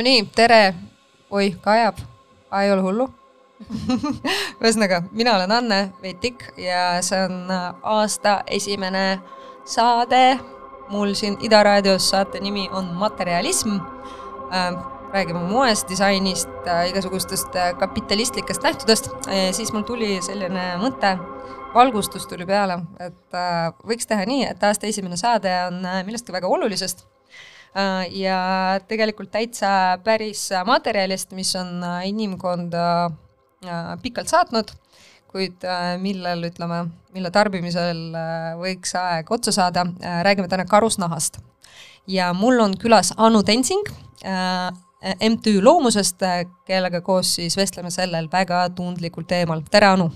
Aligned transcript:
Nonii, 0.00 0.22
tere. 0.32 0.74
oi, 1.30 1.50
kajab, 1.60 1.98
ei 2.62 2.70
ole 2.72 2.80
hullu. 2.80 3.04
Ühesõnaga, 4.62 5.02
mina 5.12 5.34
olen 5.36 5.52
Anne 5.52 5.80
Vetik 6.00 6.46
ja 6.56 7.02
see 7.04 7.18
on 7.26 7.52
aasta 7.52 8.38
esimene 8.48 9.18
saade. 9.68 10.38
Mul 10.88 11.12
siin 11.20 11.36
Ida 11.44 11.60
raadios, 11.68 12.08
saate 12.14 12.40
nimi 12.40 12.64
on 12.72 12.88
Materjalism 12.96 13.76
äh,. 13.76 14.80
räägime 15.12 15.44
moest, 15.52 15.88
disainist 15.92 16.48
äh,, 16.64 16.88
igasugustest 16.94 17.60
äh, 17.60 17.74
kapitalistlikest 17.76 18.64
nähtudest 18.64 19.12
äh,, 19.28 19.52
siis 19.52 19.74
mul 19.76 19.84
tuli 19.84 20.14
selline 20.24 20.78
mõte, 20.80 21.16
valgustus 21.74 22.24
tuli 22.26 22.48
peale, 22.48 22.80
et 23.04 23.36
äh, 23.36 23.68
võiks 23.84 24.08
teha 24.08 24.24
nii, 24.24 24.48
et 24.54 24.64
aasta 24.64 24.88
esimene 24.88 25.20
saade 25.20 25.52
on 25.68 25.82
äh, 25.84 26.00
millestki 26.08 26.32
väga 26.32 26.48
olulisest. 26.48 27.04
äh, 27.04 27.19
ja 28.10 28.38
tegelikult 28.88 29.30
täitsa 29.30 29.98
päris 30.04 30.48
materjalist, 30.66 31.30
mis 31.38 31.54
on 31.56 31.84
äh, 31.84 32.08
inimkonda 32.08 32.84
äh, 33.06 33.92
pikalt 34.02 34.28
saatnud 34.28 34.72
kuid 35.30 35.64
äh, 35.64 35.94
millel, 36.02 36.42
ütleme, 36.50 36.84
mille 37.14 37.30
tarbimisel 37.34 38.00
äh, 38.18 38.50
võiks 38.58 38.94
aeg 38.98 39.30
otsa 39.30 39.54
saada, 39.54 39.86
äh, 40.02 40.20
räägime 40.26 40.50
täna 40.50 40.66
karusnahast. 40.68 41.38
ja 42.06 42.32
mul 42.34 42.58
on 42.60 42.74
külas 42.80 43.12
Anu 43.16 43.42
Tensing, 43.42 43.86
MTÜ 45.28 45.60
Loomusest, 45.62 46.22
kellega 46.66 47.00
koos 47.00 47.34
siis 47.36 47.56
vestleme 47.56 47.90
sellel 47.90 48.26
väga 48.32 48.64
tundlikul 48.74 49.24
teemal, 49.28 49.62
tere 49.70 49.92
Anu! 49.94 50.10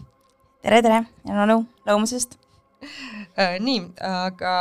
tere, 0.63 0.83
tere, 0.83 1.05
olen 1.29 1.45
Anu 1.47 1.59
Loomusest 1.87 2.39
nii, 3.67 3.81
aga 4.11 4.53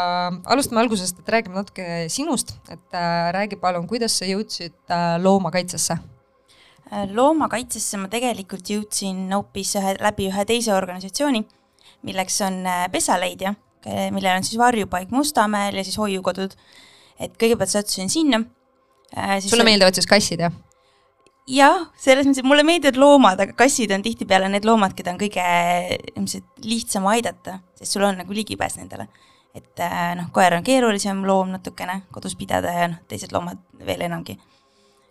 alustame 0.53 0.81
algusest, 0.83 1.19
et 1.21 1.35
räägime 1.37 1.59
natuke 1.59 1.87
sinust, 2.13 2.55
et 2.73 2.99
räägi 3.35 3.59
palun, 3.61 3.87
kuidas 3.89 4.17
sa 4.19 4.29
jõudsid 4.29 4.95
loomakaitsesse 5.23 5.99
Äh, 6.93 7.07
loomakaitsesse 7.15 7.97
ma 7.97 8.09
tegelikult 8.11 8.67
jõudsin 8.69 9.25
hoopis 9.33 9.71
ühe, 9.79 9.95
läbi 10.03 10.27
ühe 10.29 10.43
teise 10.45 10.73
organisatsiooni, 10.75 11.41
milleks 12.05 12.41
on 12.45 12.59
äh, 12.69 12.83
Pesaleidja, 12.93 13.55
millel 14.15 14.37
on 14.37 14.45
siis 14.47 14.59
varjupaik 14.61 15.09
Mustamäel 15.11 15.79
ja 15.79 15.83
siis 15.83 15.97
hoiukodud. 15.99 16.53
et 17.19 17.33
kõigepealt 17.39 17.71
sattusin 17.71 18.09
sinna. 18.09 18.43
Äh, 19.17 19.39
sulle 19.41 19.65
meeldivad 19.65 19.95
siis 19.95 20.07
kassid, 20.09 20.43
jah? 20.43 20.53
Jah, 21.49 21.89
selles 21.99 22.27
mõttes, 22.27 22.43
et 22.43 22.47
mulle 22.47 22.63
meeldivad 22.67 22.97
loomad, 22.99 23.41
aga 23.43 23.55
kassid 23.57 23.91
on 23.95 24.05
tihtipeale 24.05 24.49
need 24.51 24.65
loomad, 24.67 24.95
keda 24.97 25.13
on 25.13 25.19
kõige 25.21 25.43
ilmselt 26.13 26.65
lihtsam 26.65 27.07
aidata, 27.11 27.59
sest 27.79 27.97
sul 27.97 28.07
on 28.07 28.19
nagu 28.21 28.35
ligipääs 28.35 28.79
nendele. 28.79 29.07
et 29.53 29.81
noh, 30.17 30.31
koer 30.33 30.55
on 30.55 30.63
keerulisem 30.65 31.19
loom 31.27 31.51
natukene 31.53 31.99
kodus 32.11 32.33
pidada 32.33 32.71
ja 32.73 32.87
noh, 32.89 33.03
teised 33.05 33.35
loomad 33.35 33.59
veel 33.85 34.01
enamgi 34.01 34.33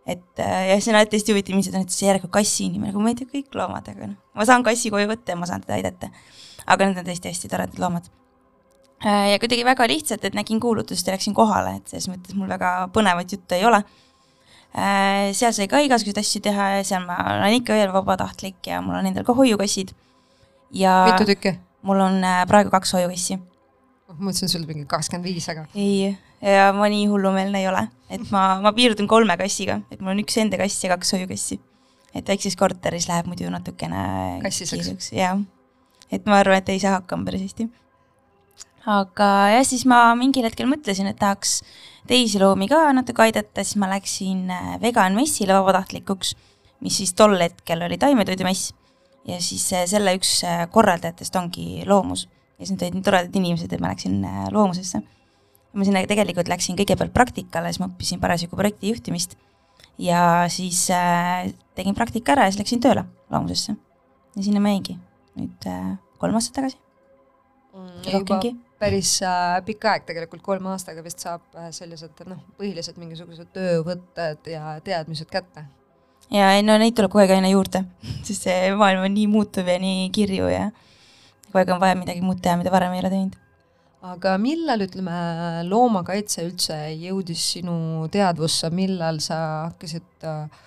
et 0.07 0.39
äh, 0.39 0.69
ja 0.71 0.79
see 0.81 0.91
on 0.93 0.99
alati 0.99 1.19
hästi 1.19 1.35
huvitav, 1.35 1.55
inimesed 1.55 1.77
on, 1.79 1.85
et 1.87 1.95
see 1.95 2.09
järelikult 2.09 2.33
kassi 2.35 2.67
inimene, 2.67 2.91
aga 2.91 3.03
ma 3.03 3.13
ei 3.13 3.19
tea 3.19 3.31
kõik 3.31 3.55
loomad, 3.59 3.91
aga 3.93 4.09
noh, 4.11 4.19
ma 4.39 4.47
saan 4.49 4.65
kassi 4.67 4.91
koju 4.91 5.09
võtta 5.11 5.35
ja 5.35 5.39
ma 5.39 5.49
saan 5.49 5.63
teda 5.63 5.79
aidata. 5.79 6.11
aga 6.67 6.87
need 6.87 7.01
on 7.03 7.07
tõesti 7.07 7.31
hästi 7.31 7.51
toredad 7.51 7.79
loomad. 7.83 8.09
Äh, 9.03 9.33
ja 9.33 9.39
kuidagi 9.43 9.67
väga 9.67 9.87
lihtsalt, 9.91 10.25
et 10.27 10.39
nägin 10.39 10.61
kuulutust 10.63 11.07
ja 11.07 11.15
läksin 11.15 11.35
kohale, 11.35 11.77
et 11.79 11.91
selles 11.91 12.09
mõttes 12.11 12.35
mul 12.39 12.51
väga 12.51 12.73
põnevat 12.95 13.35
juttu 13.35 13.59
ei 13.59 13.67
ole. 13.67 13.83
Äh, 14.73 15.35
seal 15.37 15.53
sai 15.53 15.69
ka 15.69 15.83
igasuguseid 15.85 16.23
asju 16.23 16.41
teha 16.45 16.69
ja 16.79 16.85
seal 16.89 17.05
ma 17.05 17.19
olen 17.35 17.59
ikka 17.59 17.77
veel 17.77 17.91
vabatahtlik 17.93 18.71
ja 18.71 18.79
mul 18.81 18.97
on 18.97 19.09
endal 19.11 19.27
ka 19.27 19.35
hoiukassid. 19.37 19.93
ja 20.73 20.95
mitu 21.11 21.27
tükki? 21.29 21.59
mul 21.85 22.01
on 22.01 22.25
praegu 22.49 22.73
kaks 22.73 22.95
hoiukassi. 22.97 23.37
ma 24.09 24.17
mõtlesin, 24.17 24.49
sul 24.49 24.65
mingi 24.65 24.87
kakskümmend 24.89 25.29
viis, 25.29 25.49
aga. 25.53 25.67
ei 25.75 26.15
ma 26.73 26.89
nii 26.89 27.05
hullumeelne 27.11 27.61
ei 27.61 27.69
ole, 27.69 27.85
et 28.11 28.25
ma, 28.33 28.63
ma 28.65 28.73
piirdun 28.73 29.07
kolme 29.11 29.37
kassiga, 29.37 29.83
et 29.93 30.01
mul 30.01 30.15
on 30.15 30.25
üks 30.25 30.41
enda 30.41 30.59
kass 30.59 30.81
ja 30.83 30.91
kaks 30.95 31.15
hoiukassi. 31.19 31.61
et 32.17 32.29
väikses 32.29 32.57
korteris 32.57 33.07
läheb 33.09 33.29
muidu 33.29 33.53
natukene 33.53 34.41
kassiseks. 34.43 35.13
jah, 35.13 35.39
et 36.11 36.27
ma 36.27 36.41
arvan, 36.41 36.65
et 36.65 36.73
ei 36.73 36.81
saa 36.81 36.97
hakkama 36.97 37.29
päris 37.29 37.45
hästi. 37.45 37.69
aga 38.89 39.31
jah, 39.53 39.65
siis 39.69 39.85
ma 39.85 40.15
mingil 40.19 40.49
hetkel 40.49 40.71
mõtlesin, 40.71 41.13
et 41.13 41.21
tahaks 41.21 41.61
teisi 42.09 42.41
loomi 42.43 42.69
ka 42.71 42.85
natuke 42.97 43.25
aidata, 43.27 43.65
siis 43.65 43.79
ma 43.81 43.89
läksin 43.93 44.51
äh, 44.51 44.75
vegan 44.83 45.17
messile 45.17 45.55
vabatahtlikuks, 45.57 46.35
mis 46.83 46.99
siis 47.01 47.15
tol 47.19 47.37
hetkel 47.41 47.85
oli 47.87 47.99
taimetoidumess 48.01 48.73
ja 49.29 49.39
siis 49.43 49.69
äh, 49.77 49.87
selle 49.91 50.17
üks 50.19 50.41
äh, 50.49 50.65
korraldajatest 50.73 51.37
ongi 51.39 51.87
loomus 51.89 52.27
ja 52.59 52.67
siis 52.67 52.75
nad 52.75 52.87
olid 52.87 52.99
nii 52.99 53.07
toredad 53.07 53.39
inimesed, 53.39 53.73
et 53.73 53.83
ma 53.83 53.93
läksin 53.95 54.19
loomusesse 54.55 55.03
ma 55.73 55.87
sinna 55.89 56.03
tegelikult 56.09 56.51
läksin 56.53 56.77
kõigepealt 56.77 57.15
praktikale, 57.15 57.71
siis 57.73 57.81
ma 57.81 57.89
õppisin 57.89 58.21
parasjagu 58.21 58.59
projekti 58.59 58.93
juhtimist 58.93 59.39
ja 60.03 60.45
siis 60.53 60.85
tegin 61.79 61.97
praktika 61.97 62.35
ära 62.35 62.45
ja 62.49 62.53
siis 62.53 62.61
läksin 62.61 62.83
tööle 62.85 63.07
loomusesse. 63.33 63.77
ja 64.37 64.45
sinna 64.45 64.61
ma 64.61 64.75
jäingi 64.75 64.99
nüüd 65.39 65.71
kolm 66.21 66.37
aastat 66.37 66.59
tagasi 66.61 66.77
mm,. 67.73 68.13
rohkemgi. 68.13 68.53
Päris 68.83 69.13
äh, 69.27 69.59
pikk 69.67 69.87
aeg 69.91 70.07
tegelikult, 70.09 70.43
kolme 70.45 70.73
aastaga 70.73 71.05
vist 71.05 71.23
saab 71.23 71.45
äh, 71.59 71.71
sellised 71.75 72.25
noh, 72.29 72.41
põhilised 72.59 72.99
mingisugused 73.01 73.53
töövõtted 73.55 74.51
ja 74.51 74.77
teadmised 74.85 75.31
kätte. 75.31 75.67
ja 76.33 76.53
ei 76.57 76.65
no 76.67 76.79
neid 76.81 76.97
tuleb 76.99 77.13
kogu 77.13 77.23
aeg 77.25 77.37
aina 77.37 77.53
juurde, 77.53 77.85
sest 78.27 78.49
see 78.49 78.73
maailm 78.79 79.07
on 79.07 79.15
nii 79.15 79.29
muutuv 79.31 79.71
ja 79.71 79.79
nii 79.83 80.11
kirju 80.15 80.51
ja 80.51 80.67
kogu 81.47 81.63
aeg 81.63 81.73
on 81.77 81.81
vaja 81.85 82.01
midagi 82.01 82.25
muud 82.25 82.43
teha, 82.43 82.59
mida 82.61 82.75
varem 82.75 82.97
ei 82.97 83.05
ole 83.05 83.15
teinud 83.15 83.39
aga 84.03 84.35
millal, 84.43 84.83
ütleme, 84.83 85.15
loomakaitse 85.69 86.43
üldse 86.49 86.79
jõudis 86.99 87.45
sinu 87.55 88.09
teadvusse, 88.11 88.73
millal 88.75 89.23
sa 89.23 89.39
hakkasid 89.69 90.27
äh, 90.27 90.63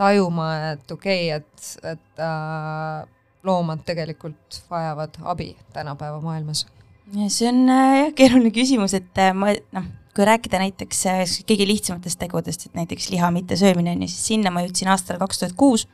tajuma, 0.00 0.50
et 0.72 0.96
okei 0.96 1.28
okay,, 1.34 1.42
et, 1.42 1.96
et 1.96 2.26
loomad 3.44 3.84
tegelikult 3.84 4.62
vajavad 4.72 5.20
abi 5.28 5.52
tänapäeva 5.74 6.22
maailmas? 6.24 6.64
See 7.28 7.48
on 7.48 7.68
äh, 7.68 7.94
jah, 8.04 8.12
keeruline 8.16 8.52
küsimus, 8.54 8.94
et 8.94 9.18
äh, 9.18 9.32
ma 9.34 9.52
noh, 9.74 9.86
kui 10.14 10.26
rääkida 10.26 10.60
näiteks 10.62 11.00
äh, 11.10 11.22
kõige 11.48 11.66
lihtsamatest 11.68 12.20
tegudest, 12.20 12.68
et 12.68 12.76
näiteks 12.78 13.10
liha 13.14 13.30
mittesöömine 13.34 13.94
on 13.96 14.04
ju, 14.04 14.10
siis 14.12 14.28
sinna 14.32 14.52
ma 14.54 14.64
jõudsin 14.66 14.90
aastal 14.92 15.18
kaks 15.22 15.42
tuhat 15.42 15.56
kuus, 15.58 15.86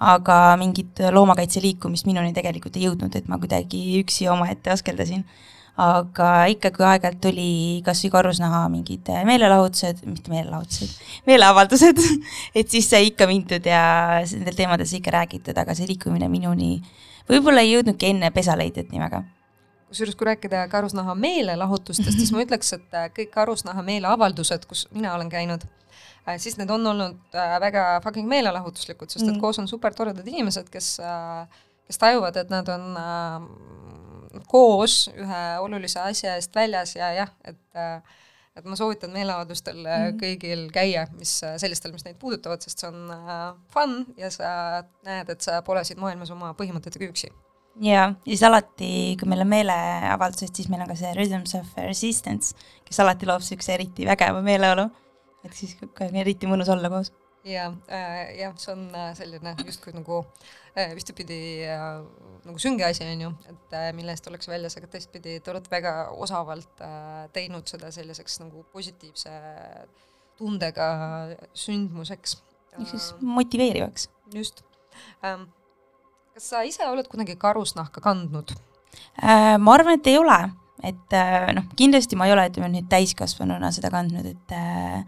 aga 0.00 0.56
mingit 0.60 1.00
loomakaitse 1.12 1.62
liikumist 1.64 2.08
minuni 2.08 2.34
tegelikult 2.36 2.76
ei 2.76 2.88
jõudnud, 2.88 3.16
et 3.16 3.28
ma 3.28 3.40
kuidagi 3.40 4.02
üksi 4.02 4.28
omaette 4.32 4.72
askeldasin. 4.76 5.24
Aga 5.80 6.26
ikka, 6.50 6.72
kui 6.74 6.84
aeg-ajalt 6.84 7.20
tuli 7.24 7.50
kasvõi 7.86 8.10
karusnaha 8.12 8.64
mingid 8.68 9.06
meelelahutused, 9.24 10.02
mitte 10.04 10.32
meelelahutused, 10.32 10.98
meeleavaldused 11.30 12.02
et 12.58 12.68
siis 12.68 12.90
sai 12.90 13.08
ikka 13.12 13.30
mindud 13.30 13.64
ja 13.64 13.82
nendel 14.20 14.58
teemadel 14.58 14.90
sai 14.90 15.00
ikka 15.00 15.16
räägitud, 15.16 15.56
aga 15.56 15.78
see 15.78 15.88
liikumine 15.88 16.28
minuni 16.28 16.74
võib-olla 17.30 17.64
ei 17.64 17.78
jõudnudki 17.78 18.12
enne 18.12 18.34
pesaleidjat 18.34 18.92
nii 18.92 19.06
väga 19.08 19.24
kusjuures, 19.90 20.16
kui 20.18 20.28
rääkida 20.28 20.64
karusnaha 20.70 21.14
meelelahutustest, 21.18 22.16
siis 22.18 22.32
ma 22.34 22.44
ütleks, 22.44 22.72
et 22.76 22.96
kõik 23.16 23.32
karusnaha 23.34 23.82
meeleavaldused, 23.86 24.66
kus 24.70 24.86
mina 24.94 25.14
olen 25.16 25.30
käinud, 25.32 25.66
äh, 26.28 26.38
siis 26.38 26.56
need 26.60 26.70
on 26.70 26.86
olnud 26.92 27.34
äh, 27.34 27.56
väga 27.62 27.88
fucking 28.04 28.30
meelelahutuslikud, 28.30 29.10
sest 29.10 29.26
et 29.26 29.34
mm. 29.34 29.42
koos 29.42 29.58
on 29.62 29.68
super 29.70 29.94
toredad 29.96 30.26
inimesed, 30.30 30.70
kes, 30.72 30.94
äh, 31.02 31.60
kes 31.90 32.00
tajuvad, 32.02 32.38
et 32.38 32.54
nad 32.54 32.70
on 32.70 32.88
koos 34.46 35.08
ühe 35.10 35.44
olulise 35.58 35.98
asja 36.06 36.36
eest 36.38 36.54
väljas 36.54 36.94
ja 36.94 37.12
jah, 37.16 37.36
et 37.44 37.80
et 38.58 38.66
ma 38.66 38.76
soovitan 38.76 39.12
meeleavaldustel 39.14 39.78
mm 39.78 40.16
kõigil 40.20 40.66
käia, 40.74 41.06
mis 41.16 41.32
sellistel, 41.62 41.94
mis 41.94 42.04
neid 42.04 42.18
puudutavad, 42.20 42.60
sest 42.62 42.82
see 42.82 42.88
on 42.90 43.12
äh, 43.14 43.44
fun 43.72 43.94
ja 44.18 44.28
sa 44.34 44.50
näed, 45.06 45.30
et 45.32 45.40
sa 45.40 45.60
pole 45.66 45.84
siin 45.86 46.00
maailmas 46.02 46.30
oma 46.34 46.50
põhimõtetega 46.58 47.08
üksi. 47.08 47.30
Ja, 47.76 48.02
ja 48.02 48.14
siis 48.26 48.42
alati, 48.46 48.90
kui 49.20 49.30
meil 49.30 49.44
on 49.44 49.52
meeleavaldused, 49.52 50.54
siis 50.56 50.68
meil 50.72 50.84
on 50.84 50.90
ka 50.90 50.98
see 50.98 51.14
Rhythms 51.14 51.54
of 51.60 51.78
Resistance, 51.78 52.54
kes 52.86 53.00
alati 53.04 53.28
loob 53.28 53.44
niisuguse 53.44 53.74
eriti 53.76 54.08
vägeva 54.08 54.42
meeleolu, 54.44 54.88
et 55.44 55.56
siis 55.56 55.76
on 55.86 56.22
eriti 56.22 56.50
mõnus 56.50 56.72
olla 56.72 56.92
koos 56.92 57.12
ja 57.44 57.72
äh,, 57.88 58.36
jah, 58.38 58.54
see 58.60 58.72
on 58.74 58.82
äh, 58.94 59.12
selline 59.16 59.54
justkui 59.64 59.94
nagu 59.96 60.20
äh, 60.76 60.92
vistpidi 60.96 61.64
äh, 61.64 62.02
nagu 62.44 62.60
sünge 62.60 62.84
asi, 62.84 63.06
on 63.08 63.24
ju, 63.24 63.30
et 63.48 63.76
äh, 63.76 63.88
mille 63.96 64.12
eest 64.12 64.28
ollakse 64.28 64.52
väljas, 64.52 64.76
aga 64.76 64.90
teistpidi 64.92 65.38
te 65.40 65.52
olete 65.52 65.72
väga 65.72 65.94
osavalt 66.20 66.82
äh, 66.84 67.24
teinud 67.36 67.68
seda 67.70 67.92
selliseks 67.94 68.40
nagu 68.44 68.64
positiivse 68.74 69.32
tundega 70.40 70.90
sündmuseks. 71.54 72.36
ehk 72.76 72.92
siis 72.92 73.14
motiveerivaks. 73.20 74.08
just 74.34 74.62
ähm,. 75.24 75.48
Kas 76.34 76.50
sa 76.52 76.64
ise 76.66 76.86
oled 76.88 77.08
kunagi 77.10 77.36
karusnahka 77.40 78.02
kandnud 78.04 78.54
äh,? 78.54 79.56
ma 79.58 79.76
arvan, 79.76 79.98
et 79.98 80.10
ei 80.10 80.18
ole, 80.20 80.40
et 80.86 81.16
äh, 81.16 81.50
noh, 81.56 81.68
kindlasti 81.78 82.18
ma 82.18 82.28
ei 82.28 82.34
ole, 82.36 82.48
ütleme 82.50 82.70
nüüd 82.72 82.90
täiskasvanuna 82.92 83.72
seda 83.74 83.92
kandnud, 83.92 84.26
et 84.30 84.56
äh, 84.56 85.00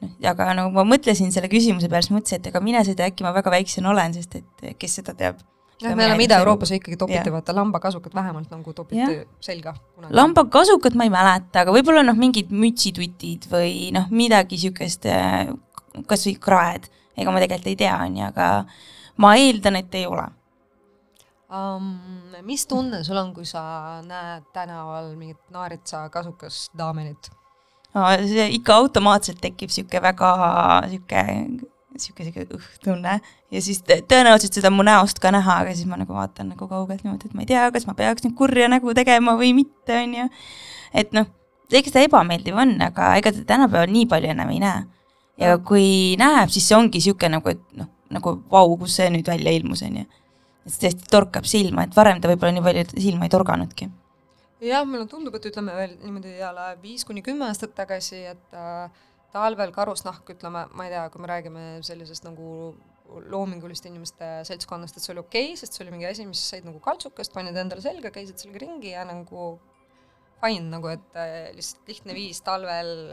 noh, 0.00 0.18
aga 0.32 0.50
nagu 0.58 0.74
ma 0.74 0.86
mõtlesin 0.88 1.32
selle 1.34 1.50
küsimuse 1.52 1.90
peale, 1.90 2.06
siis 2.06 2.16
mõtlesin, 2.16 2.42
et 2.42 2.50
ega 2.52 2.64
mine 2.64 2.84
tea, 2.88 3.08
äkki 3.10 3.26
ma 3.26 3.34
väga 3.36 3.52
väiksena 3.54 3.92
olen, 3.92 4.16
sest 4.16 4.40
et 4.40 4.68
kes 4.80 5.00
seda 5.00 5.16
teab 5.18 5.40
jah, 5.80 5.96
me 5.96 6.06
oleme 6.06 6.24
Ida-Euroopas 6.24 6.72
ikkagi 6.76 6.96
topiti 7.00 7.32
vaata 7.32 7.54
lambakasukat 7.56 8.14
vähemalt 8.14 8.50
nagu 8.50 8.72
topiti 8.72 9.00
ja. 9.00 9.24
selga. 9.40 9.74
lambakasukat 10.10 10.94
ma 10.94 11.06
ei 11.06 11.12
mäleta, 11.12 11.64
aga 11.64 11.74
võib-olla 11.74 12.04
noh, 12.06 12.18
mingid 12.18 12.52
mütsitutid 12.52 13.48
või 13.52 13.90
noh, 13.96 14.08
midagi 14.12 14.58
niisugust, 14.58 15.08
äh, 15.08 15.52
kas 16.10 16.26
või 16.28 16.36
kraed, 16.42 16.90
ega 17.16 17.32
ma 17.32 17.42
tegelikult 17.42 17.72
ei 17.72 17.80
tea, 17.80 17.96
on 18.04 18.20
ju, 18.20 18.28
aga 18.28 18.50
ma 19.20 19.34
eeldan, 19.40 19.80
et 19.80 19.96
ei 19.98 20.06
ole. 20.08 20.26
um,. 21.50 21.90
mis 22.46 22.66
tunne 22.66 23.02
sul 23.04 23.18
on, 23.20 23.34
kui 23.34 23.44
sa 23.48 23.62
näed 24.06 24.46
tänaval 24.54 25.12
mingit 25.16 25.40
naaritsa 25.50 26.08
kasukas 26.12 26.68
daamenit? 26.78 27.30
see 28.30 28.46
ikka 28.54 28.74
automaatselt 28.78 29.40
tekib 29.42 29.70
sihuke 29.74 30.02
väga 30.02 30.30
sihuke, 30.90 31.24
sihuke 31.98 32.26
sihuke 32.26 32.46
õhk-tunne 32.54 33.16
ja 33.50 33.62
siis 33.62 33.82
tõ- 33.82 34.02
tõenäoliselt 34.06 34.60
seda 34.60 34.70
mu 34.70 34.86
näost 34.86 35.18
ka 35.18 35.32
näha, 35.34 35.60
aga 35.64 35.74
siis 35.74 35.88
ma 35.90 35.98
nagu 35.98 36.14
vaatan 36.14 36.52
nagu 36.54 36.68
kaugelt 36.70 37.02
niimoodi, 37.04 37.26
et 37.26 37.34
ma 37.34 37.42
ei 37.42 37.50
tea, 37.50 37.66
kas 37.74 37.86
ma 37.88 37.96
peaks 37.98 38.24
nüüd 38.26 38.36
kurja 38.38 38.70
nägu 38.70 38.94
tegema 38.94 39.34
või 39.38 39.52
mitte, 39.58 39.98
onju. 40.04 40.28
et 40.94 41.12
noh, 41.16 41.26
eks 41.70 41.94
ta 41.94 42.04
ebameeldiv 42.06 42.56
on, 42.58 42.76
aga 42.86 43.14
ega 43.18 43.34
ta 43.34 43.44
tänapäeval 43.54 43.90
nii 43.90 44.06
palju 44.10 44.34
enam 44.36 44.54
ei 44.54 44.62
näe. 44.62 44.84
ja 45.40 45.58
kui 45.58 46.14
näeb, 46.20 46.50
siis 46.52 46.68
see 46.68 46.78
ongi 46.78 47.02
sihuke 47.02 47.28
nagu, 47.32 47.50
et 47.50 47.62
noh, 47.74 47.90
nagu 48.10 48.38
vau, 48.52 48.76
kus 48.78 49.00
see 49.00 49.10
nüüd 49.10 49.26
välja 49.26 49.54
ilmus, 49.56 49.82
onju. 49.86 50.06
Et 50.64 50.74
see 50.74 50.84
tõesti 50.86 51.10
torkab 51.12 51.48
silma, 51.48 51.86
et 51.86 51.96
varem 51.96 52.20
ta 52.20 52.30
võib-olla 52.30 52.56
nii 52.56 52.66
palju 52.66 53.02
silma 53.06 53.26
ei 53.26 53.32
torganudki. 53.32 53.90
jah, 54.64 54.84
mulle 54.86 55.06
tundub, 55.08 55.36
et 55.38 55.48
ütleme 55.50 55.76
veel 55.76 55.96
niimoodi 56.02 56.36
la 56.56 56.74
viis 56.82 57.06
kuni 57.08 57.24
kümme 57.24 57.48
aastat 57.48 57.74
tagasi, 57.78 58.24
et 58.34 58.56
äh, 58.56 59.02
talvel 59.32 59.72
karusnahk, 59.72 60.28
ütleme, 60.34 60.66
ma 60.76 60.86
ei 60.86 60.94
tea, 60.94 61.08
kui 61.12 61.22
me 61.22 61.30
räägime 61.30 61.66
sellisest 61.86 62.26
nagu 62.26 62.74
loominguliste 63.30 63.88
inimeste 63.90 64.26
seltskonnast, 64.46 64.96
et 64.96 65.04
see 65.04 65.14
oli 65.14 65.24
okei 65.24 65.50
okay,, 65.50 65.58
sest 65.58 65.74
see 65.74 65.84
oli 65.84 65.94
mingi 65.96 66.06
asi, 66.10 66.26
mis 66.28 66.42
said 66.52 66.66
nagu 66.66 66.78
kaltsukast, 66.84 67.32
panid 67.34 67.56
endale 67.58 67.82
selga, 67.82 68.12
käisid 68.14 68.38
sellega 68.38 68.62
ringi 68.66 68.92
ja 68.92 69.02
nagu 69.08 69.54
fine 70.40 70.68
nagu, 70.70 70.90
et 70.92 71.18
äh, 71.18 71.50
lihtsalt 71.56 71.90
lihtne 71.90 72.16
viis 72.16 72.40
talvel 72.46 73.10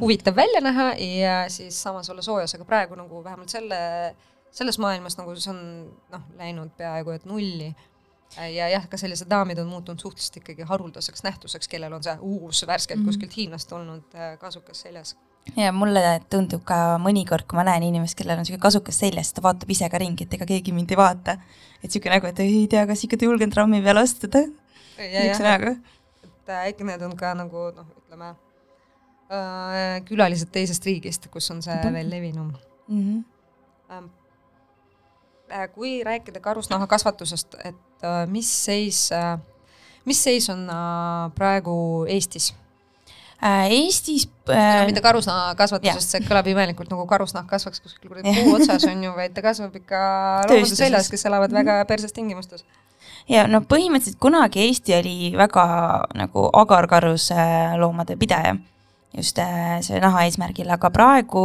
huvitav 0.00 0.36
välja 0.36 0.60
näha 0.64 0.92
ja 0.98 1.34
siis 1.52 1.82
samas 1.82 2.10
olla 2.10 2.22
soojas, 2.22 2.54
aga 2.56 2.64
praegu 2.64 2.96
nagu 2.98 3.24
vähemalt 3.24 3.52
selle, 3.52 3.78
selles 4.52 4.78
maailmas 4.78 5.16
nagu 5.18 5.34
see 5.36 5.50
on 5.52 5.62
noh, 6.12 6.22
läinud 6.38 6.70
peaaegu 6.76 7.10
et 7.14 7.24
nulli 7.24 7.74
ja 8.36 8.68
jah, 8.72 8.86
ka 8.88 8.96
sellised 9.00 9.28
daamid 9.30 9.58
on 9.60 9.66
muutunud 9.68 10.00
suhteliselt 10.00 10.36
ikkagi 10.40 10.62
haruldaseks 10.68 11.22
nähtuseks, 11.24 11.68
kellel 11.68 11.92
on 11.92 12.02
see 12.04 12.14
uus 12.20 12.62
värskelt 12.66 13.00
mm. 13.00 13.04
-hmm. 13.04 13.08
kuskilt 13.08 13.36
Hiinast 13.36 13.68
tulnud 13.68 14.14
äh, 14.14 14.38
kasukas 14.38 14.80
seljas. 14.80 15.16
ja 15.56 15.72
mulle 15.72 16.20
tundub 16.30 16.62
ka 16.64 16.98
mõnikord, 17.02 17.44
kui 17.50 17.56
ma 17.56 17.64
näen 17.64 17.82
inimest, 17.82 18.16
kellel 18.18 18.38
on 18.38 18.46
sihuke 18.46 18.60
kasukas 18.62 18.98
seljas, 18.98 19.32
ta 19.32 19.42
vaatab 19.42 19.70
ise 19.70 19.88
ka 19.90 19.98
ringi, 19.98 20.24
et 20.24 20.34
ega 20.34 20.46
keegi 20.46 20.72
mind 20.72 20.90
ei 20.90 20.96
vaata. 20.96 21.36
et 21.84 21.90
sihuke 21.90 22.10
nägu, 22.10 22.26
et 22.26 22.40
ei 22.40 22.66
tea, 22.70 22.86
kas 22.86 23.04
ikka 23.04 23.16
julgen 23.22 23.50
trammi 23.50 23.82
peale 23.82 24.00
astuda. 24.00 24.38
niisuguse 24.98 25.42
näoga. 25.42 25.76
et 26.24 26.48
äh, 26.48 26.66
äkki 26.68 26.84
need 26.84 27.02
on 27.02 27.16
ka 27.16 27.34
nagu 27.34 27.68
noh, 27.76 27.86
ütleme 27.98 28.34
äh, 29.32 30.00
külalised 30.04 30.48
teisest 30.52 30.86
riigist, 30.86 31.28
kus 31.28 31.50
on 31.50 31.62
see 31.62 31.74
Mhm. 31.76 31.92
veel 31.94 32.10
levinum 32.10 32.52
Mhm. 32.88 33.24
ähm,. 33.90 34.10
Äh, 35.52 35.68
kui 35.68 36.00
rääkida 36.04 36.40
karusnahakasvatusest, 36.40 37.54
et 37.64 38.04
äh, 38.04 38.26
mis 38.26 38.48
seis 38.64 39.12
äh,, 39.12 39.38
mis 40.08 40.22
seis 40.24 40.46
on 40.50 40.62
praegu 41.34 41.74
Eestis? 42.08 42.54
Eestis 43.68 44.28
no 44.48 44.54
äh, 44.54 44.86
mitte 44.88 45.02
karusnahakasvatusest, 45.04 46.14
see 46.14 46.22
kõlab 46.24 46.48
imelikult 46.48 46.88
nagu 46.94 47.04
karusnahk 47.10 47.50
kasvaks 47.50 47.82
kuskil 47.84 48.08
kuradi 48.14 48.32
puu 48.38 48.54
otsas 48.56 48.86
on 48.88 49.04
ju, 49.04 49.12
vaid 49.18 49.34
ta 49.36 49.44
kasvab 49.44 49.76
ikka 49.76 50.00
loomade 50.48 50.78
seljas, 50.78 51.10
kes 51.12 51.26
elavad 51.28 51.52
väga 51.52 51.76
perses 51.90 52.16
tingimustes. 52.16 52.64
ja 53.28 53.44
noh, 53.50 53.66
põhimõtteliselt 53.68 54.22
kunagi 54.22 54.64
Eesti 54.70 54.96
oli 55.02 55.16
väga 55.36 55.66
nagu 56.16 56.46
agarkarus 56.62 57.28
äh, 57.36 57.76
loomade 57.82 58.16
pidaja 58.16 58.56
just 59.12 59.36
selle 59.36 60.00
naha 60.00 60.24
eesmärgil, 60.24 60.72
aga 60.72 60.88
praegu 60.88 61.44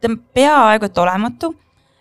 ta 0.00 0.08
on 0.08 0.20
peaaegu 0.32 0.88
et 0.88 1.04
olematu. 1.04 1.52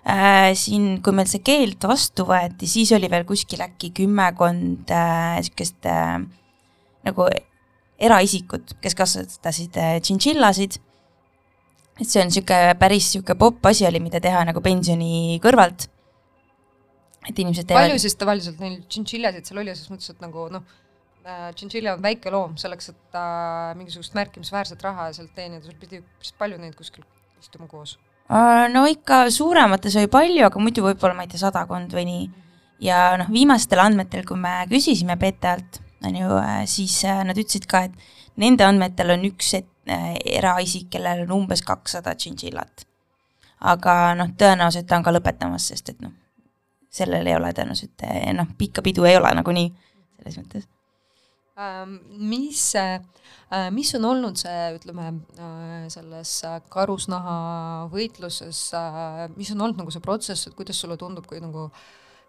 siin, 0.06 1.00
kui 1.02 1.16
meil 1.18 1.30
see 1.30 1.42
keeld 1.46 1.82
vastu 1.90 2.28
võeti, 2.30 2.70
siis 2.70 2.92
oli 2.94 3.10
veel 3.10 3.26
kuskil 3.26 3.64
äkki 3.66 3.90
kümmekond 4.02 4.92
äh, 4.94 5.40
sihukest 5.46 5.88
äh, 5.90 6.20
nagu 7.08 7.26
eraisikut, 7.98 8.76
kes 8.84 8.98
kasvatasid 8.98 9.80
äh, 9.82 9.98
tšintšillasid. 10.04 10.78
et 11.96 12.08
see 12.12 12.22
on 12.22 12.32
sihuke 12.32 12.60
päris 12.78 13.10
sihuke 13.14 13.38
popp 13.40 13.66
asi 13.66 13.88
oli, 13.88 14.02
mida 14.04 14.22
teha 14.22 14.44
nagu 14.46 14.62
pensioni 14.62 15.40
kõrvalt. 15.42 15.90
et 17.26 17.40
inimesed 17.40 17.74
palju 17.74 18.00
siis 18.00 18.16
tavaliselt 18.20 18.60
neil 18.62 18.84
tšintšiljasid 18.86 19.50
seal 19.50 19.64
oli, 19.64 19.74
selles 19.74 19.90
mõttes, 19.90 20.14
et 20.14 20.22
nagu 20.22 20.50
noh, 20.54 20.66
tšintšilja 21.26 21.96
on 21.98 22.04
väike 22.06 22.30
loom, 22.30 22.60
selleks, 22.62 22.92
et 22.94 23.00
ta 23.16 23.26
mingisugust 23.80 24.14
märkimisväärset 24.14 24.86
raha 24.86 25.10
sealt 25.18 25.34
teenida, 25.34 25.66
sul 25.66 25.80
pidi 25.82 26.04
päris 26.04 26.36
palju 26.38 26.62
neid 26.62 26.78
kuskil 26.78 27.08
istuma 27.42 27.66
koos. 27.72 27.98
Äh, 28.30 28.74
no 28.74 28.86
ikka 28.90 29.30
suuremates 29.30 29.96
oli 30.02 30.10
palju, 30.10 30.48
aga 30.48 30.62
muidu 30.62 30.82
võib-olla 30.88 31.14
ma 31.14 31.26
ei 31.26 31.30
tea, 31.30 31.44
sadakond 31.44 31.94
või 31.94 32.08
nii. 32.10 32.24
ja 32.86 33.14
noh, 33.22 33.30
viimastel 33.32 33.80
andmetel, 33.84 34.26
kui 34.26 34.40
me 34.42 34.64
küsisime 34.70 35.16
PTA-lt, 35.22 35.80
on 36.06 36.18
ju, 36.18 36.40
siis 36.70 36.98
äh, 37.06 37.22
nad 37.28 37.38
ütlesid 37.38 37.70
ka, 37.70 37.86
et 37.86 38.42
nende 38.42 38.66
andmetel 38.66 39.14
on 39.14 39.28
üks 39.30 39.54
et, 39.62 39.70
äh, 39.86 40.16
eraisik, 40.40 40.90
kellel 40.96 41.24
on 41.28 41.38
umbes 41.44 41.62
kakssada 41.66 42.16
tšintšillat. 42.18 42.88
aga 43.66 43.94
noh, 44.18 44.34
tõenäoliselt 44.38 44.90
ta 44.90 44.98
on 44.98 45.06
ka 45.06 45.14
lõpetamas, 45.14 45.70
sest 45.72 45.94
et 45.94 46.02
noh, 46.02 46.12
sellel 46.90 47.28
ei 47.30 47.38
ole 47.38 47.54
tõenäoliselt 47.54 48.10
noh, 48.34 48.50
pikka 48.58 48.82
pidu 48.82 49.06
ei 49.06 49.18
ole 49.22 49.32
nagunii 49.38 49.70
selles 50.18 50.42
mõttes. 50.42 50.68
Ähm, 51.56 52.00
mis 52.20 52.60
see, 52.74 52.98
mis 53.72 53.94
on 53.96 54.08
olnud 54.10 54.40
see, 54.40 54.64
ütleme 54.76 55.06
äh, 55.40 55.86
selles 55.94 56.34
äh, 56.44 56.58
karusnaha 56.70 57.36
võitluses, 57.94 58.64
mis 59.38 59.54
on 59.56 59.64
olnud 59.64 59.80
nagu 59.80 59.94
see 59.94 60.04
protsess, 60.04 60.50
et 60.50 60.58
kuidas 60.58 60.82
sulle 60.84 61.00
tundub, 61.00 61.28
kui 61.30 61.40
nagu 61.40 61.70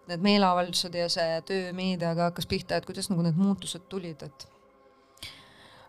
need 0.07 0.23
meeleavaldused 0.23 0.95
ja 0.95 1.09
see 1.11 1.41
töö 1.49 1.73
meediaga 1.75 2.31
hakkas 2.31 2.47
pihta, 2.47 2.79
et 2.79 2.87
kuidas 2.87 3.11
nagu 3.11 3.27
need 3.27 3.41
muutused 3.41 3.89
tulid, 3.91 4.23
et 4.23 4.47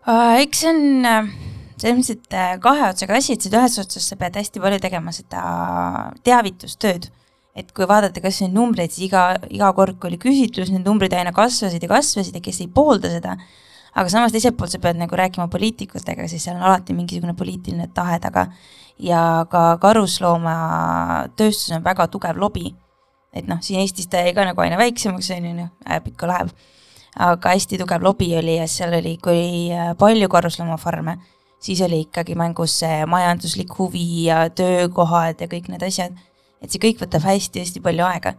Äh, 0.08 0.40
eks 0.42 0.62
see 0.62 0.70
on 0.72 1.04
äh, 1.04 1.26
äh, 1.84 2.58
kahe 2.60 2.88
otsaga 2.88 3.18
asi, 3.18 3.34
et 3.36 3.44
seda 3.44 3.60
ühest 3.60 3.82
otsast 3.82 4.08
sa 4.08 4.16
pead 4.16 4.38
hästi 4.40 4.62
palju 4.62 4.80
tegema 4.80 5.12
seda 5.12 5.42
teavitustööd. 6.24 7.10
Et 7.58 7.70
kui 7.74 7.88
vaadata 7.90 8.22
kas 8.22 8.40
neid 8.44 8.54
numbreid, 8.54 8.92
siis 8.94 9.08
iga, 9.08 9.24
iga 9.50 9.72
kord, 9.76 9.98
kui 9.98 10.12
oli 10.12 10.20
küsitlus, 10.22 10.70
need 10.70 10.86
numbrid 10.86 11.14
aina 11.18 11.32
kasvasid 11.34 11.82
ja 11.82 11.90
kasvasid 11.90 12.38
ja 12.38 12.42
kes 12.44 12.62
ei 12.62 12.70
poolda 12.74 13.10
seda, 13.12 13.34
aga 13.98 14.12
samas 14.12 14.34
teiselt 14.34 14.58
poolt 14.58 14.74
sa 14.74 14.80
pead 14.82 15.00
nagu 15.00 15.18
rääkima 15.18 15.48
poliitikutega, 15.50 16.28
siis 16.30 16.46
seal 16.46 16.58
on 16.60 16.66
alati 16.70 16.96
mingisugune 16.96 17.34
poliitiline 17.38 17.90
tahe 17.94 18.20
taga 18.22 18.46
ja 19.02 19.22
ka 19.50 19.64
karusloomaatööstus 19.82 21.74
on 21.76 21.84
väga 21.84 22.08
tugev 22.12 22.38
lobi. 22.38 22.74
et 23.32 23.46
noh, 23.46 23.58
siin 23.62 23.82
Eestis 23.82 24.08
ta 24.08 24.22
jäi 24.24 24.32
ka 24.34 24.46
nagu 24.48 24.60
aina 24.64 24.78
väiksemaks, 24.80 25.30
on 25.36 25.44
ju, 25.44 25.54
noh, 25.58 25.70
ajab 25.86 26.06
ikka 26.14 26.30
läheb 26.30 26.56
aga 27.18 27.54
hästi 27.54 27.78
tugev 27.80 28.04
lobi 28.04 28.30
oli 28.38 28.56
ja 28.58 28.66
seal 28.70 28.94
oli, 28.98 29.16
kui 29.22 29.70
äh, 29.74 29.92
palju 29.98 30.28
karusloomafarme, 30.30 31.16
siis 31.60 31.80
oli 31.82 32.04
ikkagi 32.06 32.36
mängus 32.38 32.78
see 32.82 33.04
majanduslik 33.10 33.74
huvi 33.78 34.28
ja 34.28 34.46
töökohad 34.50 35.40
ja 35.42 35.50
kõik 35.50 35.70
need 35.72 35.82
asjad. 35.82 36.14
Et 36.62 36.72
see 36.72 36.82
kõik 36.82 37.02
võtab 37.04 37.26
hästi-hästi 37.28 37.82
palju 37.84 38.06
aega. 38.06 38.34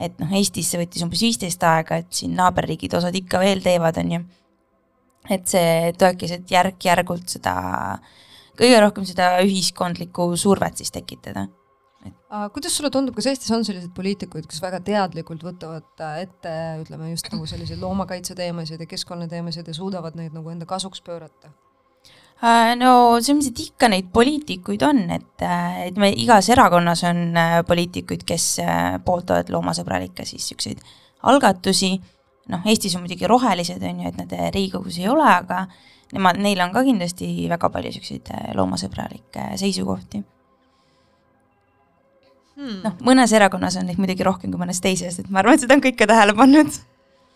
et 0.00 0.16
noh, 0.18 0.32
Eestis 0.38 0.70
see 0.72 0.80
võttis 0.80 1.04
umbes 1.04 1.20
viisteist 1.20 1.62
aega, 1.62 2.00
et 2.00 2.10
siin 2.14 2.34
naaberriigid 2.38 2.94
osad 2.96 3.14
ikka 3.14 3.42
veel 3.42 3.62
teevad, 3.62 4.00
on 4.00 4.16
ju. 4.16 4.24
et 5.30 5.46
see 5.48 5.94
toekis, 5.98 6.36
et 6.38 6.50
järk-järgult 6.50 7.28
seda, 7.28 7.54
kõige 8.58 8.80
rohkem 8.80 9.08
seda 9.08 9.32
ühiskondlikku 9.44 10.32
survet 10.40 10.80
siis 10.80 10.94
tekitada 10.94 11.48
Aga 12.30 12.48
kuidas 12.54 12.76
sulle 12.78 12.88
tundub, 12.94 13.16
kas 13.16 13.26
Eestis 13.28 13.50
on 13.52 13.64
selliseid 13.66 13.90
poliitikuid, 13.92 14.46
kes 14.48 14.60
väga 14.62 14.78
teadlikult 14.86 15.42
võtavad 15.44 16.04
äh, 16.06 16.20
ette, 16.24 16.52
ütleme 16.80 17.10
just 17.10 17.26
nagu 17.32 17.48
selliseid 17.50 17.82
loomakaitse 17.82 18.36
teemasid 18.38 18.80
ja 18.80 18.86
keskkonnateemasid 18.88 19.68
ja 19.68 19.74
suudavad 19.76 20.16
neid 20.16 20.36
nagu 20.36 20.52
enda 20.52 20.68
kasuks 20.70 21.02
pöörata? 21.04 21.50
Äh, 22.40 22.72
no 22.80 23.18
et 23.20 23.58
ikka 23.60 23.90
neid 23.92 24.06
poliitikuid 24.14 24.80
on, 24.88 25.02
et, 25.12 25.42
et 25.84 25.98
me 26.00 26.08
igas 26.22 26.48
erakonnas 26.48 27.02
on 27.04 27.36
äh, 27.36 27.58
poliitikuid, 27.68 28.24
kes 28.24 28.46
äh, 28.64 28.96
pooldavad 29.04 29.52
loomasõbralikke 29.52 30.24
siis 30.24 30.46
siukseid 30.48 30.80
algatusi. 31.28 31.98
noh, 32.50 32.64
Eestis 32.66 32.96
on 32.96 33.04
muidugi 33.04 33.28
rohelised, 33.28 33.82
on 33.84 34.00
ju, 34.00 34.08
et 34.08 34.16
nad 34.16 34.32
Riigikogus 34.54 34.96
ei 34.98 35.10
ole, 35.12 35.26
aga 35.28 35.66
nemad, 36.14 36.40
neil 36.40 36.64
on 36.64 36.72
ka 36.72 36.82
kindlasti 36.86 37.28
väga 37.50 37.68
palju 37.70 37.92
äh, 37.92 38.46
loomasõbralikke 38.56 39.50
seisukohti. 39.60 40.24
Hmm. 42.60 42.80
noh, 42.84 42.96
mõnes 43.04 43.32
erakonnas 43.36 43.76
on 43.80 43.86
neid 43.88 44.00
muidugi 44.00 44.24
rohkem 44.24 44.52
kui 44.52 44.60
mõnes 44.60 44.80
teises, 44.80 45.20
et 45.20 45.28
ma 45.28 45.40
arvan, 45.40 45.56
et 45.56 45.64
seda 45.64 45.76
on 45.76 45.84
kõik 45.84 46.00
ka 46.00 46.08
tähele 46.08 46.32
pannud. 46.36 46.72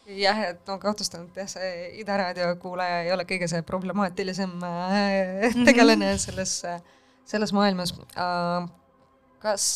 jah, 0.07 0.43
et 0.51 0.69
ma 0.69 0.79
kahtlustan, 0.83 1.29
et 1.29 1.41
jah, 1.43 1.49
see 1.57 1.71
Ida 2.03 2.19
raadio 2.21 2.51
kuulaja 2.63 3.03
ei 3.05 3.13
ole 3.15 3.25
kõige 3.29 3.49
see 3.51 3.63
problemaatilisem 3.67 4.59
äh, 4.69 5.57
tegelane 5.65 6.15
selles, 6.23 6.61
selles 7.25 7.55
maailmas 7.57 7.95
äh,. 8.17 8.69
kas 9.45 9.69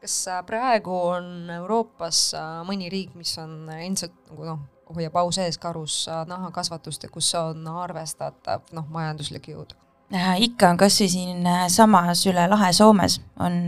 kas 0.00 0.28
praegu 0.46 0.94
on 0.96 1.50
Euroopas 1.52 2.30
äh, 2.34 2.60
mõni 2.68 2.88
riik, 2.92 3.12
mis 3.18 3.34
on 3.40 3.68
endiselt 3.74 4.14
nagu 4.30 4.46
noh, 4.48 4.62
hoiab 4.90 5.18
au 5.20 5.30
sees 5.34 5.58
karusnahakasvatust 5.60 7.04
ja 7.04 7.12
kus 7.12 7.28
on 7.38 7.66
arvestatav 7.68 8.64
noh, 8.76 8.88
majanduslik 8.92 9.52
jõud? 9.52 9.76
ikka 10.10 10.72
on 10.72 10.80
kasvõi 10.80 11.10
siin 11.12 11.44
äh, 11.46 11.66
samas 11.70 12.24
üle 12.26 12.48
lahe 12.50 12.72
Soomes 12.74 13.20
on 13.38 13.60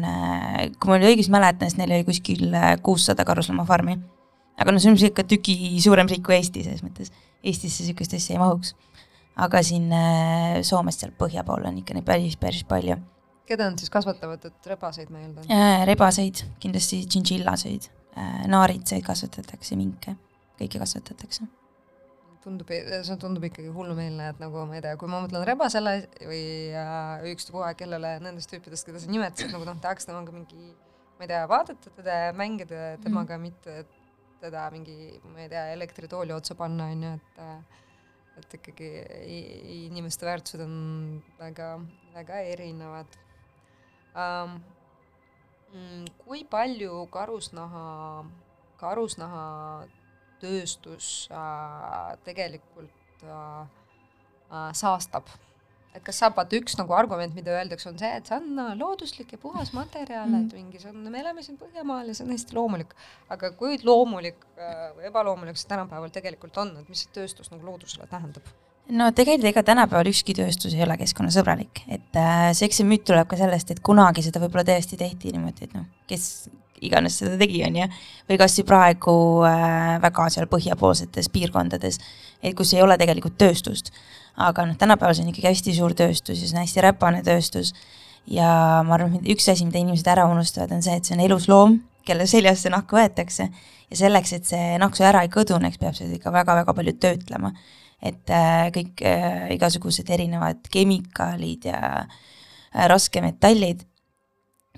kui 0.80 0.90
ma 0.90 0.98
nüüd 0.98 1.12
õigesti 1.12 1.34
mäletan, 1.34 1.70
siis 1.70 1.78
neil 1.78 1.94
oli 1.98 2.08
kuskil 2.08 2.56
kuussada 2.82 3.24
karusloomafarmi. 3.28 4.00
Aga 4.58 4.74
noh, 4.74 4.82
see 4.82 4.92
on 4.92 4.98
ikka 5.10 5.26
tüki 5.28 5.56
suurem 5.82 6.10
riik 6.10 6.24
kui 6.26 6.36
Eesti 6.38 6.64
selles 6.66 6.84
mõttes, 6.84 7.12
Eestisse 7.42 7.82
niisugust 7.82 8.14
asja 8.18 8.36
ei 8.36 8.42
mahuks. 8.42 8.74
aga 9.36 9.62
siin 9.64 9.88
äh, 9.96 10.60
Soomes 10.66 11.00
seal 11.00 11.14
põhja 11.18 11.44
pool 11.46 11.64
on 11.68 11.80
ikka 11.80 11.96
neid 11.96 12.06
päris, 12.08 12.36
päris 12.36 12.66
palju 12.68 12.98
keda 13.48 13.70
nad 13.70 13.80
siis 13.80 13.90
kasvatavad, 13.92 14.44
et 14.48 14.70
rebaseid 14.70 15.10
ma 15.12 15.22
eeldan? 15.22 15.48
äh,. 15.48 15.86
rebaseid, 15.88 16.44
kindlasti 16.62 17.02
tšintšillaseid 17.08 17.88
äh,, 17.88 18.44
naaritsaid 18.52 19.04
kasvatatakse, 19.06 19.76
minke, 19.78 20.16
kõike 20.60 20.80
kasvatatakse 20.82 21.48
tundub, 22.42 22.70
see 22.74 23.16
tundub 23.22 23.44
ikkagi 23.46 23.70
hullumeelne, 23.70 24.32
et 24.32 24.40
nagu 24.42 24.64
ma 24.66 24.74
ei 24.74 24.82
tea, 24.82 24.96
kui 24.98 25.10
ma 25.10 25.20
mõtlen 25.22 25.44
rebasele 25.46 25.92
või 26.26 26.44
äh, 26.74 27.26
ükstapuha 27.32 27.68
kellele 27.78 28.16
nendest 28.24 28.50
tüüpidest, 28.50 28.88
keda 28.88 29.02
sa 29.02 29.10
nimetasid, 29.12 29.52
nagu 29.54 29.66
noh, 29.68 29.78
tahaks 29.82 30.08
temaga 30.08 30.34
mingi, 30.34 30.72
ma 31.18 31.26
ei 31.26 31.30
tea, 31.30 31.44
vaadata 31.50 31.92
teda 32.00 32.16
ja 32.24 32.32
mängida 32.34 32.96
temaga 33.04 33.38
mm., 33.38 33.46
mitte 33.46 34.01
teda 34.42 34.66
mingi, 34.74 35.14
ma 35.30 35.44
ei 35.44 35.48
tea, 35.52 35.68
elektritooli 35.76 36.34
otsa 36.34 36.58
panna, 36.58 36.90
on 36.90 37.06
ju, 37.06 37.14
et 37.14 37.78
et 38.40 38.54
ikkagi 38.56 38.86
inimeste 39.92 40.24
väärtused 40.24 40.62
on 40.64 40.76
väga, 41.38 41.74
väga 42.14 42.38
erinevad 42.54 43.18
um,. 44.16 44.60
kui 46.20 46.42
palju 46.44 47.06
karusnaha, 47.12 47.84
karusnaha 48.80 49.44
tööstus 50.42 51.28
äh, 51.32 52.12
tegelikult 52.26 53.24
äh, 53.24 53.62
äh, 54.50 54.68
saastab. 54.76 55.30
Et 55.92 56.02
kas 56.04 56.22
saab, 56.22 56.36
vaata 56.38 56.56
üks 56.56 56.76
nagu 56.78 56.94
argument, 56.96 57.34
mida 57.36 57.52
öeldakse, 57.58 57.90
on 57.90 57.98
see, 58.00 58.10
et 58.16 58.28
see 58.28 58.38
on 58.38 58.78
looduslik 58.80 59.34
ja 59.34 59.40
puhas 59.40 59.74
materjal 59.76 60.28
mm, 60.28 60.46
et 60.46 60.56
mingi 60.56 60.80
see 60.80 60.92
on, 60.92 61.04
me 61.12 61.20
elame 61.20 61.44
siin 61.44 61.58
Põhjamaal 61.60 62.08
ja 62.08 62.16
see 62.16 62.26
on 62.26 62.32
hästi 62.32 62.56
loomulik. 62.56 62.94
aga 63.32 63.52
kui 63.58 63.78
loomulik 63.84 64.40
äh, 64.56 64.90
või 64.96 65.08
ebaloomulik 65.10 65.60
see 65.60 65.68
tänapäeval 65.72 66.12
tegelikult 66.14 66.56
on, 66.64 66.74
et 66.80 66.88
mis 66.92 67.04
see 67.04 67.12
tööstus 67.16 67.52
nagu 67.52 67.66
loodusele 67.68 68.08
tähendab? 68.10 68.48
no 68.92 69.10
tegelikult 69.14 69.50
ega 69.52 69.66
tänapäeval 69.66 70.10
ükski 70.10 70.34
tööstus 70.36 70.74
ei 70.76 70.82
ole 70.86 70.96
keskkonnasõbralik, 71.02 71.84
et 71.92 72.18
äh, 72.18 72.48
see, 72.56 72.70
eks 72.70 72.80
see 72.80 72.88
müüt 72.88 73.04
tuleb 73.08 73.28
ka 73.30 73.38
sellest, 73.40 73.74
et 73.74 73.84
kunagi 73.84 74.24
seda 74.24 74.42
võib-olla 74.42 74.66
tõesti 74.72 74.98
tehti 75.00 75.36
niimoodi, 75.36 75.68
et 75.68 75.76
noh, 75.76 75.86
kes 76.10 76.26
iganes 76.82 77.20
seda 77.20 77.36
tegi, 77.40 77.62
on 77.66 77.78
ju, 77.78 77.86
või 78.30 78.38
kas 78.40 78.56
või 78.58 78.66
praegu 78.72 79.14
äh, 79.46 79.94
väga 80.02 80.26
seal 80.34 80.48
põhjapoolsetes 80.50 81.30
piirkondades, 81.32 82.00
et 82.42 82.56
kus 82.58 82.74
ei 82.74 82.82
ole 82.82 82.98
tegelikult 83.00 83.38
tööstust. 83.40 83.92
Aga 84.36 84.66
noh, 84.66 84.76
tänapäeval 84.80 85.16
see 85.16 85.26
on 85.26 85.32
ikkagi 85.32 85.50
hästi 85.50 85.74
suur 85.76 85.94
tööstus 85.96 86.40
ja 86.40 86.48
see 86.48 86.56
on 86.56 86.62
hästi 86.64 86.84
räpane 86.86 87.22
tööstus. 87.26 87.74
Ja 88.30 88.82
ma 88.86 88.96
arvan, 88.96 89.18
et 89.18 89.28
üks 89.34 89.48
asi, 89.50 89.66
mida 89.66 89.80
inimesed 89.82 90.06
ära 90.08 90.28
unustavad, 90.30 90.70
on 90.72 90.82
see, 90.84 90.94
et 90.94 91.08
see 91.08 91.16
on 91.16 91.24
elusloom, 91.24 91.78
kelle 92.06 92.26
seljast 92.30 92.66
see 92.66 92.72
nahk 92.72 92.92
võetakse. 92.94 93.48
Ja 93.90 93.98
selleks, 93.98 94.32
et 94.36 94.48
see 94.48 94.76
nahk 94.80 94.96
su 94.96 95.04
ära 95.04 95.24
ei 95.26 95.30
kõduneks, 95.32 95.80
peab 95.80 95.96
seda 95.98 96.14
ikka 96.16 96.32
väga-väga 96.34 96.74
palju 96.78 96.98
töötlema. 97.02 97.52
et 98.02 98.30
äh, 98.34 98.66
kõik 98.74 98.98
äh, 99.06 99.52
igasugused 99.54 100.08
erinevad 100.10 100.64
kemikaalid 100.74 101.68
ja 101.68 101.78
äh, 102.02 102.88
raskemetallid, 102.90 103.84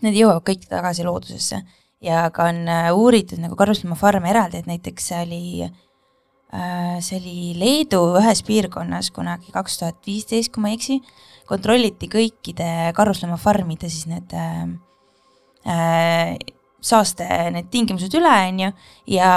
need 0.04 0.18
jõuavad 0.18 0.44
kõik 0.44 0.66
tagasi 0.68 1.06
loodusesse. 1.06 1.62
Ja 2.04 2.26
ka 2.34 2.50
on 2.50 2.68
äh, 2.68 2.90
uuritud 2.92 3.40
nagu 3.40 3.56
karusloomafarme 3.56 4.28
eraldi, 4.28 4.60
et 4.60 4.68
näiteks 4.68 5.08
oli, 5.22 5.64
äh, 5.64 5.72
see 7.02 7.18
oli 7.18 7.52
Leedu 7.58 8.00
ühes 8.20 8.42
piirkonnas 8.46 9.10
kunagi 9.14 9.52
kaks 9.54 9.78
tuhat 9.80 9.96
viisteist, 10.06 10.52
kui 10.54 10.62
ma 10.62 10.70
ei 10.70 10.78
eksi, 10.78 10.98
kontrolliti 11.48 12.08
kõikide 12.12 12.68
karusloomafarmide 12.96 13.90
siis 13.92 14.06
need 14.10 14.34
äh, 14.38 14.60
äh, 15.66 16.36
saaste 16.84 17.26
need 17.54 17.70
tingimused 17.72 18.12
üle, 18.18 18.32
on 18.50 18.60
ju, 18.66 18.72
ja 19.14 19.30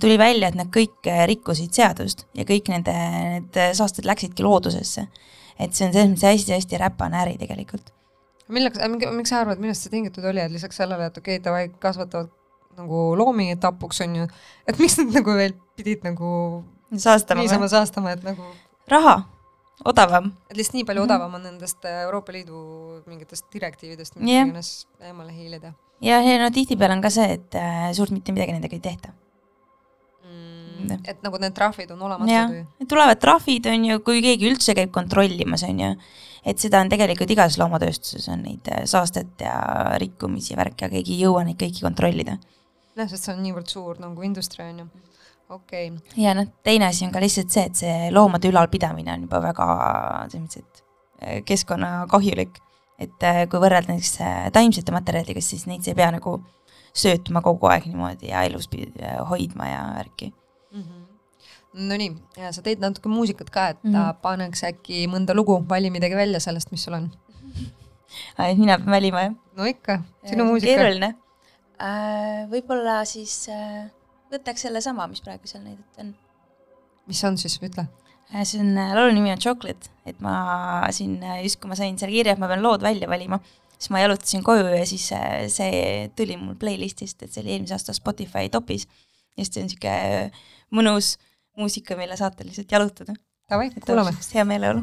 tuli 0.00 0.16
välja, 0.20 0.48
et 0.48 0.56
nad 0.58 0.70
kõik 0.72 1.06
rikkusid 1.28 1.74
seadust 1.76 2.24
ja 2.36 2.46
kõik 2.48 2.70
nende, 2.72 2.94
need 3.36 3.58
saasted 3.76 4.08
läksidki 4.08 4.46
loodusesse. 4.46 5.06
et 5.58 5.72
see 5.72 5.86
on 5.86 5.92
selles 5.92 6.10
mõttes 6.10 6.26
hästi-hästi 6.28 6.80
räpane 6.80 7.16
äri 7.22 7.38
tegelikult. 7.40 7.92
Milleks, 8.52 8.80
miks 9.16 9.32
sa 9.32 9.40
arvad, 9.40 9.60
millest 9.60 9.86
see 9.86 9.92
tingitud 9.92 10.24
oli, 10.24 10.40
et 10.40 10.52
lisaks 10.52 10.76
sellele, 10.76 11.08
et 11.08 11.16
okei 11.16 11.38
okay,, 11.38 11.44
davai, 11.44 11.62
kasvatavad 11.80 12.28
nagu 12.76 13.06
loomi 13.16 13.56
tapuks, 13.60 14.02
on 14.04 14.18
ju, 14.20 14.26
et 14.68 14.80
miks 14.80 14.98
nad 15.00 15.16
nagu 15.16 15.36
veel 15.36 15.56
pidid 15.76 16.04
nagu 16.06 16.28
saastama, 16.96 17.42
niisama 17.42 17.68
saastama, 17.72 18.14
et 18.16 18.24
nagu 18.26 18.46
raha, 18.90 19.16
odavam. 19.84 20.30
et 20.50 20.56
lihtsalt 20.56 20.78
nii 20.78 20.86
palju 20.88 21.02
mm 21.02 21.08
-hmm. 21.08 21.16
odavam 21.16 21.34
on 21.34 21.42
nendest 21.42 21.84
äh, 21.84 22.02
Euroopa 22.06 22.32
Liidu 22.32 23.02
mingitest 23.06 23.46
direktiividest, 23.52 24.16
mis 24.16 24.30
yeah. 24.30 24.46
iganes 24.48 24.86
eemale 25.00 25.32
hiilida. 25.32 25.72
ja, 26.00 26.22
ja 26.22 26.38
no 26.42 26.50
tihtipeale 26.50 26.94
on 26.94 27.02
ka 27.02 27.10
see, 27.10 27.32
et 27.32 27.54
äh, 27.54 27.92
suurt 27.92 28.10
mitte 28.10 28.32
midagi 28.32 28.52
nendega 28.52 28.76
ei 28.76 28.80
tehta 28.80 29.12
mm,. 30.86 31.00
et 31.04 31.22
nagu 31.22 31.38
need 31.38 31.54
trahvid 31.56 31.90
on 31.94 32.02
olematud 32.02 32.54
või? 32.54 32.86
tulevad 32.88 33.20
trahvid, 33.22 33.66
on 33.72 33.84
ju, 33.90 34.00
kui 34.06 34.22
keegi 34.24 34.50
üldse 34.50 34.74
käib 34.74 34.92
kontrollimas, 34.94 35.64
on 35.68 35.80
ju, 35.80 35.92
et 36.46 36.62
seda 36.62 36.80
on 36.80 36.92
tegelikult 36.92 37.30
igas 37.34 37.58
loomatööstuses 37.60 38.28
on 38.32 38.44
neid 38.46 38.68
äh, 38.72 38.84
saastet 38.88 39.40
ja 39.42 39.56
rikkumisi 40.02 40.54
ja 40.54 40.60
värki, 40.62 40.84
aga 40.84 40.94
keegi 40.98 41.16
ei 41.16 41.24
jõua 41.26 41.44
neid 41.46 41.58
kõiki 41.60 41.84
kontrollida. 41.86 42.38
jah, 42.96 43.08
sest 43.08 43.28
see 43.28 43.34
on 43.34 43.42
niivõrd 43.44 43.68
suur 43.72 44.00
nagu 44.02 44.26
industria 44.26 44.70
on 44.72 44.84
ju, 44.84 44.88
okei 45.48 45.90
okay.. 45.90 46.22
ja 46.22 46.34
noh, 46.36 46.48
teine 46.66 46.88
asi 46.90 47.06
on 47.06 47.14
ka 47.14 47.22
lihtsalt 47.22 47.54
see, 47.54 47.64
et 47.70 47.80
see 47.82 48.10
loomade 48.14 48.50
ülalpidamine 48.50 49.14
on 49.14 49.26
juba 49.28 49.42
väga 49.44 49.66
selles 50.32 50.42
mõttes, 50.42 50.62
et 50.62 50.84
äh, 51.22 51.42
keskkonnakahjulik. 51.46 52.60
et 52.98 53.26
äh, 53.28 53.42
kui 53.50 53.60
võrrelda 53.60 53.92
näiteks 53.92 54.52
taimsete 54.52 54.94
materjalidega, 54.94 55.42
siis 55.44 55.66
neid 55.70 55.84
sa 55.84 55.92
ei 55.92 55.98
pea 55.98 56.10
nagu 56.14 56.38
söötma 56.96 57.42
kogu 57.44 57.68
aeg 57.68 57.90
niimoodi 57.90 58.30
ja 58.32 58.46
elus 58.48 58.70
hoidma 59.30 59.68
ja 59.68 59.82
värki 59.98 60.32
mm. 60.72 60.82
-hmm 60.82 61.04
Nonii, 61.76 62.14
sa 62.56 62.62
teed 62.64 62.80
natuke 62.80 63.10
muusikat 63.12 63.50
ka, 63.52 63.68
et 63.68 63.82
mm 63.84 63.92
-hmm. 63.94 64.14
paneks 64.22 64.64
äkki 64.64 65.06
mõnda 65.12 65.34
lugu, 65.36 65.58
vali 65.68 65.90
midagi 65.90 66.16
välja 66.16 66.40
sellest, 66.40 66.70
mis 66.70 66.84
sul 66.84 66.94
on. 66.94 67.10
mina 68.60 68.78
pean 68.78 68.90
valima, 68.90 69.20
jah? 69.20 69.34
no 69.56 69.64
ikka, 69.64 70.00
sinu 70.24 70.44
muusika. 70.44 70.72
keeruline 70.72 71.16
äh,. 71.80 72.48
võib-olla 72.48 73.04
siis 73.04 73.48
äh, 73.48 73.90
võtaks 74.32 74.66
sellesama, 74.66 75.06
mis 75.10 75.22
praegu 75.24 75.48
seal 75.50 75.64
näidati 75.64 76.02
on. 76.02 76.14
mis 77.10 77.22
on 77.28 77.38
siis, 77.40 77.58
ütle 77.62 77.86
äh,. 78.32 78.42
see 78.44 78.62
on, 78.62 78.72
äh, 78.80 78.94
laulu 78.96 79.14
nimi 79.16 79.32
on 79.34 79.42
Chocolate, 79.42 79.92
et 80.08 80.18
ma 80.24 80.36
siin 80.94 81.20
äh, 81.22 81.42
just, 81.46 81.60
kui 81.62 81.70
ma 81.70 81.78
sain 81.78 81.98
selle 82.00 82.14
kirja, 82.14 82.34
et 82.36 82.42
ma 82.42 82.50
pean 82.50 82.64
lood 82.64 82.84
välja 82.86 83.08
valima, 83.10 83.40
siis 83.76 83.92
ma 83.94 84.02
jalutasin 84.02 84.44
koju 84.46 84.66
ja 84.72 84.82
siis 84.88 85.08
see 85.54 86.10
tuli 86.18 86.38
mul 86.40 86.58
playlist'ist, 86.60 87.22
et 87.22 87.32
see 87.32 87.44
oli 87.44 87.56
eelmise 87.56 87.76
aasta 87.78 87.96
Spotify 87.96 88.50
topis. 88.52 88.88
ja 89.36 89.44
siis 89.44 89.54
see 89.54 89.64
on 89.64 89.70
niisugune 89.70 90.30
mõnus 90.74 91.14
muusika, 91.56 91.96
mille 91.96 92.16
saate 92.18 92.44
lihtsalt 92.44 92.72
jalutada. 92.72 93.14
Davai, 93.50 93.70
kuulame. 93.86 94.12
hea 94.34 94.44
meeleolu 94.44 94.82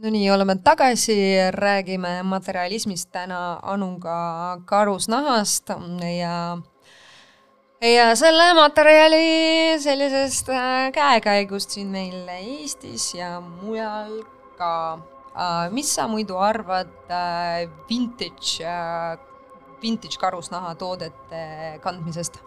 no 0.00 0.10
nii, 0.10 0.30
oleme 0.30 0.56
tagasi, 0.64 1.14
räägime 1.52 2.22
materjalismist 2.22 3.10
täna 3.12 3.58
Anuga 3.62 4.60
karusnahast 4.64 5.68
ja 6.18 6.58
ja 7.80 8.06
selle 8.16 8.54
materjali 8.54 9.76
sellisest 9.80 10.48
äh, 10.48 10.88
käekäigust 10.92 11.76
siin 11.76 11.92
meil 11.92 12.28
Eestis 12.28 13.14
ja 13.14 13.40
mujal 13.40 14.22
ka. 14.56 14.98
mis 15.70 15.94
sa 15.94 16.08
muidu 16.08 16.36
arvad 16.36 16.90
äh, 17.10 17.68
vintage, 17.88 18.64
äh, 18.64 19.18
vintage 19.82 20.18
karusnahatoodete 20.20 21.78
kandmisest? 21.80 22.40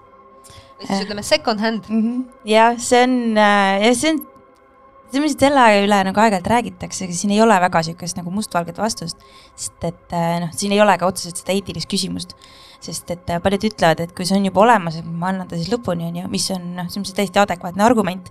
või 0.78 0.88
siis 0.88 1.06
ütleme 1.06 1.24
second 1.24 1.60
hand. 1.60 1.86
-hmm. 1.88 2.24
jah, 2.46 2.78
see 2.78 3.04
on, 3.04 3.38
ja 3.38 3.94
see 3.96 4.12
on 4.12 4.33
selles 5.14 5.36
mõttes 5.36 5.46
selle 5.46 5.64
üle 5.84 6.00
nagu 6.08 6.22
aeg-ajalt 6.24 6.50
räägitakse, 6.50 7.06
aga 7.06 7.16
siin 7.18 7.34
ei 7.36 7.42
ole 7.44 7.56
väga 7.62 7.84
niisugust 7.84 8.18
nagu 8.18 8.34
mustvalget 8.34 8.80
vastust, 8.82 9.22
sest 9.54 9.86
et 9.86 10.16
noh, 10.42 10.52
siin 10.58 10.74
ei 10.74 10.82
ole 10.82 10.96
ka 10.98 11.10
otseselt 11.10 11.44
seda 11.44 11.54
eetilist 11.54 11.90
küsimust. 11.92 12.36
sest 12.84 13.12
et 13.14 13.30
paljud 13.40 13.64
ütlevad, 13.64 14.02
et 14.04 14.12
kui 14.12 14.26
see 14.28 14.36
on 14.36 14.44
juba 14.44 14.60
olemas, 14.66 14.98
et 15.00 15.06
ma 15.08 15.30
annan 15.30 15.48
ta 15.48 15.56
siis 15.56 15.70
lõpuni, 15.72 16.10
on 16.10 16.18
ju, 16.20 16.28
mis 16.28 16.50
on 16.52 16.66
noh, 16.76 16.90
selles 16.90 17.06
mõttes 17.06 17.16
täiesti 17.16 17.40
adekvaatne 17.40 17.86
argument 17.86 18.28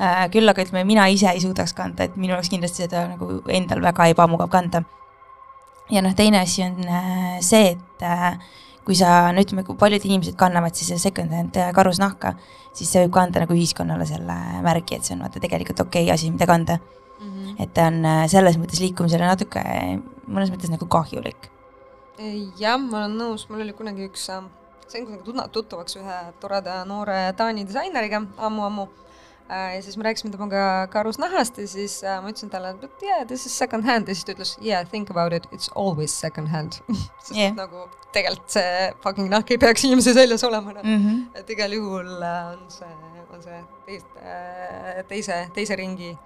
äh,. 0.00 0.24
küll 0.32 0.48
aga 0.50 0.64
ütleme, 0.64 0.82
mina 0.88 1.04
ise 1.12 1.30
ei 1.30 1.44
suudaks 1.44 1.76
kanda, 1.76 2.08
et 2.08 2.16
minul 2.16 2.40
oleks 2.40 2.50
kindlasti 2.50 2.82
seda 2.82 3.04
nagu 3.12 3.44
endal 3.46 3.84
väga 3.84 4.08
ebamugav 4.10 4.50
kanda. 4.50 4.82
ja 5.92 6.02
noh, 6.02 6.16
teine 6.18 6.40
asi 6.40 6.64
on 6.66 6.80
äh, 6.82 7.36
see, 7.44 7.76
et 7.76 8.02
äh, 8.02 8.40
kui 8.86 8.94
sa, 8.98 9.32
no 9.34 9.42
ütleme, 9.42 9.64
kui 9.66 9.78
paljud 9.78 10.04
inimesed 10.06 10.36
kannavad 10.38 10.76
siis 10.78 11.02
second-hand 11.02 11.58
karusnahka, 11.74 12.36
siis 12.76 12.92
see 12.92 13.02
võib 13.04 13.16
kanda 13.16 13.42
nagu 13.42 13.56
ühiskonnale 13.56 14.06
selle 14.08 14.36
märgi, 14.64 14.98
et 14.98 15.08
see 15.08 15.16
on 15.16 15.24
vaata 15.26 15.42
tegelikult 15.42 15.82
okei 15.86 16.06
okay 16.06 16.14
asi, 16.14 16.30
mida 16.30 16.46
kanda 16.46 16.78
mm. 16.78 17.32
-hmm. 17.32 17.56
et 17.62 17.74
ta 17.74 17.88
on 17.90 18.04
äh, 18.04 18.26
selles 18.30 18.58
mõttes 18.60 18.82
liikumisele 18.84 19.26
natuke 19.26 19.62
mõnes 20.26 20.52
mõttes 20.54 20.70
nagu 20.70 20.86
kahjulik. 20.86 21.50
jah, 22.58 22.78
ma 22.80 23.04
olen 23.04 23.18
nõus, 23.18 23.48
mul 23.48 23.66
oli 23.66 23.72
kunagi 23.72 24.06
üks, 24.06 24.28
äh, 24.30 24.44
sain 24.86 25.04
kunagi 25.04 25.50
tuttavaks 25.52 25.96
ühe 25.96 26.20
toreda 26.40 26.84
noore 26.84 27.32
Taani 27.36 27.66
disaineriga 27.66 28.22
ammu-ammu 28.36 28.88
Äh, 28.88 29.05
ja 29.48 29.82
siis 29.82 29.96
me 29.96 30.04
rääkisime 30.04 30.32
temaga 30.32 30.86
karusnahast 30.90 31.58
ja 31.58 31.68
siis 31.68 32.00
äh, 32.04 32.18
ma 32.22 32.32
ütlesin 32.32 32.50
talle, 32.50 32.72
et 32.82 33.02
yeah, 33.02 33.26
this 33.26 33.46
is 33.46 33.58
second 33.58 33.86
hand 33.86 34.08
ja 34.08 34.14
siis 34.14 34.26
ta 34.26 34.34
ütles 34.34 34.56
yeah, 34.64 34.86
think 34.90 35.10
about 35.10 35.32
it, 35.32 35.46
it's 35.52 35.70
always 35.74 36.20
second 36.20 36.48
hand 36.48 36.80
sest 37.24 37.36
yeah. 37.36 37.54
nagu 37.54 37.86
tegelikult 38.12 38.56
see 38.58 38.92
fucking 39.04 39.30
nahk 39.30 39.50
ei 39.54 39.58
peaks 39.62 39.86
inimese 39.86 40.14
seljas 40.16 40.44
olema 40.44 40.72
no. 40.72 40.82
mm. 40.82 41.02
-hmm. 41.04 41.40
et 41.40 41.50
igal 41.50 41.72
juhul 41.72 42.22
äh, 42.22 42.52
on 42.52 42.70
see, 42.70 42.94
on 43.30 43.42
see 43.42 43.60
teist, 43.86 44.16
äh, 44.22 45.04
teise, 45.08 45.42
teise 45.54 45.76
ringi 45.76 46.16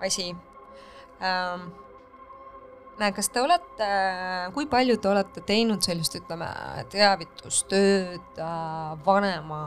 asi 0.00 0.30
ähm, 1.22 1.70
kas 2.94 3.28
te 3.32 3.40
olete, 3.42 3.86
kui 4.54 4.66
palju 4.70 4.96
te 5.02 5.08
olete 5.10 5.42
teinud 5.46 5.82
sellist, 5.82 6.14
ütleme, 6.20 6.46
teavitustööd 6.92 8.38
äh, 8.38 8.92
vanema 9.06 9.60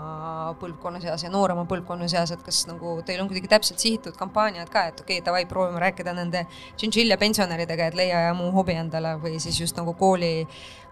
põlvkonna 0.61 1.01
seas 1.03 1.25
ja 1.25 1.31
noorema 1.33 1.65
põlvkonna 1.67 2.07
seas, 2.11 2.31
et 2.31 2.43
kas 2.45 2.63
nagu 2.69 2.97
teil 3.07 3.19
on 3.21 3.29
kuidagi 3.29 3.49
täpselt 3.51 3.83
sihitud 3.83 4.17
kampaaniad 4.19 4.71
ka, 4.71 4.87
et 4.91 5.01
okei 5.03 5.19
okay,, 5.19 5.25
davai, 5.25 5.45
proovime 5.49 5.81
rääkida 5.83 6.13
nende 6.15 6.45
tšintšilja 6.77 7.17
pensionäridega, 7.19 7.89
et 7.91 7.97
leia 7.99 8.21
muu 8.37 8.51
hobi 8.55 8.77
endale 8.79 9.17
või 9.21 9.41
siis 9.43 9.59
just 9.59 9.79
nagu 9.79 9.95
kooli, 9.99 10.45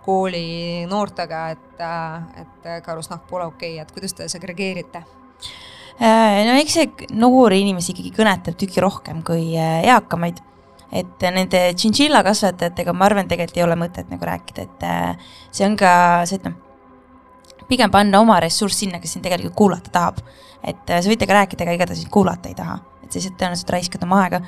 kooli 0.05 0.83
noortega, 0.91 1.45
et, 1.55 1.77
äh, 1.79 2.43
et 2.43 2.67
karusnahk 2.85 3.23
pole 3.29 3.47
okei 3.53 3.77
okay,, 3.77 3.85
et 3.85 3.95
kuidas 3.95 4.17
te 4.17 4.27
segregeerite? 4.31 5.05
Äh, 5.95 6.41
no 6.43 6.57
eks 6.59 6.75
see 6.75 7.13
noori 7.15 7.61
inimesi 7.63 7.93
ikkagi 7.93 8.11
kõnetab 8.17 8.59
tüki 8.59 8.83
rohkem 8.83 9.23
kui 9.23 9.53
eakamaid 9.55 10.43
et 10.95 11.25
nende 11.33 11.61
tšintšilla 11.75 12.21
kasvatajatega 12.25 12.93
ma 12.95 13.09
arvan, 13.09 13.27
tegelikult 13.29 13.59
ei 13.59 13.65
ole 13.65 13.77
mõtet 13.79 14.11
nagu 14.11 14.27
rääkida, 14.27 14.65
et 14.65 14.85
äh, 14.87 15.31
see 15.51 15.67
on 15.67 15.75
ka 15.79 15.91
see, 16.29 16.39
et 16.39 16.47
noh, 16.47 16.55
pigem 17.69 17.91
panna 17.91 18.21
oma 18.23 18.37
ressurss 18.43 18.83
sinna, 18.83 19.01
kes 19.03 19.17
sind 19.17 19.25
tegelikult 19.25 19.57
kuulata 19.57 19.91
tahab. 19.93 20.21
et 20.63 20.89
äh, 20.89 21.01
sa 21.01 21.11
võid 21.11 21.21
temaga 21.21 21.41
rääkida, 21.41 21.65
aga 21.65 21.75
ega 21.75 21.89
ta 21.89 21.97
sind 21.97 22.11
kuulata 22.13 22.49
ei 22.49 22.55
taha, 22.57 22.79
et 23.03 23.09
sa 23.09 23.19
lihtsalt 23.19 23.35
tõenäoliselt 23.41 23.75
raiskad 23.75 24.07
oma 24.07 24.21
aega. 24.23 24.41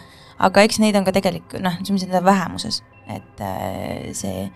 aga 0.47 0.63
eks 0.63 0.79
neid 0.83 0.95
on 0.95 1.05
ka 1.07 1.15
tegelikult 1.17 1.61
noh, 1.63 1.75
et 1.75 1.91
nad 2.07 2.21
on 2.21 2.29
vähemuses, 2.31 2.81
et 3.11 3.43
äh, 3.43 4.07
see, 4.17 4.47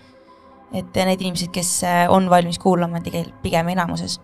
et 0.72 0.96
need 0.96 1.22
inimesed, 1.28 1.52
kes 1.52 1.82
on 2.10 2.30
valmis 2.32 2.60
kuulama, 2.60 3.02
on 3.02 3.08
tegelikult 3.08 3.42
pigem 3.44 3.74
enamuses 3.76 4.22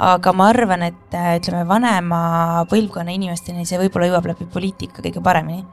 aga 0.00 0.32
ma 0.32 0.46
arvan, 0.48 0.86
et 0.86 1.18
ütleme, 1.42 1.66
vanema 1.68 2.64
põlvkonna 2.70 3.12
inimesteni 3.12 3.66
see 3.66 3.80
võib-olla 3.82 4.12
jõuab 4.12 4.30
läbi 4.30 4.46
poliitika 4.48 5.02
kõige 5.02 5.20
paremini 5.20 5.64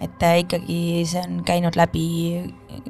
et 0.00 0.22
äh, 0.22 0.40
ikkagi 0.44 0.78
see 1.08 1.22
on 1.24 1.40
käinud 1.46 1.76
läbi 1.78 2.06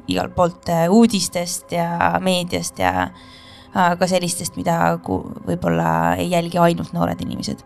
igalt 0.07 0.35
poolt 0.35 0.69
äh, 0.73 0.87
uudistest 0.91 1.71
ja 1.75 2.17
meediast 2.23 2.79
ja 2.83 2.93
äh, 3.07 3.95
ka 3.99 4.09
sellistest, 4.09 4.57
mida 4.59 4.97
võib-olla 4.99 5.89
ei 6.19 6.31
jälgi 6.33 6.59
ainult 6.61 6.93
noored 6.95 7.21
inimesed. 7.23 7.63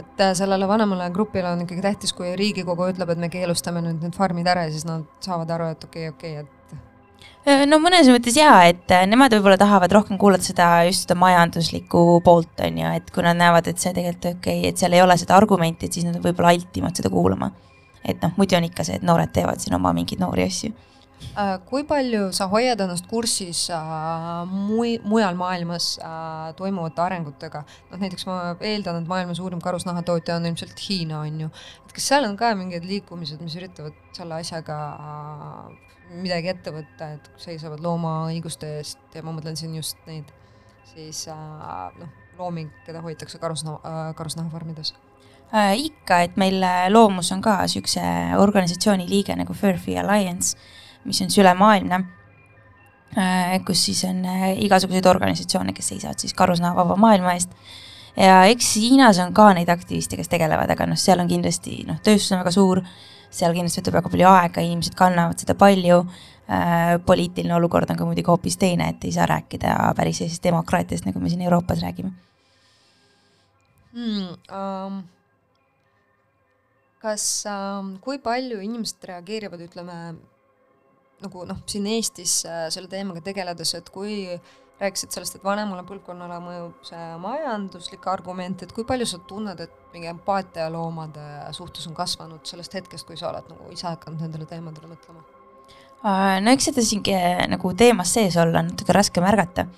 Et 0.00 0.22
sellele 0.34 0.66
vanemale 0.66 1.10
grupile 1.12 1.50
on 1.52 1.66
ikkagi 1.66 1.84
tähtis, 1.84 2.14
kui 2.16 2.30
Riigikogu 2.38 2.86
ütleb, 2.94 3.10
et 3.12 3.20
me 3.20 3.28
keelustame 3.30 3.82
nüüd 3.84 4.00
need 4.00 4.16
farmid 4.16 4.48
ära, 4.48 4.64
siis 4.72 4.86
nad 4.88 5.04
saavad 5.22 5.50
aru, 5.52 5.68
et 5.74 5.84
okei 5.84 6.08
okay,, 6.08 6.40
okei 6.40 6.40
okay,, 6.40 6.78
et 7.44 7.68
no 7.68 7.76
mõnes 7.82 8.08
mõttes 8.08 8.38
jaa, 8.40 8.62
et 8.72 8.94
nemad 9.10 9.36
võib-olla 9.36 9.58
tahavad 9.60 9.92
rohkem 9.92 10.18
kuulata 10.18 10.48
seda 10.48 10.70
just 10.88 11.04
seda 11.04 11.18
majanduslikku 11.20 12.22
poolt, 12.24 12.54
on 12.64 12.80
ju, 12.80 12.94
et 12.96 13.12
kui 13.12 13.26
nad 13.26 13.38
näevad, 13.38 13.68
et 13.68 13.84
see 13.84 13.92
tegelikult 13.92 14.30
okei 14.32 14.62
okay,, 14.62 14.72
et 14.72 14.80
seal 14.80 14.96
ei 14.96 15.04
ole 15.04 15.18
seda 15.20 15.36
argumenti, 15.36 15.86
et 15.86 16.00
siis 16.00 16.08
nad 16.08 16.16
võib-olla 16.24 16.56
altimad 16.56 16.96
seda 16.96 17.12
kuulama 17.12 17.52
et 18.04 18.22
noh, 18.22 18.32
muidu 18.38 18.56
on 18.58 18.66
ikka 18.68 18.86
see, 18.86 18.98
et 19.00 19.04
noored 19.06 19.32
teevad 19.34 19.62
siin 19.62 19.76
oma 19.78 19.92
mingeid 19.96 20.22
noori 20.22 20.46
asju 20.46 20.72
äh, 20.72 21.54
kui 21.68 21.84
palju 21.88 22.30
sa 22.36 22.48
hoiad 22.52 22.80
ennast 22.84 23.06
kursis 23.10 23.64
äh, 23.74 24.42
mui-, 24.50 25.00
mujal 25.04 25.38
maailmas 25.38 25.94
äh, 26.02 26.50
toimuvate 26.58 27.04
arengutega? 27.04 27.64
noh, 27.92 28.02
näiteks 28.02 28.26
ma 28.30 28.40
eeldan, 28.58 29.02
et 29.02 29.08
maailma 29.10 29.36
suurim 29.38 29.62
karusnahatootja 29.64 30.36
on 30.40 30.50
ilmselt 30.50 30.84
Hiina, 30.88 31.22
on 31.22 31.46
ju. 31.46 31.54
et 31.86 31.96
kas 31.96 32.10
seal 32.12 32.28
on 32.28 32.36
ka 32.40 32.54
mingid 32.58 32.86
liikumised, 32.88 33.40
mis 33.44 33.56
üritavad 33.60 33.96
selle 34.16 34.40
asjaga 34.42 34.78
äh, 34.92 35.90
midagi 36.22 36.52
ette 36.52 36.72
võtta, 36.74 37.14
et 37.16 37.32
seisavad 37.40 37.80
loomaõiguste 37.84 38.78
eest 38.78 39.16
ja 39.16 39.22
ma 39.24 39.32
mõtlen 39.32 39.56
siin 39.56 39.74
just 39.78 40.00
neid 40.06 40.28
siis 40.94 41.26
äh, 41.28 41.98
noh, 41.98 42.08
loomi, 42.38 42.66
keda 42.86 43.02
hoitakse 43.04 43.38
karusnaha 43.38 43.80
äh,, 43.84 44.14
karusnahafarmides 44.18 44.94
äh,? 45.54 45.76
ikka, 45.76 46.22
et 46.26 46.36
meil 46.40 46.62
Loomus 46.90 47.32
on 47.32 47.42
ka 47.44 47.58
niisuguse 47.62 48.02
organisatsiooni 48.40 49.08
liige 49.08 49.36
nagu 49.36 49.54
Furphy 49.54 49.98
Alliance, 50.00 50.56
mis 51.04 51.20
on 51.22 51.30
siis 51.30 51.42
ülemaailmne 51.44 51.98
äh,, 53.18 53.60
kus 53.66 53.84
siis 53.84 54.04
on 54.08 54.24
äh, 54.24 54.50
igasuguseid 54.64 55.06
organisatsioone, 55.06 55.72
kes 55.76 55.92
seisavad 55.94 56.22
siis 56.22 56.34
karusnahavaba 56.34 56.96
maailma 56.96 57.36
eest. 57.36 57.52
ja 58.16 58.42
eks 58.48 58.74
Hiinas 58.76 59.20
on 59.24 59.34
ka 59.34 59.52
neid 59.56 59.68
aktiviste, 59.72 60.16
kes 60.16 60.28
tegelevad, 60.32 60.70
aga 60.72 60.86
noh, 60.88 61.00
seal 61.00 61.20
on 61.20 61.30
kindlasti 61.30 61.82
noh, 61.88 62.00
tööstus 62.04 62.32
on 62.32 62.42
väga 62.42 62.54
suur, 62.54 62.82
seal 63.32 63.56
kindlasti 63.56 63.80
võtab 63.82 64.00
väga 64.00 64.12
palju 64.12 64.28
aega, 64.32 64.64
inimesed 64.64 64.96
kannavad 64.98 65.40
seda 65.40 65.56
palju 65.58 66.02
äh,, 66.02 66.98
poliitiline 67.06 67.56
olukord 67.60 67.92
on 67.92 68.00
ka 68.00 68.08
muidugi 68.08 68.30
hoopis 68.32 68.60
teine, 68.60 68.92
et 68.92 69.04
ei 69.08 69.14
saa 69.14 69.28
rääkida 69.28 69.76
päris 69.96 70.22
sellisest 70.22 70.44
demokraatiast, 70.44 71.08
nagu 71.08 71.20
me 71.20 71.32
siin 71.32 71.44
Euroopas 71.48 71.84
räägime 71.84 72.14
hmm,. 73.92 74.38
Um 74.48 75.02
kas 77.02 77.26
äh,, 77.50 77.92
kui 78.04 78.20
palju 78.22 78.60
inimesed 78.62 79.04
reageerivad, 79.10 79.62
ütleme 79.66 79.98
nagu 81.22 81.44
noh, 81.46 81.62
siin 81.70 81.86
Eestis 81.90 82.42
äh, 82.48 82.66
selle 82.74 82.90
teemaga 82.90 83.22
tegeledes, 83.24 83.74
et 83.78 83.90
kui 83.94 84.26
rääkisid 84.82 85.14
sellest, 85.14 85.36
et 85.38 85.44
vanemale 85.46 85.84
põlvkonnale 85.86 86.38
mõjub 86.42 86.88
see 86.88 87.02
majanduslik 87.22 88.06
argument, 88.10 88.64
et 88.64 88.72
kui 88.74 88.86
palju 88.88 89.06
sa 89.06 89.20
tunned, 89.28 89.60
et 89.62 89.92
mingi 89.94 90.10
empaatia 90.10 90.66
loomade 90.72 91.26
suhtes 91.54 91.86
on 91.90 91.94
kasvanud 91.94 92.42
sellest 92.48 92.74
hetkest, 92.78 93.06
kui 93.06 93.18
sa 93.20 93.30
oled 93.30 93.46
nagu 93.52 93.70
ise 93.74 93.86
hakanud 93.86 94.24
nendele 94.24 94.48
teemadele 94.50 94.90
mõtlema? 94.90 95.22
Äh, 96.02 96.40
no 96.42 96.54
eks 96.54 96.70
seda 96.70 96.82
siin 96.82 97.04
nagu 97.52 97.74
teemas 97.78 98.14
sees 98.16 98.38
olla 98.40 98.62
on 98.62 98.72
natuke 98.72 98.96
raske 98.96 99.22
märgata 99.22 99.68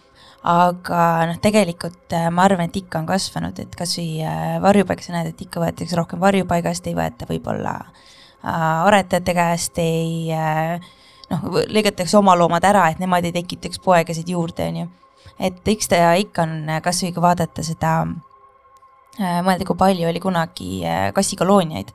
aga 0.44 1.00
noh, 1.30 1.38
tegelikult 1.40 2.12
äh, 2.12 2.28
ma 2.32 2.44
arvan, 2.44 2.68
et 2.68 2.76
ikka 2.76 3.00
on 3.00 3.06
kasvanud, 3.08 3.58
et 3.62 3.76
kasvõi 3.78 4.20
äh, 4.28 4.56
varjupaigas 4.62 5.08
sa 5.08 5.16
näed, 5.16 5.32
et 5.32 5.40
ikka 5.46 5.62
võetakse 5.62 5.96
rohkem 5.96 6.20
varjupaigast, 6.20 6.84
ei 6.90 6.96
võeta 6.98 7.28
võib-olla 7.28 7.78
äh, 7.80 8.58
aretajate 8.90 9.34
käest, 9.36 9.80
ei 9.80 10.28
noh, 11.30 11.48
lõigatakse 11.72 12.18
oma 12.20 12.36
loomad 12.36 12.66
ära, 12.68 12.90
et 12.92 13.00
nemad 13.00 13.24
ei 13.24 13.32
tekitaks 13.36 13.80
poegasid 13.84 14.28
juurde, 14.28 14.68
on 14.68 14.82
ju. 14.82 14.90
et 15.48 15.72
eks 15.74 15.88
ta 15.90 16.12
ikka 16.20 16.44
on, 16.44 16.56
kasvõi 16.84 17.14
kui 17.16 17.24
vaadata 17.24 17.64
seda 17.64 17.96
mõelda, 19.16 19.64
kui 19.64 19.78
palju 19.78 20.10
oli 20.10 20.20
kunagi 20.20 20.82
kassikolooniaid, 21.16 21.94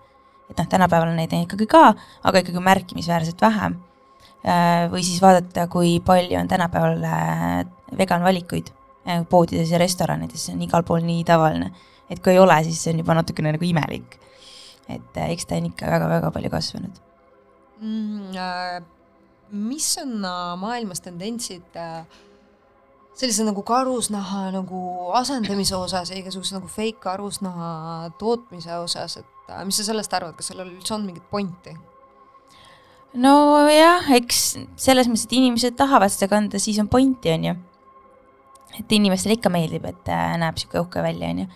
et 0.49 0.57
noh, 0.57 0.71
tänapäeval 0.71 1.11
on 1.11 1.21
neid 1.21 1.35
ikkagi 1.37 1.69
ka, 1.69 1.91
aga 2.25 2.41
ikkagi 2.41 2.65
märkimisväärselt 2.65 3.45
vähem 3.45 3.77
Äh, 4.39 4.87
või 4.87 5.03
siis 5.03 5.19
vaadata, 5.19 5.65
kui 5.67 5.97
palju 5.99 6.37
on 6.39 6.47
tänapäeval 6.47 7.01
vegan 7.97 8.23
valikuid 8.23 8.71
äh, 9.07 9.23
poodides 9.29 9.71
ja 9.71 9.81
restoranides, 9.81 10.45
see 10.45 10.55
on 10.55 10.61
igal 10.65 10.85
pool 10.87 11.03
nii 11.05 11.23
tavaline. 11.27 11.71
et 12.09 12.23
kui 12.23 12.33
ei 12.33 12.39
ole, 12.39 12.63
siis 12.63 12.83
see 12.83 12.93
on 12.93 13.03
juba 13.03 13.17
natukene 13.17 13.53
nagu 13.55 13.65
imelik. 13.65 14.19
et 14.89 15.21
eks 15.29 15.45
ta 15.45 15.59
on 15.59 15.69
ikka 15.69 15.91
väga-väga 15.97 16.31
palju 16.31 16.49
kasvanud 16.49 17.03
mm,. 17.81 18.31
Äh, 18.37 18.81
mis 19.51 19.97
on 20.01 20.25
äh, 20.25 20.57
maailmas 20.57 21.01
tendentsid 21.01 21.75
äh, 21.75 22.05
sellise 23.19 23.43
nagu 23.43 23.63
karusnaha 23.67 24.49
nagu 24.53 25.11
asendamise 25.17 25.75
osas 25.75 26.11
ja 26.11 26.17
igasuguse 26.19 26.55
nagu 26.55 26.69
fake 26.71 27.01
karusnaha 27.03 28.11
tootmise 28.19 28.77
osas, 28.79 29.17
et 29.19 29.51
äh, 29.51 29.63
mis 29.65 29.79
sa 29.79 29.87
sellest 29.89 30.13
arvad, 30.13 30.37
kas 30.37 30.51
sellel 30.51 30.71
üldse 30.71 30.95
on 30.95 31.07
mingit 31.07 31.25
pointi? 31.31 31.75
nojah, 33.09 34.05
eks 34.13 34.43
selles 34.77 35.09
mõttes, 35.09 35.25
et 35.25 35.33
inimesed 35.39 35.75
tahavad 35.79 36.13
seda 36.13 36.29
kanda, 36.29 36.61
siis 36.61 36.77
on 36.81 36.87
pointi, 36.91 37.31
on 37.33 37.47
ju. 37.49 37.55
Et 38.77 38.91
inimestele 38.95 39.37
ikka 39.37 39.51
meeldib, 39.53 39.85
et 39.89 40.11
äh, 40.13 40.35
näeb 40.39 40.57
niisugune 40.57 40.83
uhke 40.85 41.03
välja, 41.03 41.31
on 41.33 41.43
ju. 41.43 41.47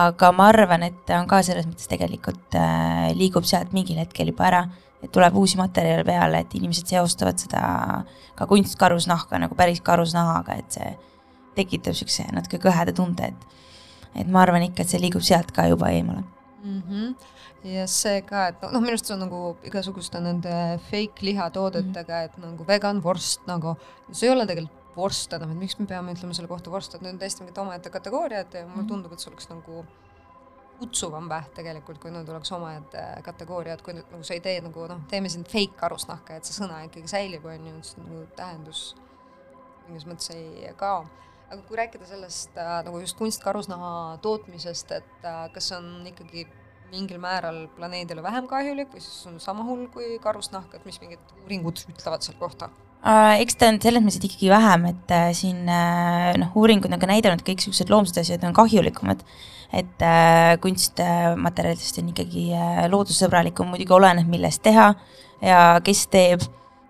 aga 0.00 0.32
ma 0.34 0.48
arvan, 0.52 0.86
et 0.88 1.14
on 1.14 1.28
ka 1.30 1.42
selles 1.46 1.68
mõttes 1.68 1.90
tegelikult 1.90 2.56
äh, 2.58 3.12
liigub 3.18 3.46
sealt 3.46 3.74
mingil 3.76 4.00
hetkel 4.02 4.32
juba 4.32 4.48
ära, 4.50 4.62
et 5.04 5.12
tuleb 5.14 5.36
uusi 5.38 5.60
materjale 5.60 6.04
peale, 6.06 6.42
et 6.42 6.56
inimesed 6.58 6.90
seostavad 6.90 7.38
seda 7.40 7.62
ka 8.36 8.48
kunstkarusnahka 8.50 9.38
nagu 9.40 9.58
päris 9.58 9.82
karusnahaga, 9.84 10.58
et 10.58 10.78
see 10.78 10.90
tekitab 11.56 11.94
niisuguse 11.94 12.26
natuke 12.34 12.60
kõheda 12.62 12.96
tunde, 12.96 13.30
et 13.32 13.54
et 14.16 14.28
ma 14.32 14.40
arvan 14.46 14.64
ikka, 14.64 14.82
et 14.82 14.88
see 14.88 15.00
liigub 15.00 15.24
sealt 15.24 15.50
ka 15.52 15.66
juba 15.68 15.92
eemale 15.92 16.24
mm. 16.64 16.82
-hmm 16.82 17.34
ja 17.66 17.86
see 17.90 18.20
ka, 18.22 18.48
et 18.52 18.62
noh, 18.62 18.80
minu 18.80 18.94
arust 18.94 19.08
see 19.08 19.14
on 19.16 19.24
nagu 19.24 19.40
igasuguste 19.66 20.20
nende 20.22 20.78
fake 20.90 21.24
lihatoodetega 21.26 22.12
mm, 22.14 22.20
-hmm. 22.20 22.24
et 22.24 22.38
nagu 22.38 22.66
vegan 22.68 23.02
vorst 23.02 23.46
nagu, 23.46 23.76
see 24.12 24.28
ei 24.28 24.34
ole 24.34 24.46
tegelikult 24.46 24.85
vorst 24.96 25.32
enam, 25.36 25.52
et 25.52 25.60
miks 25.60 25.78
me 25.78 25.86
peame 25.90 26.14
ütlema 26.16 26.36
selle 26.36 26.50
kohta 26.50 26.72
vorst, 26.72 26.96
et 26.96 27.04
need 27.04 27.14
on 27.14 27.20
täiesti 27.22 27.44
mingid 27.44 27.60
omaette 27.62 27.92
kategooriad 27.92 28.54
ja 28.54 28.66
mulle 28.66 28.82
mhm. 28.82 28.90
tundub, 28.92 29.12
et 29.14 29.22
see 29.22 29.32
oleks 29.32 29.50
nagu 29.52 29.84
kutsuvam 30.76 31.28
väht 31.28 31.54
tegelikult, 31.56 32.00
kui 32.02 32.12
need 32.12 32.28
oleks 32.28 32.52
omaette 32.52 33.04
kategooriad, 33.24 33.84
kui 33.84 33.96
nüüd 33.96 34.10
nagu 34.12 34.26
sa 34.28 34.36
ei 34.36 34.42
tee 34.44 34.58
nagu 34.64 34.88
noh, 34.90 35.04
teeme 35.08 35.30
siin 35.32 35.46
fake 35.48 35.78
karusnahka, 35.80 36.36
et 36.36 36.48
see 36.48 36.58
sõna 36.58 36.82
ikkagi 36.88 37.08
säilib, 37.08 37.46
on 37.48 37.70
ju, 37.70 37.76
et 37.80 38.02
nagu 38.02 38.24
tähendus 38.36 38.88
mingis 39.86 40.04
mõttes 40.08 40.34
ei 40.34 40.74
kao 40.76 41.06
aga 41.50 41.62
kui 41.66 41.78
rääkida 41.78 42.06
sellest 42.08 42.56
äh, 42.58 42.70
nagu 42.86 43.00
just 43.02 43.16
kunstkarusnaha 43.18 43.90
tootmisest, 44.22 44.94
et 44.98 45.26
äh, 45.26 45.44
kas 45.54 45.70
see 45.70 45.78
on 45.78 46.08
ikkagi 46.10 46.46
mingil 46.90 47.20
määral 47.22 47.66
planeedile 47.76 48.22
vähem 48.22 48.46
kahjulik 48.50 48.92
või 48.94 49.02
siis 49.02 49.26
on 49.30 49.38
sama 49.42 49.66
hull 49.66 49.86
kui 49.94 50.18
karusnahk, 50.22 50.74
et 50.74 50.86
mis 50.86 50.98
mingid 51.02 51.34
uuringud 51.44 51.86
ütlevad 51.92 52.26
selle 52.26 52.38
kohta? 52.42 52.70
Uh, 53.06 53.36
eks 53.38 53.54
ta 53.54 53.68
on 53.70 53.76
selles 53.82 54.02
mõttes 54.02 54.18
ikkagi 54.26 54.48
vähem, 54.50 54.88
et 54.90 55.12
uh, 55.14 55.28
siin 55.36 55.60
uh, 55.70 56.32
noh, 56.40 56.54
uuringud 56.58 56.90
on 56.90 57.02
ka 57.02 57.06
näidanud, 57.06 57.44
kõik 57.46 57.60
niisugused 57.60 57.92
loomsed 57.92 58.18
asjad 58.22 58.42
on 58.48 58.56
kahjulikumad. 58.56 59.22
et 59.76 60.02
kunstmaterjalidest 60.62 61.96
on 61.98 62.12
ikkagi 62.12 62.44
loodussõbralikum, 62.92 63.66
muidugi 63.72 63.92
oleneb, 63.92 64.28
millest 64.30 64.62
teha 64.62 64.92
ja 65.42 65.58
kes 65.84 66.04
teeb, 66.06 66.44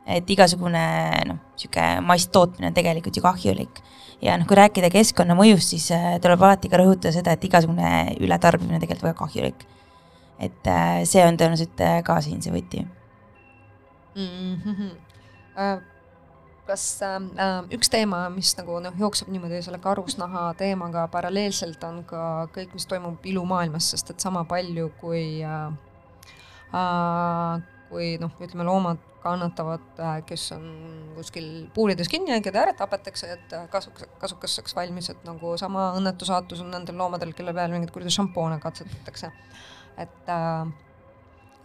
et 0.07 0.29
igasugune 0.31 0.83
noh, 1.26 1.38
niisugune 1.57 2.05
masstootmine 2.05 2.68
on 2.68 2.76
tegelikult 2.76 3.16
ju 3.16 3.24
kahjulik 3.24 3.81
ja 4.22 4.37
noh, 4.38 4.46
kui 4.48 4.57
rääkida 4.59 4.90
keskkonnamõjust, 4.92 5.74
siis 5.74 5.88
äh, 5.94 6.16
tuleb 6.22 6.42
alati 6.42 6.70
ka 6.72 6.81
rõhutada 6.81 7.12
seda, 7.14 7.35
et 7.37 7.44
igasugune 7.48 7.90
ületarbimine 8.24 8.79
on 8.79 8.85
tegelikult 8.85 9.11
väga 9.11 9.18
kahjulik. 9.24 9.66
et 10.38 10.68
äh, 10.68 11.05
see 11.09 11.22
on 11.24 11.37
tõenäoliselt 11.40 11.81
äh, 11.81 12.02
ka 12.05 12.20
siin 12.20 12.42
see 12.44 12.52
võti 12.52 12.83
mm. 14.14 14.57
-hmm. 14.64 14.90
Kas 16.66 16.85
äh, 17.07 17.18
üks 17.76 17.90
teema, 17.92 18.26
mis 18.35 18.55
nagu 18.59 18.81
noh, 18.83 18.94
jookseb 18.98 19.31
niimoodi 19.33 19.62
selle 19.64 19.79
karusnaha 19.83 20.48
teemaga 20.59 21.07
paralleelselt, 21.12 21.83
on 21.87 22.02
ka 22.09 22.22
kõik, 22.55 22.74
mis 22.76 22.88
toimub 22.90 23.24
ilumaailmas, 23.26 23.92
sest 23.94 24.14
et 24.14 24.22
sama 24.24 24.44
palju 24.48 24.90
kui 25.00 25.44
äh, 25.46 25.70
äh, 26.74 27.64
kui 27.90 28.16
noh, 28.20 28.33
ütleme 28.42 28.66
loomad 28.66 29.02
kannatavad, 29.26 29.85
äh, 29.98 30.20
kes 30.26 30.50
on 30.55 30.66
kuskil 31.16 31.46
puurides 31.74 32.11
kinni 32.11 32.35
ja 32.35 32.42
keda 32.44 32.62
ära 32.66 32.74
tapetakse, 32.79 33.31
et 33.37 33.55
äh, 33.57 33.66
kasukas, 33.72 34.09
kasukaseks 34.22 34.76
valmis, 34.76 35.11
et 35.12 35.26
nagu 35.26 35.55
sama 35.61 35.90
õnnetu 35.98 36.29
saatus 36.29 36.62
on 36.62 36.70
nendel 36.74 36.98
loomadel, 37.00 37.35
kelle 37.37 37.55
peal 37.57 37.74
mingeid 37.74 37.92
kuradi 37.94 38.14
šampoone 38.14 38.59
katsetatakse. 38.62 39.33
et, 40.05 40.29
äh, 40.29 40.66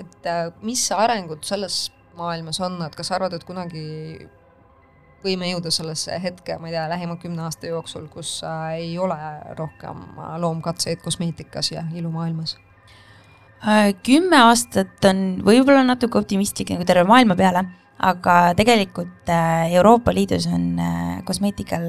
et 0.01 0.29
mis 0.65 0.83
arengud 0.95 1.43
selles 1.45 1.83
maailmas 2.17 2.59
on, 2.63 2.79
et 2.85 2.95
kas 2.97 3.11
sa 3.11 3.17
arvad, 3.19 3.35
et 3.37 3.45
kunagi 3.47 3.83
võime 5.23 5.51
jõuda 5.51 5.71
sellesse 5.71 6.17
hetke, 6.23 6.57
ma 6.57 6.69
ei 6.69 6.75
tea, 6.75 6.87
lähima 6.89 7.15
kümne 7.21 7.45
aasta 7.45 7.69
jooksul, 7.69 8.07
kus 8.11 8.41
ei 8.73 8.97
ole 8.99 9.19
rohkem 9.57 10.03
loomkatseid 10.41 11.01
kosmeetikas 11.05 11.71
ja 11.71 11.85
ilumaailmas 11.95 12.57
Äh, 13.61 13.91
kümme 14.01 14.39
aastat 14.41 15.05
on 15.05 15.19
võib-olla 15.45 15.83
natuke 15.85 16.17
optimistlik 16.17 16.71
nagu 16.73 16.85
terve 16.89 17.03
maailma 17.05 17.35
peale, 17.37 17.61
aga 18.01 18.55
tegelikult 18.57 19.29
äh, 19.29 19.67
Euroopa 19.75 20.13
Liidus 20.17 20.47
on 20.49 20.79
äh, 20.81 21.19
kosmeetikal, 21.27 21.85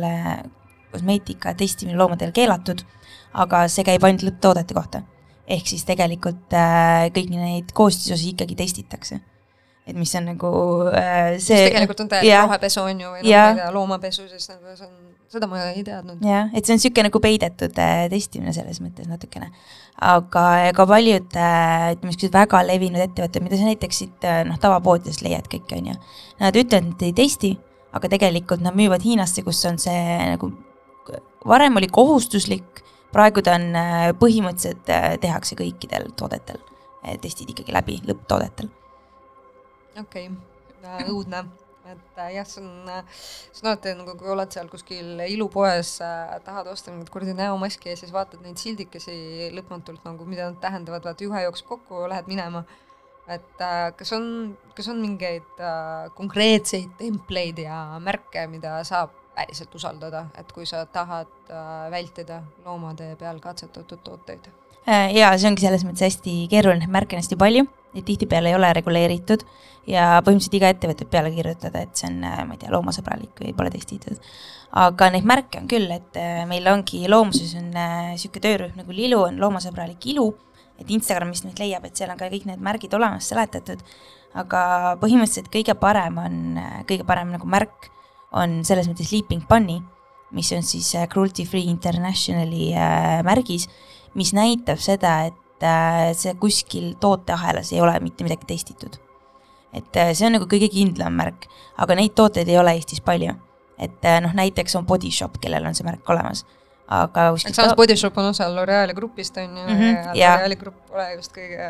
kosmeetika 0.92 1.54
testimine 1.56 1.96
loomadel 1.96 2.34
keelatud, 2.36 2.84
aga 3.32 3.64
see 3.72 3.88
käib 3.88 4.04
ainult 4.04 4.26
lõpptoodete 4.28 4.76
kohta. 4.76 5.02
ehk 5.48 5.66
siis 5.66 5.82
tegelikult 5.88 6.52
kõiki 7.16 7.40
neid 7.40 7.72
koostisosi 7.74 8.28
ikkagi 8.30 8.54
testitakse 8.56 9.18
et 9.86 9.96
mis 9.98 10.12
on 10.14 10.28
nagu 10.30 10.50
äh, 10.94 11.38
see. 11.42 11.66
tegelikult 11.70 12.04
on 12.04 12.10
täielik 12.12 12.44
rohepesu 12.46 12.84
on 12.84 13.00
ju, 13.02 13.14
või 13.16 13.22
noh, 13.24 13.30
ma 13.32 13.46
ei 13.50 13.56
tea, 13.58 13.70
loomapesu, 13.74 14.26
siis 14.30 14.50
nagu 14.52 14.74
see 14.78 14.86
on, 14.86 14.92
seda 15.32 15.48
ma 15.50 15.62
ei 15.72 15.82
teadnud. 15.86 16.20
jah, 16.26 16.50
et 16.54 16.62
see 16.62 16.74
on 16.74 16.78
niisugune 16.78 17.08
nagu 17.08 17.22
peidetud 17.24 17.80
äh, 17.82 18.02
testimine 18.12 18.54
selles 18.54 18.78
mõttes 18.84 19.08
natukene. 19.10 19.48
aga 20.12 20.44
ega 20.68 20.86
paljud 20.86 21.34
äh, 21.34 21.88
ütleme, 21.96 22.12
niisugused 22.12 22.36
väga 22.36 22.60
levinud 22.68 23.02
ettevõtted, 23.02 23.42
mida 23.42 23.58
sa 23.58 23.66
näiteks 23.66 24.02
siit 24.04 24.26
äh, 24.28 24.42
noh, 24.46 24.60
tavapoodidest 24.62 25.24
leiad 25.26 25.48
kõik, 25.50 25.72
on 25.74 25.90
ju, 25.90 25.96
nad 26.42 26.58
ütlevad, 26.62 26.92
et 26.94 27.06
ei 27.08 27.16
testi, 27.24 27.56
aga 27.92 28.10
tegelikult 28.12 28.62
nad 28.62 28.78
müüvad 28.78 29.02
Hiinasse, 29.02 29.42
kus 29.42 29.64
on 29.66 29.80
see 29.82 30.04
nagu, 30.20 30.52
varem 31.48 31.80
oli 31.80 31.88
kohustuslik, 31.90 32.84
praegu 33.12 33.42
ta 33.42 33.56
on 33.58 33.66
äh, 33.74 34.04
põhimõtteliselt 34.20 34.94
äh, 34.94 35.08
tehakse 35.26 35.58
kõikidel 35.58 36.12
toodetel, 36.14 36.62
testid 37.18 37.50
ikkagi 37.50 37.74
läbi 37.74 37.98
lõpptoodetel 38.06 38.70
okei 40.00 40.30
okay., 40.30 41.06
õudne, 41.10 41.44
et 41.86 42.18
äh, 42.18 42.30
jah, 42.36 42.46
see 42.48 42.62
on, 42.62 42.88
äh, 42.90 43.02
see 43.14 43.62
on 43.64 43.72
alati 43.72 43.94
nagu, 43.98 44.14
kui 44.18 44.30
oled 44.32 44.54
seal 44.54 44.70
kuskil 44.72 45.22
ilupoes 45.26 45.96
äh,, 46.04 46.36
tahad 46.46 46.70
osta 46.72 46.94
mingit 46.94 47.10
kuradi 47.12 47.34
näomaski 47.38 47.92
ja 47.92 47.98
siis 47.98 48.14
vaatad 48.14 48.42
neid 48.44 48.60
sildikesi 48.60 49.50
lõpmatult 49.56 50.04
nagu, 50.06 50.26
mida 50.28 50.50
nad 50.50 50.60
tähendavad, 50.62 51.04
vaata 51.06 51.26
juhe 51.26 51.42
jookseb 51.46 51.70
kokku, 51.74 52.06
lähed 52.12 52.30
minema. 52.30 52.64
et 53.30 53.60
äh, 53.62 53.92
kas 53.96 54.12
on, 54.16 54.24
kas 54.74 54.88
on 54.90 55.02
mingeid 55.02 55.60
äh, 55.62 56.08
konkreetseid 56.18 56.96
templeid 56.98 57.62
ja 57.62 57.98
märke, 58.02 58.46
mida 58.50 58.80
saab 58.86 59.14
päriselt 59.36 59.74
usaldada, 59.74 60.26
et 60.38 60.50
kui 60.52 60.66
sa 60.68 60.84
tahad 60.86 61.30
äh, 61.48 61.86
vältida 61.90 62.42
loomade 62.64 63.14
peal 63.20 63.40
katsetatud 63.40 64.02
tooteid? 64.04 64.50
Äh, 64.82 65.12
jaa, 65.14 65.36
see 65.38 65.46
ongi 65.46 65.62
selles 65.62 65.84
mõttes 65.86 66.02
hästi 66.08 66.32
keeruline, 66.50 66.88
märke 66.90 67.14
on 67.14 67.20
hästi 67.22 67.36
palju 67.38 67.68
ja 67.94 68.00
tihtipeale 68.02 68.50
ei 68.50 68.56
ole 68.56 68.72
reguleeritud 68.74 69.44
ja 69.86 70.16
põhimõtteliselt 70.26 70.56
iga 70.58 70.70
ettevõte 70.72 71.06
peale 71.10 71.30
kirjutada, 71.30 71.84
et 71.84 71.94
see 71.94 72.08
on, 72.08 72.16
äh, 72.26 72.40
ma 72.48 72.56
ei 72.56 72.62
tea, 72.64 72.72
loomasõbralik 72.74 73.44
või 73.44 73.52
pole 73.54 73.70
testitud. 73.70 74.18
aga 74.82 75.10
neid 75.12 75.28
märke 75.28 75.60
on 75.60 75.68
küll, 75.70 75.86
et 75.92 76.18
äh, 76.18 76.42
meil 76.50 76.66
ongi 76.66 77.04
loomuses 77.06 77.52
on 77.60 77.68
niisugune 77.76 78.42
töörühm 78.42 78.80
nagu 78.80 78.96
Lilu 78.96 79.20
on 79.22 79.38
loomasõbralik 79.38 80.02
ilu, 80.10 80.32
et 80.80 80.90
Instagramist 80.90 81.46
nüüd 81.46 81.62
leiab, 81.62 81.86
et 81.86 81.94
seal 81.94 82.10
on 82.10 82.18
ka 82.18 82.32
kõik 82.32 82.48
need 82.50 82.58
märgid 82.58 82.98
olemas 82.98 83.30
seletatud, 83.30 83.86
aga 84.34 84.64
põhimõtteliselt 84.98 85.52
kõige 85.52 85.78
parem 85.78 86.18
on, 86.18 86.58
kõige 86.90 87.06
parem 87.06 87.30
nagu 87.36 87.46
märk 87.46 87.92
on 88.32 88.64
selles 88.66 88.90
mõttes 88.90 89.14
Leaping 89.14 89.46
Bunny, 89.46 89.78
mis 90.32 90.50
on 90.56 90.66
siis 90.66 90.90
Cruelty 91.12 91.46
Free 91.46 91.70
Internationali 91.70 92.72
märgis, 93.22 93.68
mis 94.14 94.32
näitab 94.36 94.80
seda, 94.82 95.14
et 95.30 95.66
äh, 95.66 96.10
see 96.18 96.34
kuskil 96.40 96.92
tooteahelas 97.00 97.72
ei 97.72 97.80
ole 97.80 97.98
mitte 98.00 98.24
midagi 98.26 98.48
testitud. 98.48 98.98
et 99.72 99.96
äh, 99.96 100.12
see 100.12 100.26
on 100.26 100.36
nagu 100.36 100.48
kõige 100.48 100.68
kindlam 100.72 101.16
märk, 101.16 101.48
aga 101.80 101.96
neid 101.96 102.14
tooteid 102.18 102.48
ei 102.48 102.58
ole 102.58 102.76
Eestis 102.76 103.00
palju. 103.00 103.34
et 103.78 104.04
äh, 104.04 104.20
noh, 104.24 104.34
näiteks 104.34 104.76
on 104.76 104.86
Body 104.86 105.10
Shop, 105.10 105.38
kellel 105.40 105.66
on 105.66 105.74
see 105.74 105.86
märk 105.86 106.08
olemas 106.10 106.44
aga 106.92 107.28
kuskil 107.34 107.54
samas 107.56 107.76
Body 107.78 107.96
Shop 107.96 108.18
on 108.18 108.30
osa 108.32 108.48
L'Oreali 108.52 108.94
grupist 108.94 109.36
on 109.36 109.56
ju 109.56 109.64
mm 109.64 109.78
-hmm, 109.78 110.10
ja 110.14 110.34
L'Oreali 110.34 110.56
grupp 110.56 110.76
pole 110.88 111.14
just 111.14 111.32
kõige 111.36 111.68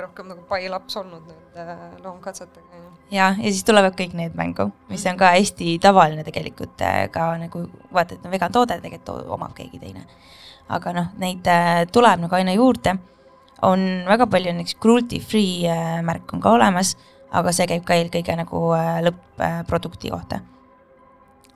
rohkem 0.00 0.28
nagu 0.28 0.42
pai 0.48 0.68
laps 0.68 0.96
olnud 0.96 1.22
nende 1.26 1.76
loomkatsetega 2.04 2.66
on 2.76 2.84
ju. 2.84 2.90
ja, 3.10 3.34
ja 3.38 3.50
siis 3.50 3.64
tulevad 3.64 3.94
kõik 4.00 4.14
need 4.14 4.34
mängu, 4.34 4.70
mis 4.88 5.06
on 5.06 5.16
ka 5.16 5.32
hästi 5.36 5.78
tavaline 5.78 6.24
tegelikult 6.24 6.82
ka 7.10 7.36
nagu 7.38 7.66
vaata, 7.92 8.14
et 8.14 8.24
on 8.24 8.30
vegan 8.30 8.52
toode, 8.52 8.80
tegelikult 8.80 9.28
omab 9.28 9.54
keegi 9.54 9.78
teine. 9.78 10.06
Aga 10.68 10.92
noh, 10.92 11.08
neid 11.18 11.48
tuleb 11.92 12.22
nagu 12.22 12.36
aina 12.36 12.54
juurde 12.54 12.98
on 13.62 13.82
väga 14.06 14.26
palju 14.26 14.52
näiteks 14.56 14.76
cruelty 14.82 15.20
free 15.20 15.68
äh, 15.70 16.00
märk 16.04 16.34
on 16.34 16.42
ka 16.42 16.52
olemas, 16.56 16.96
aga 17.30 17.52
see 17.54 17.68
käib 17.70 17.84
ka 17.86 17.96
eelkõige 17.98 18.36
nagu 18.38 18.64
äh, 18.76 18.98
lõpp-produkti 19.06 20.10
kohta. 20.12 20.42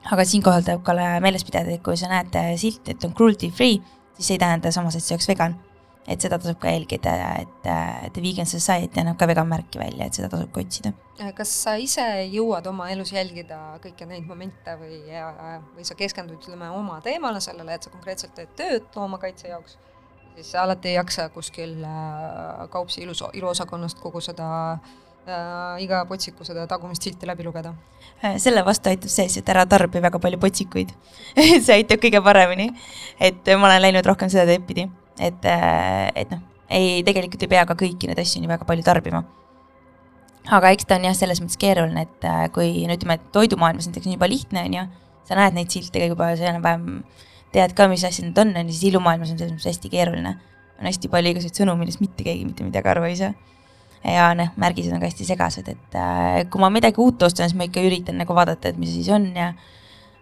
aga 0.07 0.23
siinkohal 0.25 0.63
tuleb 0.63 0.83
ka 0.87 0.95
meeles 1.23 1.43
pidada, 1.43 1.73
et 1.73 1.83
kui 1.83 1.97
sa 1.99 2.07
näed 2.11 2.35
silti, 2.57 2.93
et 2.93 3.03
on 3.03 3.13
cruelty 3.13 3.51
free, 3.51 3.81
siis 4.15 4.31
ei 4.31 4.39
tähenda 4.39 4.71
samas, 4.71 4.95
et 4.95 5.03
see 5.03 5.17
oleks 5.17 5.27
vegan. 5.27 5.57
Et 6.07 6.23
seda 6.23 6.39
tasub 6.39 6.59
ka 6.61 6.71
jälgida, 6.71 7.13
et, 7.41 7.57
The 8.13 8.23
Vegan 8.23 8.47
Society 8.47 9.01
annab 9.01 9.17
ka 9.19 9.27
vegan 9.27 9.49
märki 9.49 9.79
välja, 9.81 10.07
et 10.07 10.17
seda 10.17 10.29
tasub 10.31 10.53
ka 10.55 10.63
otsida. 10.63 10.93
kas 11.35 11.51
sa 11.63 11.75
ise 11.81 12.05
jõuad 12.31 12.67
oma 12.71 12.87
elus 12.93 13.11
jälgida 13.11 13.59
kõiki 13.83 14.07
neid 14.07 14.27
momente 14.27 14.77
või, 14.79 15.01
või 15.75 15.87
sa 15.87 15.97
keskendud, 15.99 16.39
ütleme, 16.39 16.69
oma 16.71 17.01
teemale, 17.03 17.41
sellele, 17.43 17.75
et 17.75 17.83
sa 17.83 17.91
konkreetselt 17.91 18.35
teed 18.37 18.53
tööd 18.59 18.95
loomakaitse 18.95 19.51
jaoks, 19.51 19.75
siis 20.37 20.53
sa 20.53 20.63
alati 20.63 20.93
ei 20.93 20.99
jaksa 20.99 21.27
kuskil 21.33 21.81
äh, 21.83 22.63
Kaupsi 22.71 23.03
ilus, 23.03 23.23
iluosakonnast 23.33 23.99
kogu 23.99 24.21
seda 24.23 24.47
äh, 25.27 25.81
iga 25.83 26.03
potsiku 26.07 26.47
seda 26.47 26.67
tagumist 26.69 27.03
silti 27.03 27.27
läbi 27.27 27.43
lugeda? 27.47 27.73
Äh, 28.21 28.37
selle 28.39 28.63
vastu 28.65 28.93
aitab 28.93 29.11
see, 29.11 29.27
et 29.41 29.51
ära 29.51 29.65
tarbi 29.67 29.99
väga 30.03 30.21
palju 30.23 30.39
potsikuid 30.39 30.93
see 31.65 31.75
aitab 31.81 31.99
kõige 32.05 32.23
paremini. 32.23 32.69
et 33.19 33.51
ma 33.57 33.71
olen 33.71 33.83
läinud 33.89 34.07
rohkem 34.07 34.31
seda 34.31 34.47
teed 34.53 34.63
pidi 34.69 34.87
et, 35.19 35.45
äh, 35.45 36.11
et 36.15 36.31
noh, 36.31 36.41
ei, 36.69 37.01
tegelikult 37.07 37.43
ei 37.43 37.51
pea 37.51 37.65
ka 37.67 37.75
kõiki 37.79 38.09
neid 38.09 38.19
asju 38.21 38.41
nii 38.41 38.51
väga 38.51 38.67
palju 38.67 38.85
tarbima. 38.85 39.23
aga 40.47 40.69
eks 40.71 40.87
ta 40.87 40.95
on 40.95 41.03
jah, 41.09 41.15
selles 41.17 41.41
mõttes 41.43 41.59
keeruline, 41.59 42.05
et 42.07 42.27
äh, 42.27 42.45
kui 42.55 42.85
no 42.87 42.95
ütleme, 42.95 43.17
et 43.17 43.31
toidumaailmas 43.35 43.89
näiteks 43.89 44.07
on 44.07 44.15
juba 44.15 44.29
lihtne, 44.31 44.63
on 44.63 44.77
ju, 44.77 44.83
sa 45.27 45.35
näed 45.35 45.57
neid 45.57 45.73
silte 45.73 45.99
ka 45.99 46.07
juba, 46.07 46.29
sa 46.39 46.53
enam-vähem 46.53 47.01
tead 47.51 47.73
ka, 47.75 47.89
mis 47.91 48.05
asjad 48.07 48.29
need 48.29 48.39
on, 48.39 48.53
on 48.55 48.69
ju, 48.69 48.77
siis 48.77 48.93
ilumaailmas 48.93 49.33
on 49.33 49.41
selles 49.41 49.57
mõttes 49.57 49.73
hästi 49.73 49.91
keeruline. 49.91 50.37
on 50.77 50.85
hästi 50.85 51.09
palju 51.11 51.33
igasuguseid 51.33 51.63
sõnu, 51.63 51.73
millest 51.75 51.99
mitte 51.99 52.23
keegi 52.23 52.45
mitte 52.45 52.63
midagi 52.63 52.91
aru 52.93 53.03
ei 53.09 53.19
saa. 53.19 53.33
ja 54.07 54.29
noh, 54.39 54.53
märgised 54.55 54.95
on 54.95 55.03
ka 55.03 55.09
hästi 55.09 55.27
segased, 55.27 55.67
et 55.67 55.99
äh, 55.99 56.45
kui 56.51 56.63
ma 56.63 56.71
midagi 56.71 57.03
uut 57.03 57.27
ostan, 57.27 57.49
siis 57.49 57.57
ma 57.59 57.67
ikka 57.67 57.83
üritan 57.83 58.19
nagu 58.21 58.35
vaadata, 58.37 58.71
et 58.71 58.79
mis 58.79 58.93
see 58.93 59.03
siis 59.03 59.11
on 59.15 59.27
ja 59.35 59.51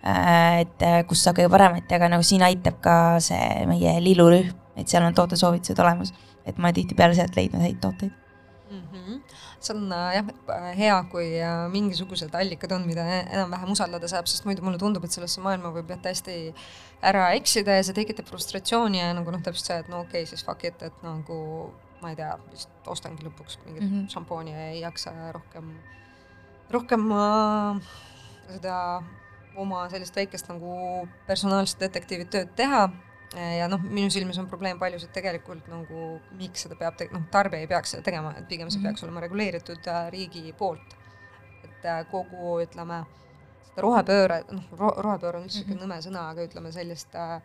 et 0.05 0.83
kus 1.09 1.23
saab 1.25 1.39
kõige 1.39 1.49
paremat, 1.49 1.89
aga 1.97 2.11
nagu 2.13 2.21
siin 2.21 2.43
aitab 2.45 2.75
ka 2.77 3.17
see 3.25 3.65
meie 3.65 3.97
lillurühm 4.05 4.64
et 4.75 4.91
seal 4.91 5.05
on 5.07 5.15
tootesoovitused 5.15 5.79
olemas, 5.79 6.13
et 6.45 6.57
ma 6.57 6.73
tihtipeale 6.75 7.17
sealt 7.17 7.35
leidnud 7.35 7.63
häid 7.63 7.81
tooteid 7.81 8.13
mm. 8.71 8.81
-hmm. 8.91 9.21
see 9.59 9.75
on 9.77 9.91
äh, 9.91 10.15
jah, 10.15 10.25
hea, 10.77 11.03
kui 11.11 11.41
äh, 11.41 11.69
mingisugused 11.71 12.35
allikad 12.35 12.71
on, 12.71 12.87
mida 12.87 13.05
e-, 13.05 13.25
enam-vähem 13.37 13.71
usaldada 13.71 14.07
saab, 14.07 14.27
sest 14.27 14.45
muidu 14.45 14.61
mulle 14.61 14.77
tundub, 14.77 15.03
et 15.03 15.11
sellesse 15.11 15.41
maailma 15.41 15.71
võib 15.75 15.89
jah 15.93 16.01
täiesti 16.07 16.37
ära 17.01 17.31
eksida 17.39 17.77
ja 17.77 17.83
see 17.83 17.97
tekitab 17.97 18.29
frustratsiooni 18.31 18.99
ja 18.99 19.13
nagu 19.13 19.31
noh, 19.31 19.41
täpselt 19.41 19.71
see, 19.71 19.79
et 19.83 19.91
no 19.91 20.03
okei 20.05 20.23
okay,, 20.23 20.29
siis 20.31 20.45
fuck 20.45 20.63
it, 20.63 20.81
et 20.83 21.03
nagu 21.03 21.39
ma 22.01 22.11
ei 22.13 22.19
tea, 22.19 22.31
vist 22.51 22.89
ostangi 22.91 23.25
lõpuks 23.25 23.59
mingit 23.65 23.83
mm 23.83 23.91
-hmm. 23.91 24.09
šampooni 24.13 24.51
ja 24.51 24.67
ei 24.71 24.81
jaksa 24.81 25.13
rohkem, 25.31 25.71
rohkem 26.71 27.11
äh, 27.11 27.93
seda 28.53 28.77
oma 29.55 29.89
sellist 29.89 30.15
väikest 30.15 30.49
nagu 30.51 31.07
personaalset 31.27 31.79
detektiivi 31.79 32.25
tööd 32.25 32.51
teha 32.55 32.89
ja 33.35 33.67
noh, 33.71 33.81
minu 33.83 34.09
silmis 34.13 34.37
on 34.41 34.47
probleem 34.47 34.79
paljus, 34.79 35.05
et 35.05 35.13
tegelikult 35.15 35.67
nagu 35.71 36.07
miks 36.39 36.65
seda 36.65 36.77
peab, 36.79 37.01
noh, 37.11 37.27
tarbija 37.31 37.65
ei 37.65 37.69
peaks 37.71 37.95
seda 37.95 38.05
tegema, 38.05 38.33
et 38.39 38.47
pigem 38.47 38.69
see 38.69 38.79
-hmm. 38.79 38.89
peaks 38.89 39.03
olema 39.03 39.23
reguleeritud 39.25 39.87
äh, 39.91 40.09
riigi 40.11 40.53
poolt. 40.57 40.95
et 41.63 41.85
äh, 41.85 42.05
kogu, 42.11 42.59
ütleme, 42.61 43.03
seda 43.67 43.81
rohepööre, 43.81 44.43
noh 44.51 44.63
ro, 44.79 44.89
rohepööre 44.97 45.37
on 45.37 45.47
üldse 45.47 45.59
niisugune 45.59 45.75
mm 45.75 45.91
-hmm. 45.91 45.95
nõme 45.95 46.01
sõna, 46.01 46.29
aga 46.29 46.45
ütleme 46.47 46.71
sellist 46.71 47.15
äh, 47.15 47.41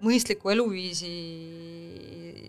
mõistlikku 0.00 0.50
eluviisi 0.52 1.12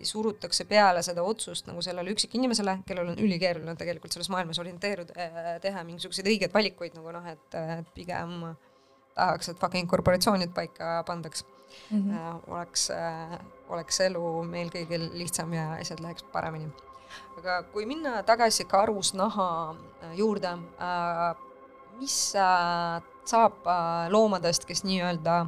surutakse 0.02 0.64
peale 0.64 1.02
seda 1.02 1.22
otsust 1.22 1.66
nagu 1.66 1.82
sellele 1.82 2.10
üksikinimesele, 2.10 2.78
kellel 2.86 3.08
on 3.08 3.18
ülikeeruline 3.18 3.76
tegelikult 3.76 4.12
selles 4.12 4.28
maailmas 4.28 4.58
orienteeruda, 4.58 5.12
äh, 5.16 5.60
teha 5.60 5.84
mingisuguseid 5.84 6.26
õigeid 6.26 6.54
valikuid 6.54 6.94
nagu 6.94 7.12
noh, 7.12 7.26
et, 7.26 7.54
et 7.54 7.94
pigem 7.94 8.56
tahaks, 9.14 9.48
et 9.48 9.58
fucking 9.58 9.88
korporatsioonid 9.90 10.52
paika 10.54 11.02
pandaks 11.06 11.44
mm, 11.90 12.10
-hmm. 12.10 12.40
oleks, 12.46 12.90
äh, 12.90 13.38
oleks 13.68 14.00
elu 14.00 14.44
meil 14.44 14.70
kõigil 14.70 15.10
lihtsam 15.12 15.52
ja 15.52 15.72
asjad 15.80 16.00
läheks 16.00 16.22
paremini. 16.32 16.72
aga 17.38 17.62
kui 17.72 17.86
minna 17.86 18.22
tagasi 18.22 18.64
karusnaha 18.64 19.70
äh, 19.70 19.76
juurde, 20.16 20.58
mis 21.98 22.32
saab 23.24 23.52
loomadest, 24.08 24.64
kes 24.64 24.84
nii-öelda, 24.84 25.46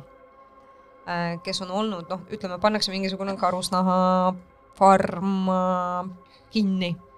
kes 1.43 1.63
on 1.63 1.71
olnud, 1.71 2.09
noh, 2.09 2.21
ütleme, 2.31 2.59
pannakse 2.59 2.91
mingisugune 2.91 3.37
karusnahafarm 3.37 5.49
kinni 6.51 6.97
äh, 6.97 7.10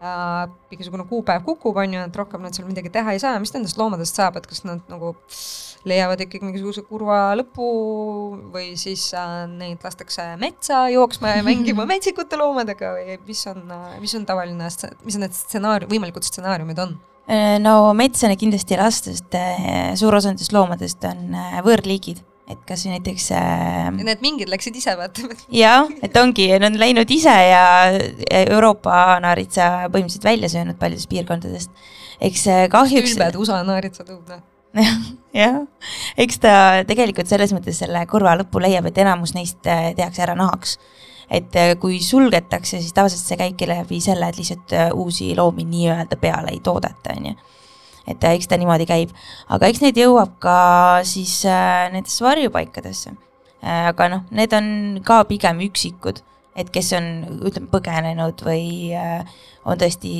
mingisugune 0.00 1.04
kuupäev 1.10 1.42
kukub, 1.44 1.76
on 1.76 1.96
ju, 1.96 2.04
et 2.08 2.16
rohkem 2.16 2.44
nad 2.44 2.56
seal 2.56 2.68
midagi 2.68 2.92
teha 2.92 3.12
ei 3.12 3.20
saa 3.20 3.40
mis 3.42 3.52
nendest 3.52 3.76
loomadest 3.80 4.16
saab, 4.16 4.38
et 4.40 4.46
kas 4.48 4.64
nad 4.64 4.80
nagu 4.88 5.12
leiavad 5.88 6.20
ikkagi 6.20 6.44
mingisuguse 6.44 6.84
kurva 6.88 7.34
lõpu 7.38 7.66
või 8.52 8.72
siis 8.80 9.06
äh, 9.16 9.44
neid 9.50 9.84
lastakse 9.84 10.26
metsa 10.40 10.86
jooksma 10.92 11.36
ja 11.36 11.44
mängima 11.46 11.86
metsikute 11.92 12.40
loomadega 12.40 12.94
või 12.96 13.20
mis 13.28 13.44
on 13.50 13.62
äh,, 13.76 13.94
mis 14.02 14.16
on 14.16 14.26
tavaline, 14.28 14.72
mis 15.04 15.20
on 15.20 15.24
need 15.26 15.36
stsenaarium, 15.36 15.92
võimalikud 15.92 16.26
stsenaariumid 16.26 16.84
on? 16.84 16.96
Äh, 17.30 17.58
no 17.62 17.92
metsa 17.96 18.32
kindlasti 18.36 18.76
ei 18.76 18.82
lasta, 18.82 19.14
sest 19.14 19.36
äh, 19.38 19.92
suur 20.00 20.16
osa 20.18 20.32
nendest 20.32 20.56
loomadest 20.56 21.04
on 21.08 21.36
äh, 21.36 21.60
võõrliigid 21.64 22.24
et 22.50 22.60
kas 22.68 22.84
näiteks 22.88 23.30
äh,. 23.36 23.88
Need 24.00 24.22
mingid 24.24 24.50
läksid 24.50 24.76
ise 24.80 24.94
vaata. 24.98 25.28
jah, 25.54 25.88
et 26.02 26.16
ongi, 26.20 26.48
on 26.56 26.78
läinud 26.80 27.10
ise 27.10 27.34
ja 27.50 27.64
Euroopa 28.42 29.18
naaritsa 29.22 29.88
põhimõtteliselt 29.88 30.26
välja 30.26 30.50
söönud 30.52 30.78
paljudest 30.80 31.10
piirkondadest. 31.10 31.84
eks 32.20 32.46
äh, 32.50 32.64
kahjuks. 32.72 33.14
ülbed 33.14 33.38
USA 33.40 33.60
naaritsatõud, 33.66 34.24
noh 34.30 34.46
jah, 35.42 35.62
eks 36.20 36.42
ta 36.42 36.54
tegelikult 36.86 37.30
selles 37.30 37.50
mõttes 37.54 37.80
selle 37.82 38.04
kurva 38.10 38.36
lõpu 38.38 38.62
leiab, 38.62 38.86
et 38.90 39.00
enamus 39.02 39.34
neist 39.34 39.66
äh, 39.66 39.90
tehakse 39.98 40.26
ära 40.26 40.36
nahaks. 40.38 40.78
et 41.30 41.56
äh, 41.58 41.72
kui 41.78 42.00
sulgetakse, 42.02 42.78
siis 42.78 42.94
tavaliselt 42.94 43.26
see 43.26 43.40
käibki 43.40 43.70
läbi 43.70 44.02
selle, 44.02 44.30
et 44.30 44.38
lihtsalt 44.38 44.76
uusi 44.98 45.32
loomi 45.38 45.66
nii-öelda 45.70 46.18
peale 46.20 46.54
ei 46.54 46.62
toodeta, 46.64 47.16
on 47.16 47.32
ju 47.32 47.38
et 48.08 48.24
eks 48.32 48.48
ta 48.50 48.58
niimoodi 48.60 48.86
käib, 48.88 49.12
aga 49.52 49.70
eks 49.70 49.82
neid 49.84 49.98
jõuab 50.00 50.36
ka 50.42 50.56
siis 51.06 51.40
äh, 51.48 51.88
nendesse 51.94 52.24
varjupaikadesse. 52.24 53.14
Äh,. 53.60 53.90
aga 53.92 54.08
noh, 54.14 54.26
need 54.32 54.54
on 54.56 54.68
ka 55.04 55.22
pigem 55.28 55.60
üksikud, 55.66 56.22
et 56.56 56.70
kes 56.72 56.94
on, 56.96 57.10
ütleme, 57.44 57.68
põgenenud 57.72 58.44
või 58.46 58.94
äh, 58.96 59.20
on 59.68 59.80
tõesti 59.80 60.14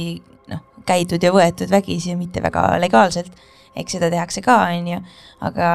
noh, 0.52 0.62
käidud 0.88 1.24
ja 1.24 1.32
võetud 1.34 1.72
vägisi 1.72 2.12
ja 2.12 2.20
mitte 2.20 2.44
väga 2.44 2.74
legaalselt, 2.82 3.32
eks 3.78 3.96
seda 3.96 4.10
tehakse 4.12 4.44
ka, 4.44 4.62
on 4.76 4.94
ju, 4.96 5.02
aga 5.46 5.68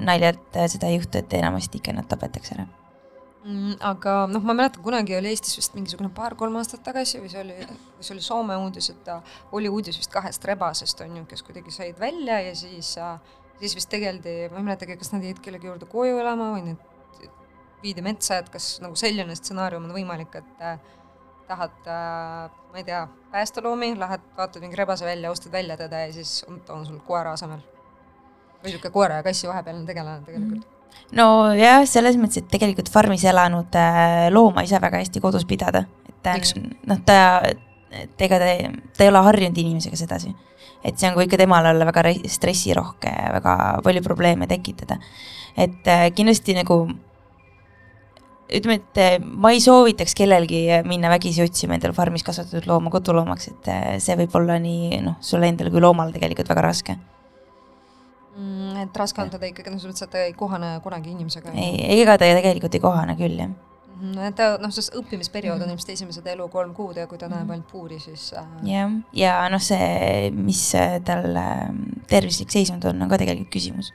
naljalt 0.00 0.62
seda 0.70 0.88
ei 0.88 1.00
juhtu, 1.00 1.20
et 1.20 1.40
enamasti 1.40 1.82
ikka 1.82 1.96
nad 1.96 2.08
tapetakse 2.08 2.56
ära 2.56 2.70
mm,. 3.44 3.78
aga 3.90 4.14
noh, 4.30 4.44
ma 4.44 4.54
mäletan, 4.56 4.82
kunagi 4.84 5.16
oli 5.18 5.32
Eestis 5.32 5.56
vist 5.58 5.76
mingisugune 5.76 6.10
paar-kolm 6.16 6.56
aastat 6.60 6.84
tagasi 6.86 7.22
või 7.22 7.32
see 7.32 7.42
oli, 7.42 7.56
või 7.96 8.06
see 8.06 8.14
oli 8.16 8.24
Soome 8.24 8.56
uudis, 8.64 8.90
et 8.92 9.10
oli 9.56 9.72
uudis 9.72 9.98
vist 10.00 10.12
kahest 10.12 10.44
rebasest 10.48 11.02
on 11.06 11.20
ju, 11.20 11.26
kes 11.30 11.44
kuidagi 11.46 11.74
said 11.74 11.98
välja 12.00 12.40
ja 12.44 12.54
siis, 12.58 12.94
siis 13.62 13.76
vist 13.78 13.90
tegeldi, 13.92 14.36
ma 14.52 14.60
ei 14.60 14.70
mäletagi, 14.70 14.98
kas 15.00 15.12
nad 15.14 15.26
jäid 15.26 15.42
kellegi 15.44 15.70
juurde 15.70 15.88
koju 15.90 16.20
elama 16.22 16.52
või 16.56 16.70
need 16.70 16.88
viidi 17.80 18.04
metsa, 18.04 18.40
et 18.42 18.48
kas 18.52 18.74
nagu 18.84 18.96
selline 18.98 19.34
stsenaarium 19.36 19.86
on 19.88 19.94
võimalik, 19.96 20.34
et 20.36 20.64
äh, 20.64 20.80
tahad 21.48 21.88
äh,, 21.88 22.58
ma 22.70 22.80
ei 22.82 22.84
tea, 22.86 23.06
päästa 23.32 23.64
loomi, 23.64 23.94
lähed, 23.98 24.26
vaatad 24.36 24.62
mingi 24.64 24.78
rebase 24.78 25.08
välja, 25.08 25.32
ostad 25.32 25.52
välja 25.52 25.78
teda 25.80 26.04
ja 26.04 26.12
siis 26.12 26.42
on 26.48 26.60
ta 26.66 26.76
on 26.76 26.84
sul 26.86 27.00
koera 27.06 27.32
asemel. 27.38 27.64
või 28.60 28.68
niisugune 28.68 28.92
koera 28.92 29.22
ja 29.22 29.24
kassi 29.24 29.48
vahepealne 29.48 29.86
tegelane 29.88 30.26
tegelikult 30.26 30.58
mm. 30.58 30.68
-hmm 30.68 30.79
nojah, 31.16 31.82
selles 31.88 32.18
mõttes, 32.20 32.42
et 32.42 32.50
tegelikult 32.52 32.90
farmis 32.92 33.24
elanud 33.28 33.74
äh, 33.78 34.28
looma 34.34 34.64
ei 34.64 34.70
saa 34.70 34.82
väga 34.82 35.02
hästi 35.02 35.22
kodus 35.22 35.46
pidada, 35.48 35.84
et 36.10 36.30
äh, 36.30 36.54
noh, 36.90 37.02
ta, 37.06 37.18
et 37.90 38.24
ega 38.26 38.38
ta, 38.42 38.54
ta 38.96 39.04
ei 39.06 39.10
ole 39.12 39.24
harjunud 39.26 39.58
inimesega 39.58 39.98
sedasi. 39.98 40.34
et 40.84 40.96
see 40.96 41.10
on 41.10 41.16
ka 41.16 41.26
ikka 41.26 41.36
temale 41.36 41.74
olla 41.74 41.84
väga 41.84 42.14
stressirohke 42.32 43.10
väga 43.34 43.54
palju 43.84 44.02
probleeme 44.02 44.46
tekitada. 44.46 44.98
et 45.56 45.86
äh, 45.86 46.08
kindlasti 46.14 46.54
nagu 46.56 46.82
ütleme, 48.50 48.80
et 48.80 49.22
ma 49.22 49.52
ei 49.54 49.60
soovitaks 49.62 50.14
kellelgi 50.18 50.66
minna 50.86 51.10
vägisi 51.10 51.42
otsima 51.42 51.76
endale 51.76 51.94
farmis 51.94 52.26
kasvatatud 52.26 52.66
looma 52.66 52.90
koduloomaks, 52.90 53.48
et 53.52 53.72
see 54.02 54.18
võib 54.18 54.34
olla 54.34 54.58
nii 54.62 55.02
noh, 55.06 55.18
sulle 55.20 55.50
endale 55.50 55.70
kui 55.70 55.82
loomale 55.82 56.14
tegelikult 56.14 56.50
väga 56.50 56.66
raske 56.66 56.98
mm,. 58.36 58.76
et 58.84 59.02
raske 59.02 59.22
on 59.22 59.32
teda 59.32 59.50
ikkagi, 59.50 59.72
selles 59.72 59.88
mõttes, 59.90 60.06
et 60.06 60.12
ta 60.12 60.22
ei 60.26 60.36
kohane 60.36 60.76
kunagi 60.84 61.12
inimesega. 61.14 61.52
ei, 61.54 62.00
ega 62.00 62.16
ta 62.18 62.30
tegelikult 62.38 62.76
ei 62.76 62.84
kohane 62.84 63.16
küll, 63.18 63.36
jah 63.42 63.52
mm, 64.00 64.16
et 64.28 64.38
ta 64.38 64.50
noh, 64.62 64.72
see 64.74 64.96
õppimisperiood 65.00 65.58
mm 65.58 65.62
-hmm. 65.62 65.68
on 65.68 65.76
ilmselt 65.76 65.94
esimesed 65.96 66.26
elu 66.34 66.48
kolm 66.48 66.74
kuud 66.74 66.96
ja 66.96 67.06
kui 67.10 67.18
ta 67.18 67.28
näeb 67.28 67.50
ainult 67.50 67.68
puuri, 67.70 68.00
siis 68.00 68.32
äh.... 68.38 68.48
jah, 68.70 68.96
ja 69.12 69.36
noh, 69.52 69.62
see, 69.62 70.30
mis 70.34 70.64
tal 71.04 71.36
äh, 71.36 71.68
tervislik 72.08 72.50
seisund 72.50 72.84
on, 72.84 73.02
on 73.02 73.08
ka 73.08 73.18
tegelikult 73.18 73.52
küsimus 73.52 73.92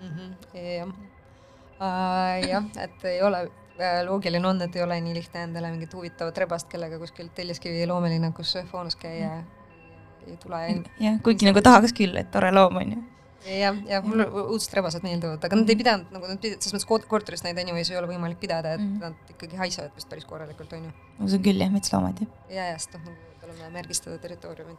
mm. 0.00 0.08
-hmm. 0.08 0.36
jah 0.58 0.88
uh,, 0.88 2.48
jah, 2.48 2.64
et 2.84 3.04
ei 3.04 3.22
ole 3.22 3.42
äh, 3.80 4.02
loogiline 4.06 4.48
on, 4.48 4.62
et 4.62 4.76
ei 4.76 4.82
ole 4.82 5.00
nii 5.00 5.14
lihtne 5.14 5.48
endale 5.48 5.70
mingit 5.70 5.94
huvitavat 5.94 6.38
rebast, 6.38 6.68
kellega 6.68 6.98
kuskilt 6.98 7.34
Telliskivi 7.34 7.86
loomelinnakus 7.86 8.58
foonas 8.70 8.96
käia 8.96 9.28
mm. 9.28 9.40
-hmm. 9.40 10.30
ei 10.30 10.36
tule. 10.36 10.84
jah, 11.00 11.22
kuigi 11.22 11.46
nagu 11.46 11.62
tahaks 11.62 11.92
küll, 11.92 12.16
et 12.16 12.30
tore 12.30 12.52
loom 12.52 12.76
on 12.76 12.92
ju 12.92 13.11
jah, 13.46 13.76
jah, 13.88 14.02
mulle 14.06 14.26
õudselt 14.30 14.74
rebased 14.78 15.02
meeldivad, 15.02 15.42
aga 15.44 15.56
nad 15.58 15.70
ei 15.72 15.76
pidanud 15.76 16.12
nagu 16.14 16.28
nad 16.30 16.38
pidid, 16.40 16.60
selles 16.62 16.76
mõttes 16.76 16.88
kort- 16.88 17.08
korteris 17.10 17.42
neid 17.44 17.58
anyways 17.58 17.90
ei 17.90 17.96
ole 17.98 18.06
võimalik 18.10 18.38
pidada, 18.38 18.74
et 18.74 18.80
Mhm. 18.80 18.98
nad 19.00 19.14
ikkagi 19.34 19.56
haisevad 19.58 19.90
vist 19.96 20.08
päris 20.08 20.24
korralikult, 20.24 20.72
onju. 20.72 20.92
usun 21.24 21.42
küll 21.42 21.58
jah, 21.58 21.70
metsloomad 21.70 22.20
ju. 22.20 22.26
ja, 22.50 22.68
ja 22.70 22.78
sest 22.78 22.92
noh, 22.94 23.00
nagu 23.06 23.40
tal 23.40 23.50
on 23.50 23.56
vaja 23.58 23.70
märgistada 23.70 24.18
territooriumit. 24.18 24.78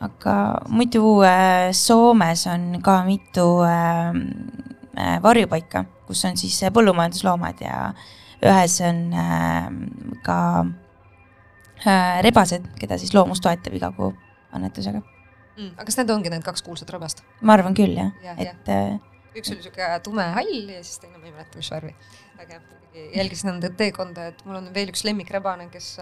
aga 0.00 0.60
muidu 0.68 1.22
äh, 1.22 1.70
Soomes 1.72 2.46
on 2.46 2.80
ka 2.82 3.04
mitu 3.04 3.62
äh, 3.62 4.12
äh, 4.98 5.22
varjupaika, 5.22 5.84
kus 6.06 6.24
on 6.24 6.36
siis 6.36 6.62
äh, 6.62 6.70
põllumajandusloomad 6.70 7.60
ja 7.60 7.94
ühes 8.42 8.80
on 8.84 9.12
äh, 9.14 9.70
ka 10.22 10.66
äh, 11.86 12.22
rebased, 12.22 12.66
keda 12.80 12.98
siis 12.98 13.14
loomus 13.14 13.40
toetab 13.40 13.72
iga 13.74 13.92
kuu 13.92 14.12
annetusega. 14.52 15.00
Mm. 15.56 15.72
aga 15.76 15.84
kas 15.86 15.98
need 16.00 16.10
ongi 16.10 16.30
need 16.32 16.44
kaks 16.46 16.62
kuulsat 16.66 16.90
rabast? 16.90 17.22
ma 17.40 17.54
arvan 17.54 17.76
küll 17.78 17.94
jah 17.94 18.10
Jah, 18.24 18.40
ja,, 18.42 18.54
et 18.54 18.70
äh, 18.74 18.96
üks 19.38 19.52
oli 19.54 19.62
siuke 19.62 19.90
tume 20.06 20.24
hall 20.34 20.70
ja 20.72 20.80
siis 20.82 20.98
teine 21.02 21.18
ma 21.18 21.28
ei 21.28 21.34
mäleta, 21.34 21.58
mis 21.58 21.70
värvi. 21.70 21.94
aga 22.42 22.60
jälgisin 23.14 23.50
nende 23.50 23.70
teekonda, 23.78 24.28
et 24.30 24.44
mul 24.46 24.60
on 24.60 24.68
veel 24.74 24.90
üks 24.92 25.04
lemmikrebane, 25.06 25.68
kes, 25.72 25.96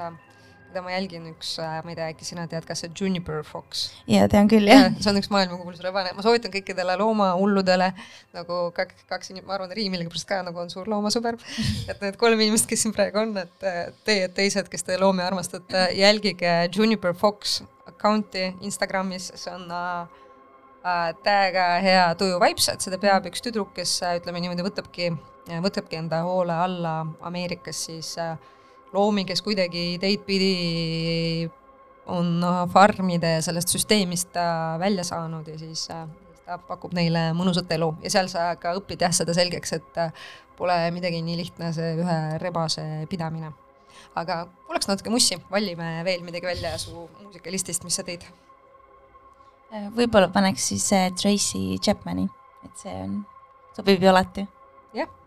keda 0.72 0.84
ma 0.84 0.96
jälgin, 0.96 1.28
üks, 1.36 1.54
ma 1.60 1.92
ei 1.92 1.98
tea, 1.98 2.12
äkki 2.12 2.26
sina 2.26 2.48
tead, 2.50 2.64
kas 2.68 2.82
see 2.82 2.92
Juniper 2.98 3.44
Fox? 3.46 3.90
Ja 4.10 4.24
tean 4.32 4.48
küll 4.50 4.66
jah 4.68 4.82
jah, 4.82 4.94
see 4.98 5.10
on 5.12 5.18
üks 5.20 5.30
maailmakuulus 5.32 5.82
rebane, 5.84 6.12
ma 6.16 6.24
soovitan 6.24 6.52
kõikidele 6.52 6.94
loomahulludele 7.00 7.90
nagu 8.36 8.60
kaks, 8.76 9.04
kaks 9.10 9.32
inimest, 9.32 9.48
ma 9.48 9.56
arvan, 9.56 9.74
Riim 9.76 9.92
millegipärast 9.94 10.28
ka 10.28 10.40
nagu 10.46 10.62
on 10.62 10.72
suur 10.72 10.88
loomasõber, 10.90 11.38
et 11.90 12.02
need 12.04 12.18
kolm 12.20 12.40
inimest, 12.40 12.68
kes 12.70 12.84
siin 12.84 12.94
praegu 12.96 13.22
on, 13.22 13.34
et 13.42 13.68
äh, 13.68 13.82
teie 14.06 14.30
teised, 14.34 14.70
kes 14.72 14.86
te 14.88 14.98
loomi 15.00 15.24
armastate, 15.24 15.88
jälgige 15.98 16.54
Juniper 16.74 17.14
Fox 17.18 17.60
account'i 17.90 18.52
Instagramis, 18.64 19.30
see 19.38 19.52
on 19.54 19.68
äh, 19.76 20.22
äh, 20.86 21.04
täiega 21.26 21.68
hea 21.84 22.08
tuju 22.18 22.40
vibes, 22.42 22.70
et 22.72 22.84
seda 22.84 23.00
peab 23.02 23.28
üks 23.30 23.44
tüdruk, 23.44 23.74
kes 23.76 23.98
äh, 24.06 24.16
ütleme 24.22 24.42
niimoodi, 24.42 24.66
võtabki, 24.66 25.12
võtabki 25.62 25.98
enda 25.98 26.22
hoole 26.26 26.54
alla 26.54 27.00
Ameerikas 27.26 27.86
siis 27.88 28.14
äh, 28.22 28.36
loomi, 28.92 29.24
kes 29.28 29.42
kuidagi 29.42 29.96
teid 30.00 30.24
pidi 30.26 31.50
on 32.12 32.42
farmide 32.72 33.36
sellest 33.44 33.72
süsteemist 33.72 34.36
äh, 34.36 34.78
välja 34.78 35.04
saanud 35.04 35.48
ja 35.48 35.58
siis 35.58 35.86
äh, 35.90 36.06
ta 36.46 36.58
pakub 36.58 36.94
neile 36.96 37.30
mõnusat 37.36 37.70
elu 37.76 37.92
ja 38.02 38.10
seal 38.10 38.30
sa 38.32 38.52
ka 38.60 38.74
õpid 38.78 39.04
jah 39.04 39.14
seda 39.14 39.34
selgeks, 39.36 39.76
et 39.78 40.00
äh, 40.02 40.24
pole 40.58 40.76
midagi 40.94 41.22
nii 41.22 41.38
lihtne 41.38 41.72
see 41.74 41.94
ühe 42.02 42.18
rebase 42.42 42.84
pidamine. 43.10 43.52
aga 44.18 44.46
kuulaks 44.66 44.88
natuke 44.90 45.10
mussi, 45.10 45.38
valime 45.50 46.02
veel 46.04 46.24
midagi 46.26 46.46
välja 46.46 46.76
su 46.78 47.06
muusikalistist, 47.22 47.84
mis 47.84 47.96
sa 47.96 48.04
tõid. 48.06 48.26
Võib-olla 49.96 50.28
paneks 50.28 50.66
siis 50.68 50.90
Tracy 51.16 51.78
Chapmani, 51.80 52.26
et 52.66 52.82
see 52.82 52.92
on, 53.06 53.22
sobib 53.76 54.02
ju 54.02 54.10
alati. 54.10 54.44
jah. 54.92 55.21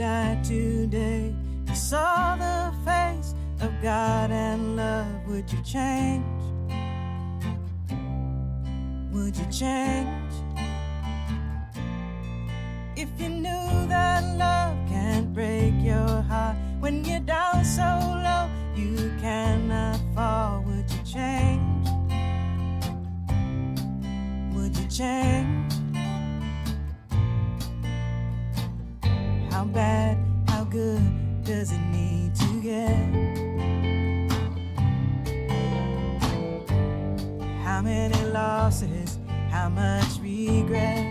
Would 0.00 0.06
die 0.06 0.40
today, 0.42 1.34
you 1.66 1.74
saw 1.74 2.36
the 2.36 2.72
face 2.84 3.34
of 3.60 3.70
God 3.82 4.30
and 4.30 4.76
love, 4.76 5.06
would 5.26 5.50
you 5.52 5.62
change? 5.62 6.24
Would 9.12 9.36
you 9.36 9.46
change? 9.50 10.32
If 12.96 13.08
you 13.18 13.28
knew 13.28 13.86
that 13.88 14.24
love 14.38 14.76
can't 14.88 15.32
break 15.34 15.74
your 15.82 16.22
heart 16.22 16.56
when 16.80 17.04
you're 17.04 17.20
down 17.20 17.64
so 17.64 17.82
low, 18.24 18.48
you 18.74 19.12
cannot 19.20 20.00
fall, 20.14 20.62
would 20.66 20.90
you 20.90 21.02
change? 21.04 21.88
Would 24.54 24.76
you 24.76 24.86
change? 24.88 25.29
Get? 32.70 32.94
How 37.64 37.82
many 37.82 38.20
losses, 38.30 39.18
how 39.50 39.68
much 39.68 40.20
regret? 40.22 41.04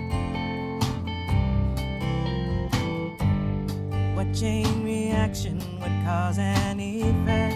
What 4.15 4.33
chain 4.33 4.83
reaction 4.85 5.57
would 5.81 5.95
cause 6.05 6.37
an 6.39 6.79
effect? 6.79 7.48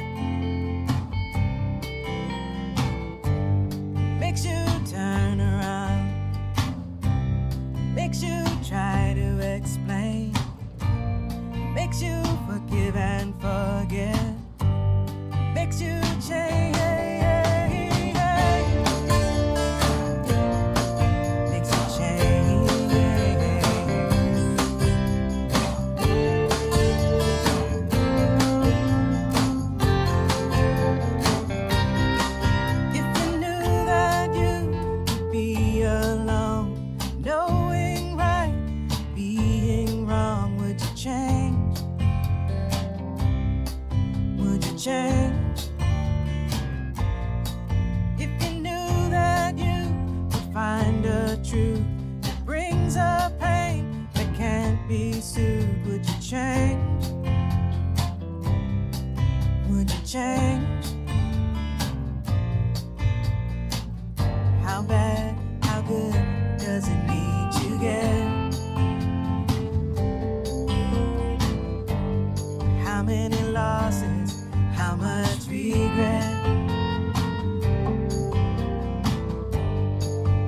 Many 73.34 73.52
losses, 73.52 74.46
how 74.74 74.96
much 74.96 75.48
regret? 75.50 76.24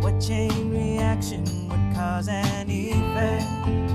What 0.01 0.19
chain 0.19 0.71
reaction 0.71 1.43
would 1.69 1.95
cause 1.95 2.27
an 2.27 2.69
effect? 2.69 3.94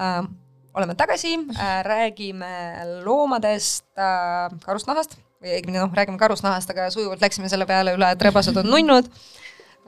äh,. 0.00 0.20
oleme 0.74 0.94
tagasi 0.94 1.34
äh,, 1.38 1.80
räägime 1.86 2.52
loomadest 3.04 3.86
äh,, 3.98 4.52
karusnahast 4.64 5.18
või 5.40 5.56
õigemini 5.56 5.80
noh, 5.80 5.92
räägime 5.96 6.20
karusnahast, 6.20 6.70
aga 6.72 6.90
sujuvalt 6.94 7.20
läksime 7.20 7.48
selle 7.48 7.66
peale 7.66 7.96
üle, 7.96 8.12
et 8.12 8.22
rebased 8.22 8.56
on 8.60 8.70
nunnud 8.70 9.10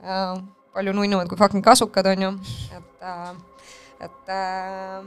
äh,. 0.03 0.37
palju 0.73 0.93
nunnumad 0.93 1.29
kui 1.29 1.37
fucking 1.37 1.65
kasukad 1.65 2.07
on 2.13 2.27
ju, 2.27 2.37
et 2.77 3.09
äh,, 3.09 3.33
et 4.03 4.29
äh, 4.29 4.99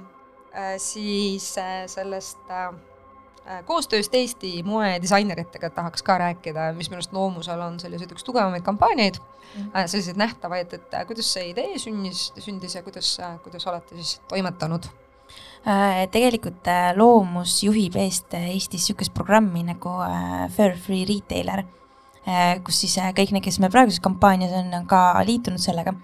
äh, 0.52 0.78
siis 0.78 1.58
äh, 1.58 1.86
sellest 1.86 2.38
äh, 2.50 2.68
äh, 3.46 3.62
koostööst 3.68 4.14
Eesti 4.14 4.62
moedisaineritega 4.66 5.70
tahaks 5.70 6.04
ka 6.06 6.18
rääkida, 6.22 6.70
mis 6.76 6.90
minu 6.90 7.00
arust 7.00 7.12
Loomusel 7.12 7.60
on 7.60 7.80
selliseid 7.82 8.12
üks 8.14 8.24
tugevamaid 8.26 8.64
kampaaniaid 8.66 9.20
mm., 9.54 9.86
selliseid 9.86 10.20
nähtavaid, 10.20 10.76
et 10.78 10.94
äh, 10.94 11.06
kuidas 11.08 11.32
see 11.32 11.50
idee 11.52 11.78
sünnis, 11.82 12.30
sündis 12.38 12.78
ja 12.78 12.84
kuidas, 12.86 13.16
kuidas 13.44 13.66
olete 13.66 13.98
siis 13.98 14.20
toimetanud? 14.28 14.88
Äh, 15.66 16.06
tegelikult 16.14 16.68
äh, 16.70 16.92
Loomus 16.94 17.58
juhib 17.64 17.96
eest 17.98 18.34
äh, 18.38 18.52
Eestis 18.52 18.84
niisugust 18.84 19.10
programmi 19.14 19.64
nagu 19.66 19.96
äh, 20.04 20.44
Fair 20.54 20.76
Free 20.78 21.02
Retailer, 21.08 21.64
kus 22.62 22.84
siis 22.84 22.94
äh, 23.02 23.10
kõik 23.14 23.32
need, 23.34 23.42
kes 23.42 23.58
meil 23.58 23.72
praeguses 23.74 24.02
kampaanias 24.02 24.54
on, 24.54 24.70
on 24.78 24.86
ka 24.86 25.00
liitunud 25.26 25.62
sellega. 25.62 25.96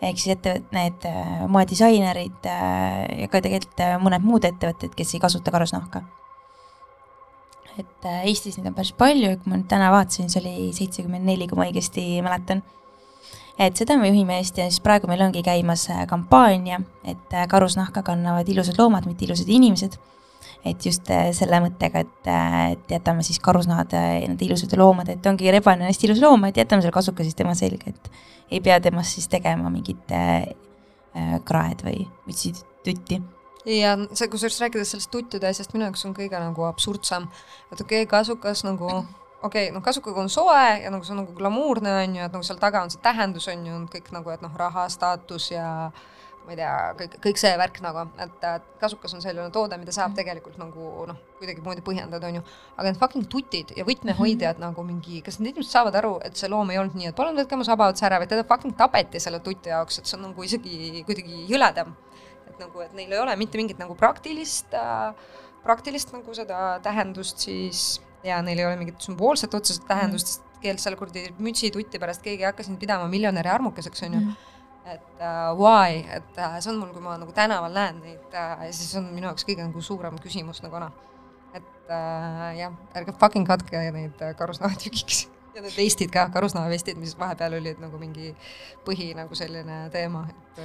ehk 0.00 0.16
siis 0.16 0.36
ettevõt-, 0.36 0.70
need 0.72 1.08
äh, 1.10 1.42
moedisainerid 1.50 2.46
äh, 2.46 3.24
ja 3.24 3.28
ka 3.32 3.42
tegelikult 3.42 3.82
äh, 3.82 3.98
mõned 3.98 4.22
muud 4.22 4.46
ettevõtted, 4.46 4.94
kes 4.94 5.14
ei 5.16 5.20
kasuta 5.26 5.50
karusnahka. 5.50 6.04
et 7.82 8.06
äh, 8.06 8.28
Eestis 8.30 8.58
neid 8.58 8.70
on 8.70 8.78
päris 8.78 8.94
palju, 8.94 9.34
kui 9.42 9.50
ma 9.50 9.58
nüüd 9.58 9.68
täna 9.74 9.90
vaatasin, 9.90 10.30
see 10.30 10.44
oli 10.44 10.70
seitsekümmend 10.76 11.26
neli, 11.26 11.50
kui 11.50 11.58
ma 11.58 11.66
õigesti 11.66 12.06
mäletan 12.22 12.62
et 13.60 13.76
seda 13.76 13.96
me 14.00 14.08
juhime 14.08 14.38
hästi 14.38 14.62
ja 14.62 14.68
siis 14.70 14.80
praegu 14.84 15.08
meil 15.10 15.20
ongi 15.24 15.42
käimas 15.44 15.84
äh, 15.92 16.04
kampaania, 16.08 16.80
et 17.04 17.34
äh, 17.36 17.46
karusnahka 17.48 18.02
kannavad 18.06 18.48
ilusad 18.48 18.78
loomad, 18.80 19.08
mitte 19.08 19.26
ilusad 19.28 19.48
inimesed. 19.48 19.98
et 20.64 20.84
just 20.84 21.08
äh, 21.08 21.30
selle 21.32 21.56
mõttega, 21.64 22.02
et, 22.04 22.26
et 22.72 22.90
jätame 22.92 23.22
siis 23.24 23.38
karusnahad 23.40 23.94
nende 23.96 24.44
ilusate 24.44 24.76
loomade, 24.76 25.14
et 25.16 25.26
ongi 25.26 25.52
rebane 25.52 25.86
on 25.86 25.88
hästi 25.88 26.08
ilus 26.08 26.20
loom, 26.20 26.44
et 26.48 26.60
jätame 26.60 26.84
selle 26.84 26.92
kasuka 26.92 27.24
siis 27.24 27.36
tema 27.38 27.54
selga, 27.56 27.92
et 27.94 28.10
ei 28.50 28.60
pea 28.60 28.76
temast 28.80 29.16
siis 29.16 29.28
tegema 29.32 29.70
mingit 29.72 30.12
äh, 30.12 30.50
kraed 31.48 31.84
või 31.86 32.04
mütsitutti. 32.28 33.22
ja 33.64 33.94
see, 34.12 34.28
kusjuures 34.28 34.60
rääkides 34.64 34.92
sellest 34.96 35.12
tuttude 35.12 35.48
asjast, 35.48 35.72
minu 35.72 35.88
jaoks 35.88 36.04
on 36.08 36.16
kõige 36.16 36.40
nagu 36.40 36.68
absurdsem, 36.68 37.28
et 37.72 37.80
okei 37.80 38.04
okay,, 38.04 38.10
kasukas 38.18 38.64
nagu 38.68 39.00
okei 39.42 39.66
okay,, 39.68 39.74
noh, 39.74 39.82
kasukaga 39.84 40.20
on 40.20 40.30
soe 40.32 40.62
ja 40.84 40.92
nagu 40.92 41.04
see 41.04 41.14
on 41.16 41.22
nagu 41.24 41.34
glamuurne 41.36 41.92
on 42.02 42.16
ju, 42.16 42.24
et 42.24 42.38
nagu 42.38 42.46
seal 42.46 42.60
taga 42.60 42.84
on 42.84 42.92
see 42.92 43.02
tähendus 43.02 43.48
on 43.52 43.66
ju 43.66 43.82
kõik 43.92 44.10
nagu, 44.14 44.32
et 44.34 44.42
noh, 44.44 44.52
raha, 44.56 44.88
staatus 44.92 45.50
ja 45.54 45.66
ma 46.44 46.54
ei 46.54 46.58
tea, 46.58 46.74
kõik, 46.98 47.16
kõik 47.24 47.40
see 47.40 47.52
värk 47.60 47.80
nagu, 47.84 48.06
et 48.24 48.44
kasukas 48.80 49.12
on 49.16 49.22
selline 49.24 49.52
toode, 49.54 49.76
mida 49.80 49.92
saab 49.94 50.14
tegelikult 50.16 50.56
nagu 50.60 51.06
noh, 51.08 51.18
kuidagimoodi 51.38 51.84
põhjendada, 51.84 52.30
on 52.30 52.40
ju. 52.40 52.44
aga 52.76 52.86
need 52.88 53.00
fucking 53.00 53.28
tutid 53.32 53.74
ja 53.76 53.84
võtmehoidjad 53.88 54.60
nagu 54.62 54.84
mingi, 54.86 55.20
kas 55.24 55.38
need 55.38 55.52
inimesed 55.54 55.76
saavad 55.76 56.00
aru, 56.00 56.14
et 56.24 56.40
see 56.40 56.48
loom 56.50 56.72
ei 56.72 56.80
olnud 56.80 56.96
nii, 56.96 57.12
et 57.12 57.16
palun 57.16 57.36
võtke 57.38 57.60
mu 57.60 57.66
saba 57.68 57.90
otsa 57.92 58.08
ära, 58.08 58.20
vaid 58.22 58.32
teda 58.32 58.46
fucking 58.48 58.76
tapeti 58.76 59.20
selle 59.22 59.42
tuti 59.44 59.72
jaoks, 59.72 60.00
et 60.00 60.08
see 60.08 60.16
on 60.18 60.30
nagu 60.30 60.46
isegi 60.46 61.04
kuidagi 61.08 61.44
jõledam. 61.50 61.92
Et 62.48 62.56
nagu, 62.58 62.82
et 62.82 62.96
neil 62.96 63.12
ei 63.12 63.20
ole 63.20 63.36
mitte 63.38 63.60
mingit 63.60 63.78
nagu 63.80 63.94
praktilist 63.96 64.74
äh,, 64.74 65.12
praktilist 65.62 66.12
nagu 66.16 66.34
seda 66.34 66.80
tähendust 66.82 67.44
siis 67.44 68.00
ja 68.24 68.40
neil 68.44 68.58
ei 68.58 68.66
ole 68.68 68.78
mingit 68.80 69.00
sümboolset 69.04 69.54
otseset 69.54 69.86
tähendust, 69.88 70.34
sest 70.34 70.62
keelt 70.62 70.82
selle 70.82 70.98
kuradi 71.00 71.26
mütsituti 71.40 72.00
pärast 72.00 72.24
keegi 72.24 72.44
ei 72.44 72.50
hakka 72.50 72.66
sind 72.66 72.80
pidama 72.80 73.08
miljonäri 73.08 73.48
armukeseks, 73.52 74.02
on 74.06 74.16
ju. 74.18 74.22
et 74.90 75.22
uh, 75.22 75.52
why, 75.56 76.02
et 76.16 76.38
uh, 76.40 76.58
see 76.60 76.72
on 76.72 76.80
mul, 76.82 76.92
kui 76.94 77.04
ma 77.04 77.16
nagu 77.20 77.32
tänaval 77.36 77.72
näen 77.76 78.00
neid 78.04 78.36
uh, 78.36 78.64
siis 78.68 78.92
on 79.00 79.10
minu 79.14 79.30
jaoks 79.30 79.46
kõige 79.48 79.64
nagu 79.64 79.84
suurem 79.84 80.16
küsimus 80.20 80.62
nagu 80.64 80.80
noh, 80.82 80.94
et 81.56 81.92
uh, 81.92 82.48
jah, 82.58 82.76
ärge 82.98 83.16
fucking 83.20 83.48
katke 83.48 83.84
neid 83.96 84.24
uh, 84.24 84.32
karusnahatükiks. 84.38 85.26
Ja 85.50 85.64
need 85.64 85.74
vestid 85.74 86.12
ka, 86.14 86.28
karusnahavestid, 86.30 86.94
mis 87.02 87.16
vahepeal 87.18 87.56
olid 87.56 87.80
nagu 87.82 87.98
mingi 87.98 88.28
põhi 88.86 89.08
nagu 89.18 89.34
selline 89.34 89.80
teema, 89.90 90.20
et 90.30 90.60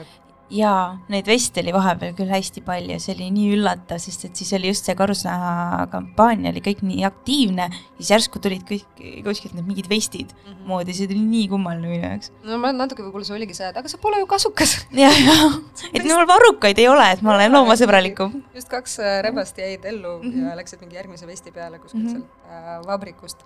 jaa, 0.53 0.97
neid 1.09 1.25
veste 1.25 1.61
oli 1.63 1.73
vahepeal 1.73 2.13
küll 2.17 2.29
hästi 2.29 2.61
palju, 2.65 2.97
see 3.01 3.15
oli 3.15 3.29
nii 3.33 3.55
üllatav, 3.55 3.97
sest 4.01 4.27
et 4.27 4.37
siis 4.37 4.51
oli 4.57 4.69
just 4.69 4.85
see 4.85 4.95
karusnaha 4.97 5.85
kampaania 5.89 6.51
oli 6.53 6.61
kõik 6.65 6.83
nii 6.85 7.05
aktiivne, 7.07 7.67
siis 7.97 8.11
järsku 8.13 8.41
tulid 8.43 8.65
kõik 8.67 9.01
kuskilt 9.25 9.55
need 9.57 9.65
mingid 9.65 9.89
vestid 9.89 10.33
mm 10.33 10.51
-hmm. 10.51 10.67
moodi, 10.69 10.93
see 10.93 11.09
tuli 11.09 11.23
nii 11.23 11.47
kummaline 11.49 11.89
minu 11.89 12.09
jaoks. 12.09 12.31
no 12.43 12.59
ma 12.61 12.71
natuke 12.71 13.03
võib-olla 13.03 13.25
see 13.25 13.37
oligi 13.37 13.57
see, 13.57 13.69
et 13.69 13.77
aga 13.81 13.89
sa 13.89 13.97
pole 14.01 14.19
ju 14.21 14.27
kasukas 14.29 14.75
jah, 15.03 15.17
jah, 15.29 15.57
et 15.93 16.03
mul 16.05 16.27
varrukaid 16.29 16.77
ei 16.77 16.87
ole, 16.87 17.07
et 17.11 17.21
ma 17.21 17.33
olen 17.35 17.51
loomasõbralikum. 17.51 18.43
just 18.53 18.69
kaks 18.69 18.99
äh, 18.99 19.21
rebast 19.25 19.57
jäid 19.57 19.85
ellu 19.85 20.19
mm 20.21 20.31
-hmm. 20.31 20.49
ja 20.49 20.55
läksid 20.55 20.81
mingi 20.81 20.95
järgmise 20.95 21.27
vesti 21.27 21.51
peale 21.51 21.79
kuskilt 21.79 22.03
mm 22.03 22.09
-hmm. 22.09 22.21
sealt 22.21 22.81
äh, 22.81 22.87
vabrikust 22.87 23.41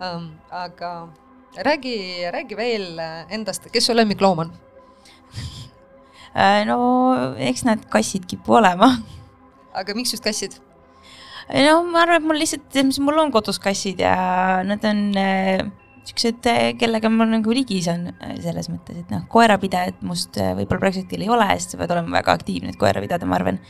um,. 0.00 0.30
aga 0.50 1.08
räägi, 1.56 2.30
räägi 2.30 2.56
veel 2.56 2.98
äh, 2.98 3.26
endast, 3.28 3.70
kes 3.70 3.86
su 3.86 3.96
lemmikloom 3.96 4.38
on? 4.38 4.52
no 6.34 6.78
eks 7.38 7.64
nad 7.66 7.82
kassid 7.90 8.26
kipu 8.26 8.58
olema. 8.58 8.90
aga 9.74 9.94
miks 9.94 10.14
just 10.14 10.24
kassid? 10.24 10.58
no 11.48 11.82
ma 11.86 12.02
arvan, 12.04 12.20
et 12.20 12.28
mul 12.28 12.40
lihtsalt, 12.40 13.00
mul 13.04 13.22
on 13.22 13.32
kodus 13.34 13.60
kassid 13.62 14.02
ja 14.02 14.62
nad 14.66 14.84
on 14.88 15.02
äh, 15.20 15.64
siuksed, 16.08 16.46
kellega 16.80 17.10
ma 17.12 17.26
nagu 17.28 17.54
ligi 17.54 17.80
saan 17.84 18.08
äh, 18.14 18.36
selles 18.42 18.70
mõttes, 18.72 19.02
et 19.04 19.12
noh, 19.12 19.26
koerapidajat 19.32 20.02
must 20.06 20.38
äh, 20.40 20.54
võib-olla 20.58 20.86
praegusel 20.86 21.06
hetkel 21.06 21.26
ei 21.26 21.32
ole, 21.32 21.48
sest 21.58 21.74
sa 21.74 21.80
pead 21.80 21.94
olema 21.94 22.18
väga 22.18 22.34
aktiivne, 22.40 22.74
et 22.74 22.80
koera 22.80 23.02
pidada, 23.04 23.28
ma 23.28 23.38
arvan. 23.38 23.60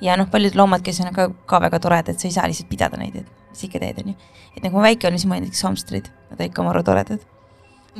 ja 0.00 0.16
noh, 0.16 0.30
paljud 0.32 0.56
loomad, 0.56 0.84
kes 0.86 1.02
on 1.04 1.12
ka, 1.16 1.30
ka 1.50 1.62
väga 1.68 1.82
toredad, 1.84 2.20
sa 2.20 2.30
ei 2.30 2.36
saa 2.36 2.48
lihtsalt 2.48 2.70
pidada 2.72 3.00
neid, 3.00 3.20
et 3.22 3.50
mis 3.50 3.62
sa 3.62 3.68
ikka 3.68 3.82
teed, 3.82 4.02
onju. 4.04 4.18
et 4.54 4.62
nagu 4.64 4.78
ma 4.78 4.88
väike 4.88 5.10
olin, 5.10 5.20
siis 5.20 5.28
ma 5.28 5.38
olin 5.38 5.48
näiteks 5.48 5.66
hamstrid, 5.68 6.12
nad 6.30 6.40
olid 6.40 6.54
ka 6.56 6.66
maru 6.66 6.84
toredad 6.86 7.24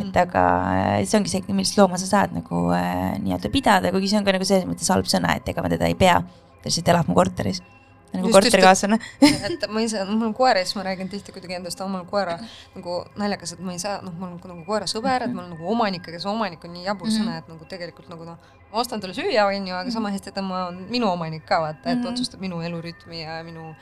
et 0.00 0.16
aga 0.16 0.42
äh, 0.72 1.04
see 1.06 1.18
ongi 1.18 1.30
see, 1.32 1.42
millist 1.48 1.76
looma 1.78 1.96
sa 1.98 2.06
saad 2.06 2.32
nagu 2.36 2.66
äh, 2.76 3.16
nii-öelda 3.22 3.50
pidada, 3.52 3.90
kuigi 3.94 4.08
see 4.12 4.18
on 4.18 4.24
ka 4.26 4.32
nagu 4.36 4.44
selles 4.44 4.66
mõttes 4.68 4.90
halb 4.92 5.06
sõna, 5.08 5.36
et 5.36 5.48
ega 5.48 5.62
ma 5.62 5.68
teda 5.72 5.86
ei 5.88 5.94
pea. 5.94 6.20
ta 6.62 6.68
lihtsalt 6.70 6.88
elab 6.88 7.08
mu 7.08 7.14
korteris. 7.14 7.60
nagu 8.16 8.30
korterikaaslane. 8.32 8.96
et 9.20 9.64
ma 9.68 9.80
ise, 9.84 10.00
mul 10.08 10.26
on 10.28 10.34
koer 10.34 10.56
ja 10.56 10.64
siis 10.64 10.76
ma 10.78 10.82
räägin 10.86 11.08
tihti 11.12 11.32
kuidagi 11.34 11.54
endast, 11.58 11.80
mul 11.84 12.00
on 12.00 12.06
koera 12.06 12.38
nagu 12.74 12.94
naljakas, 13.20 13.52
et 13.56 13.60
ma 13.60 13.72
ei 13.74 13.78
saa, 13.82 13.98
noh, 14.02 14.12
mul 14.18 14.30
on 14.36 14.38
nagu 14.54 14.64
koera 14.64 14.86
sõber, 14.88 15.24
et 15.26 15.32
mul 15.34 15.44
on 15.44 15.50
nagu 15.52 15.68
omanik, 15.74 16.06
aga 16.08 16.18
see 16.22 16.30
omanik 16.30 16.64
on 16.64 16.72
nii 16.72 16.84
jabur 16.86 17.06
Mhm. 17.10 17.16
sõna, 17.18 17.38
et 17.38 17.48
nagu 17.48 17.64
tegelikult 17.68 18.08
nagu 18.08 18.24
noh, 18.24 18.38
ma 18.72 18.78
ostan 18.80 19.00
talle 19.00 19.12
süüa, 19.14 19.44
onju, 19.50 19.74
aga 19.74 19.90
sama 19.90 20.10
hästi 20.14 20.32
tema 20.32 20.66
on 20.68 20.86
minu 20.90 21.10
omanik 21.12 21.44
ka 21.46 21.60
vaata, 21.60 21.90
et 21.92 21.98
Mhm. 21.98 22.06
otsustab 22.12 22.40
minu 22.40 22.60
elurütmi 22.62 23.20
ja 23.22 23.42
minu 23.44 23.74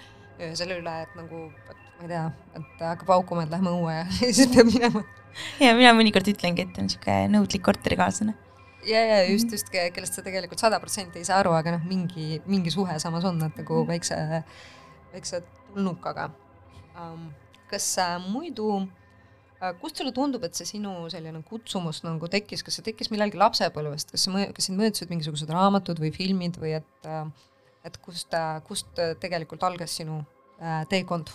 selle 0.54 0.80
üle, 0.80 1.02
et 1.02 1.14
nagu, 1.16 1.44
et 1.70 1.76
ma 2.00 2.02
ei 2.02 2.08
tea, 2.08 2.32
et 2.56 2.80
hakkab 2.80 3.06
paukuma, 3.06 3.42
et 3.44 3.50
lähme 3.54 3.70
õue 3.70 3.92
ja 3.92 4.04
siis 4.34 4.48
peab 4.50 4.66
minema. 4.72 5.04
Ja 5.62 5.74
mina 5.76 5.93
mõnikord 5.97 6.28
ütlengi, 6.30 6.66
et 6.66 6.80
on 6.80 6.89
niisugune 6.89 7.28
nõudlik 7.32 7.64
korterikaaslane. 7.66 8.35
ja, 8.87 9.01
ja 9.01 9.20
just, 9.28 9.53
just, 9.53 9.70
kellest 9.72 10.18
sa 10.18 10.24
tegelikult 10.24 10.62
sada 10.62 10.80
protsenti 10.82 11.20
ei 11.20 11.28
saa 11.28 11.41
aru, 11.43 11.55
aga 11.57 11.76
noh, 11.76 11.87
mingi, 11.89 12.41
mingi 12.51 12.72
suhe 12.74 12.99
samas 13.03 13.26
on, 13.28 13.41
et 13.47 13.62
nagu 13.62 13.85
väikse, 13.89 14.18
väikse 15.14 15.45
tulnukaga 15.72 16.30
um,. 16.99 17.32
kas 17.70 17.87
äh, 17.99 18.18
muidu 18.20 18.68
äh, 18.78 19.72
kust 19.80 19.99
sulle 19.99 20.12
tundub, 20.14 20.45
et 20.47 20.55
see 20.55 20.68
sinu 20.68 20.93
selline 21.11 21.41
kutsumus 21.49 22.03
nagu 22.05 22.28
tekkis, 22.30 22.62
kas 22.62 22.78
see 22.78 22.87
tekkis 22.91 23.11
millalgi 23.11 23.41
lapsepõlvest, 23.41 24.12
kas 24.14 24.28
sa, 24.28 24.45
kas 24.55 24.68
sind 24.68 24.78
mõjutasid 24.78 25.11
mingisugused 25.11 25.51
raamatud 25.51 26.03
või 26.03 26.12
filmid 26.14 26.61
või 26.61 26.76
et, 26.78 27.09
äh, 27.09 27.24
et 27.89 27.99
kust, 28.05 28.37
kust 28.68 29.03
tegelikult 29.20 29.66
algas 29.66 29.97
sinu 30.01 30.22
teekond? 30.89 31.32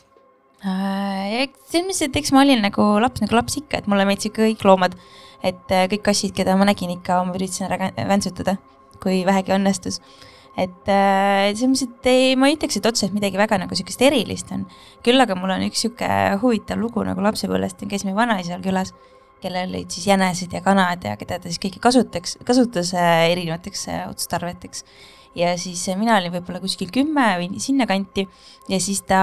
Selles 0.64 1.86
mõttes, 1.86 2.01
et 2.07 2.18
eks 2.20 2.34
ma 2.36 2.43
olin 2.43 2.64
nagu 2.66 2.88
laps, 2.99 3.24
nagu 3.24 3.38
laps 3.38 3.60
ikka, 3.62 3.80
et 3.80 3.91
mulle 3.91 4.07
meeldisid 4.10 4.36
kõik 4.36 4.66
loomad, 4.68 4.97
et 5.45 5.78
kõik 5.93 6.03
kassid, 6.10 6.34
keda 6.36 6.57
ma 6.60 6.68
nägin 6.68 6.91
ikka, 6.97 7.22
ma 7.24 7.38
üritasin 7.38 7.70
ära 7.70 7.93
väntsutada, 8.10 8.57
kui 8.99 9.22
vähegi 9.28 9.55
õnnestus 9.55 10.01
et 10.60 10.89
äh, 10.91 11.51
selles 11.53 11.70
mõttes, 11.70 11.86
et 11.88 12.10
ei, 12.10 12.34
ma 12.39 12.49
ei 12.49 12.57
ütleks, 12.57 12.80
et 12.80 12.88
otseselt 12.89 13.14
midagi 13.16 13.39
väga 13.39 13.60
nagu 13.62 13.78
sihukest 13.78 14.01
erilist 14.05 14.51
on. 14.55 14.66
küll 15.05 15.22
aga 15.22 15.38
mul 15.39 15.53
on 15.55 15.64
üks 15.68 15.86
sihuke 15.86 16.10
huvitav 16.41 16.82
lugu 16.82 17.03
nagu 17.07 17.24
lapsepõlvest, 17.24 17.86
käis 17.91 18.05
meie 18.07 18.18
vanaisal 18.18 18.64
külas, 18.64 18.93
kellel 19.43 19.72
olid 19.72 19.93
siis 19.93 20.10
jänesed 20.10 20.53
ja 20.55 20.62
kanad 20.66 21.05
ja 21.05 21.16
keda 21.20 21.39
ta 21.39 21.51
siis 21.51 21.62
kõiki 21.64 21.82
kasutaks, 21.84 22.38
kasutas 22.47 22.91
äh, 22.97 23.30
erinevateks 23.32 23.88
äh, 23.93 24.03
otstarveteks. 24.10 24.84
Ja 25.36 25.57
siis 25.57 25.82
äh, 25.89 25.97
mina 25.97 26.17
olin 26.17 26.34
võib-olla 26.34 26.61
kuskil 26.61 26.89
kümme 26.93 27.25
või 27.39 27.61
sinnakanti 27.61 28.25
ja 28.69 28.80
siis 28.82 29.01
ta, 29.07 29.21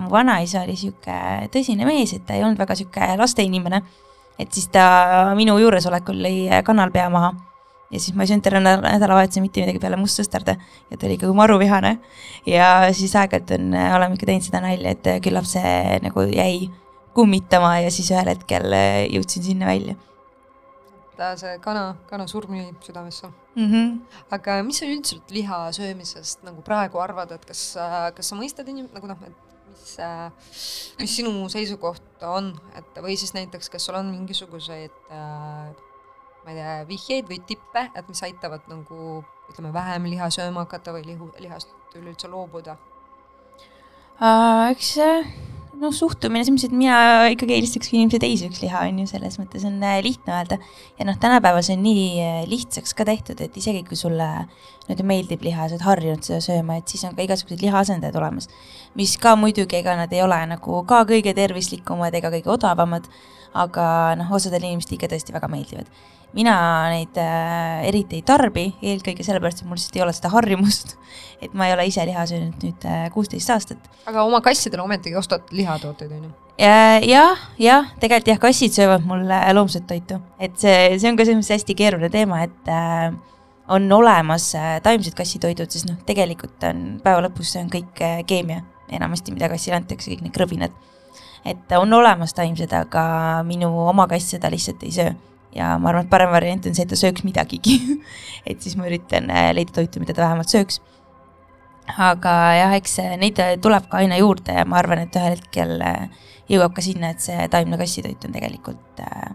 mu 0.00 0.12
vanaisa 0.12 0.64
oli 0.64 0.76
sihuke 0.78 1.48
tõsine 1.52 1.86
mees, 1.88 2.14
et 2.16 2.24
ta 2.26 2.36
ei 2.36 2.44
olnud 2.44 2.60
väga 2.60 2.76
sihuke 2.78 3.14
lasteinimene. 3.20 3.82
et 4.38 4.52
siis 4.52 4.68
ta 4.68 5.32
minu 5.36 5.58
juuresolekul 5.58 6.22
lõi 6.26 6.48
äh, 6.48 6.62
kanal 6.64 6.90
pea 6.94 7.10
maha 7.10 7.34
ja 7.90 8.00
siis 8.00 8.16
ma 8.16 8.24
ei 8.24 8.32
söönud 8.32 8.44
terve 8.44 8.62
nädalavahetuse 8.64 9.42
mitte 9.44 9.62
midagi 9.62 9.82
peale 9.82 9.98
mustsõstarde 10.00 10.56
ja 10.56 10.96
ta 10.96 11.06
oli 11.06 11.18
ikka 11.18 11.32
maru 11.36 11.58
vihane. 11.60 11.98
ja 12.46 12.88
siis 12.92 13.14
aeg-ajalt 13.14 13.54
on, 13.58 13.74
oleme 13.74 14.16
ikka 14.16 14.26
teinud 14.26 14.48
seda 14.48 14.64
nalja, 14.64 14.96
et 14.96 15.12
küllap 15.22 15.46
see 15.46 16.00
nagu 16.02 16.26
jäi 16.32 16.70
kummitama 17.14 17.78
ja 17.84 17.92
siis 17.94 18.10
ühel 18.10 18.32
hetkel 18.32 18.74
jõudsin 19.12 19.44
sinna 19.46 19.70
välja. 19.70 19.94
Ta, 21.16 21.32
see 21.40 21.56
kana, 21.64 21.86
kana 22.10 22.26
surm 22.30 22.54
jäi 22.58 22.68
südamesse 22.84 23.28
mm. 23.28 23.70
-hmm. 23.70 24.20
aga 24.30 24.62
mis 24.62 24.78
sa 24.78 24.86
üldiselt 24.86 25.30
liha 25.30 25.72
söömisest 25.72 26.44
nagu 26.44 26.62
praegu 26.62 26.98
arvad, 26.98 27.32
et 27.32 27.44
kas, 27.44 27.76
kas 28.16 28.28
sa 28.28 28.36
mõistad 28.36 28.68
inim-, 28.68 28.92
nagu 28.94 29.06
noh, 29.06 29.18
et 29.26 29.36
mis, 29.70 29.96
mis 30.98 31.16
sinu 31.16 31.48
seisukoht 31.48 32.22
on, 32.22 32.54
et 32.78 33.02
või 33.02 33.16
siis 33.16 33.34
näiteks, 33.34 33.70
kas 33.70 33.86
sul 33.86 33.98
on 33.98 34.10
mingisuguseid 34.10 34.94
äh, 35.10 35.74
ma 36.44 36.52
ei 36.52 36.58
tea, 36.58 36.74
vihjeid 36.88 37.30
või 37.30 37.40
tippe, 37.48 37.86
et 37.94 38.08
mis 38.08 38.22
aitavad 38.26 38.66
nagu 38.68 39.22
ütleme, 39.50 39.72
vähem 39.72 40.08
liha 40.12 40.28
sööma 40.32 40.64
hakata 40.66 40.92
või 40.96 41.06
lihu, 41.08 41.30
lihast 41.40 41.72
üleüldse 41.96 42.28
loobuda 42.28 42.76
uh,? 44.20 44.70
eks 44.70 44.96
noh, 45.80 45.92
suhtumine 45.94 46.44
selles 46.44 46.54
mõttes, 46.54 46.70
et 46.70 46.76
mina 46.76 46.98
ikkagi 47.32 47.56
eelistaks, 47.56 47.90
kui 47.90 47.98
inimesed 48.00 48.24
ei 48.26 48.36
sööks 48.40 48.62
liha, 48.62 48.84
on 48.88 49.00
ju, 49.02 49.08
selles 49.10 49.38
mõttes 49.40 49.66
on 49.68 49.76
äh, 49.82 49.98
lihtne 50.04 50.34
öelda. 50.36 50.58
ja 50.98 51.08
noh, 51.08 51.18
tänapäeval 51.20 51.64
see 51.66 51.76
on 51.78 51.84
nii 51.86 52.06
äh, 52.22 52.40
lihtsaks 52.50 52.94
ka 52.96 53.06
tehtud, 53.08 53.40
et 53.44 53.56
isegi 53.60 53.84
kui 53.88 53.98
sulle 53.98 54.28
nii-öelda 54.46 55.06
meeldib 55.08 55.44
liha, 55.46 55.68
sa 55.68 55.76
oled 55.76 55.86
harjunud 55.86 56.26
seda 56.26 56.40
sööma, 56.44 56.78
et 56.80 56.90
siis 56.92 57.04
on 57.08 57.14
ka 57.16 57.24
igasugused 57.24 57.62
lihaasendajad 57.64 58.18
olemas. 58.20 58.50
mis 58.94 59.16
ka 59.20 59.36
muidugi, 59.36 59.80
ega 59.80 59.96
nad 59.98 60.12
ei 60.12 60.22
ole 60.22 60.40
nagu 60.54 60.82
ka 60.88 61.04
kõige 61.08 61.34
tervislikumad 61.36 62.14
ega 62.14 62.32
kõige 62.34 62.52
odavamad, 62.54 63.08
aga 63.54 63.86
noh, 64.20 64.34
osadele 64.34 64.70
inimestele 64.70 65.00
ikka 65.00 65.14
tõesti 65.14 65.34
väga 65.34 65.50
meeldivad 65.50 65.90
mina 66.34 66.54
neid 66.92 67.18
äh, 67.20 67.84
eriti 67.88 68.18
ei 68.18 68.24
tarbi, 68.26 68.68
eelkõige 68.82 69.26
sellepärast, 69.26 69.62
et 69.62 69.68
mul 69.68 69.78
lihtsalt 69.78 69.98
ei 69.98 70.04
ole 70.04 70.14
seda 70.16 70.30
harjumust. 70.34 70.96
et 71.42 71.52
ma 71.54 71.68
ei 71.68 71.74
ole 71.74 71.86
ise 71.90 72.04
liha 72.06 72.24
söönud 72.26 72.62
nüüd 72.64 72.86
äh, 72.88 73.04
kuusteist 73.14 73.50
äh, 73.50 73.58
aastat. 73.58 73.90
aga 74.06 74.24
oma 74.24 74.40
kassidele 74.44 74.82
ometigi 74.82 75.16
ostad 75.16 75.52
lihatooteid, 75.54 76.12
on 76.12 76.24
ju? 76.28 76.32
jah, 76.58 77.44
jah, 77.58 77.92
tegelikult 78.00 78.32
jah, 78.32 78.40
kassid 78.42 78.74
söövad 78.74 79.06
mul 79.06 79.28
äh, 79.30 79.50
loomset 79.54 79.86
toitu, 79.90 80.20
et 80.38 80.56
see, 80.58 80.98
see 80.98 81.10
on 81.10 81.18
ka 81.18 81.26
selles 81.26 81.42
mõttes 81.42 81.54
hästi 81.58 81.78
keeruline 81.78 82.10
teema, 82.12 82.42
et 82.46 82.72
äh, 82.72 83.14
on 83.68 83.92
olemas 83.92 84.54
äh, 84.58 84.78
taimsed 84.82 85.14
kassitoidud, 85.18 85.70
sest 85.70 85.88
noh, 85.88 86.00
tegelikult 86.06 86.66
on 86.68 86.86
päeva 87.04 87.22
lõpus 87.24 87.54
see 87.54 87.62
on 87.64 87.70
kõik 87.72 88.02
äh, 88.04 88.24
keemia 88.26 88.62
enamasti, 88.94 89.32
mida 89.34 89.48
kassile 89.52 89.78
antakse, 89.78 90.10
kõik 90.10 90.26
need 90.26 90.34
krõbinad. 90.34 90.74
et 91.44 91.72
on 91.76 91.92
olemas 91.92 92.34
taimsed, 92.34 92.72
aga 92.72 93.42
minu 93.44 93.68
oma 93.88 94.08
kass 94.08 94.34
seda 94.34 94.50
lihtsalt 94.50 94.82
ei 94.82 94.92
söö 94.92 95.14
ja 95.54 95.74
ma 95.78 95.90
arvan, 95.90 96.06
et 96.06 96.10
parem 96.12 96.32
variant 96.34 96.66
on 96.66 96.74
see, 96.76 96.86
et 96.86 96.90
ta 96.90 96.98
sööks 96.98 97.24
midagigi 97.26 97.78
et 98.48 98.60
siis 98.62 98.76
ma 98.78 98.88
üritan 98.88 99.30
äh, 99.30 99.52
leida 99.56 99.76
toitu, 99.78 100.02
mida 100.02 100.16
ta 100.16 100.26
vähemalt 100.26 100.52
sööks. 100.52 100.80
aga 101.98 102.34
jah, 102.58 102.76
eks 102.78 102.98
neid 103.20 103.40
tuleb 103.62 103.88
ka 103.90 104.02
aina 104.02 104.18
juurde 104.20 104.56
ja 104.56 104.64
ma 104.68 104.80
arvan, 104.80 105.04
et 105.04 105.20
ühel 105.20 105.36
hetkel 105.36 105.78
äh, 105.84 106.10
jõuab 106.50 106.76
ka 106.76 106.84
sinna, 106.84 107.14
et 107.14 107.24
see 107.24 107.48
taimne 107.52 107.78
kassitoit 107.80 108.26
on 108.26 108.36
tegelikult 108.36 109.00
äh, 109.04 109.32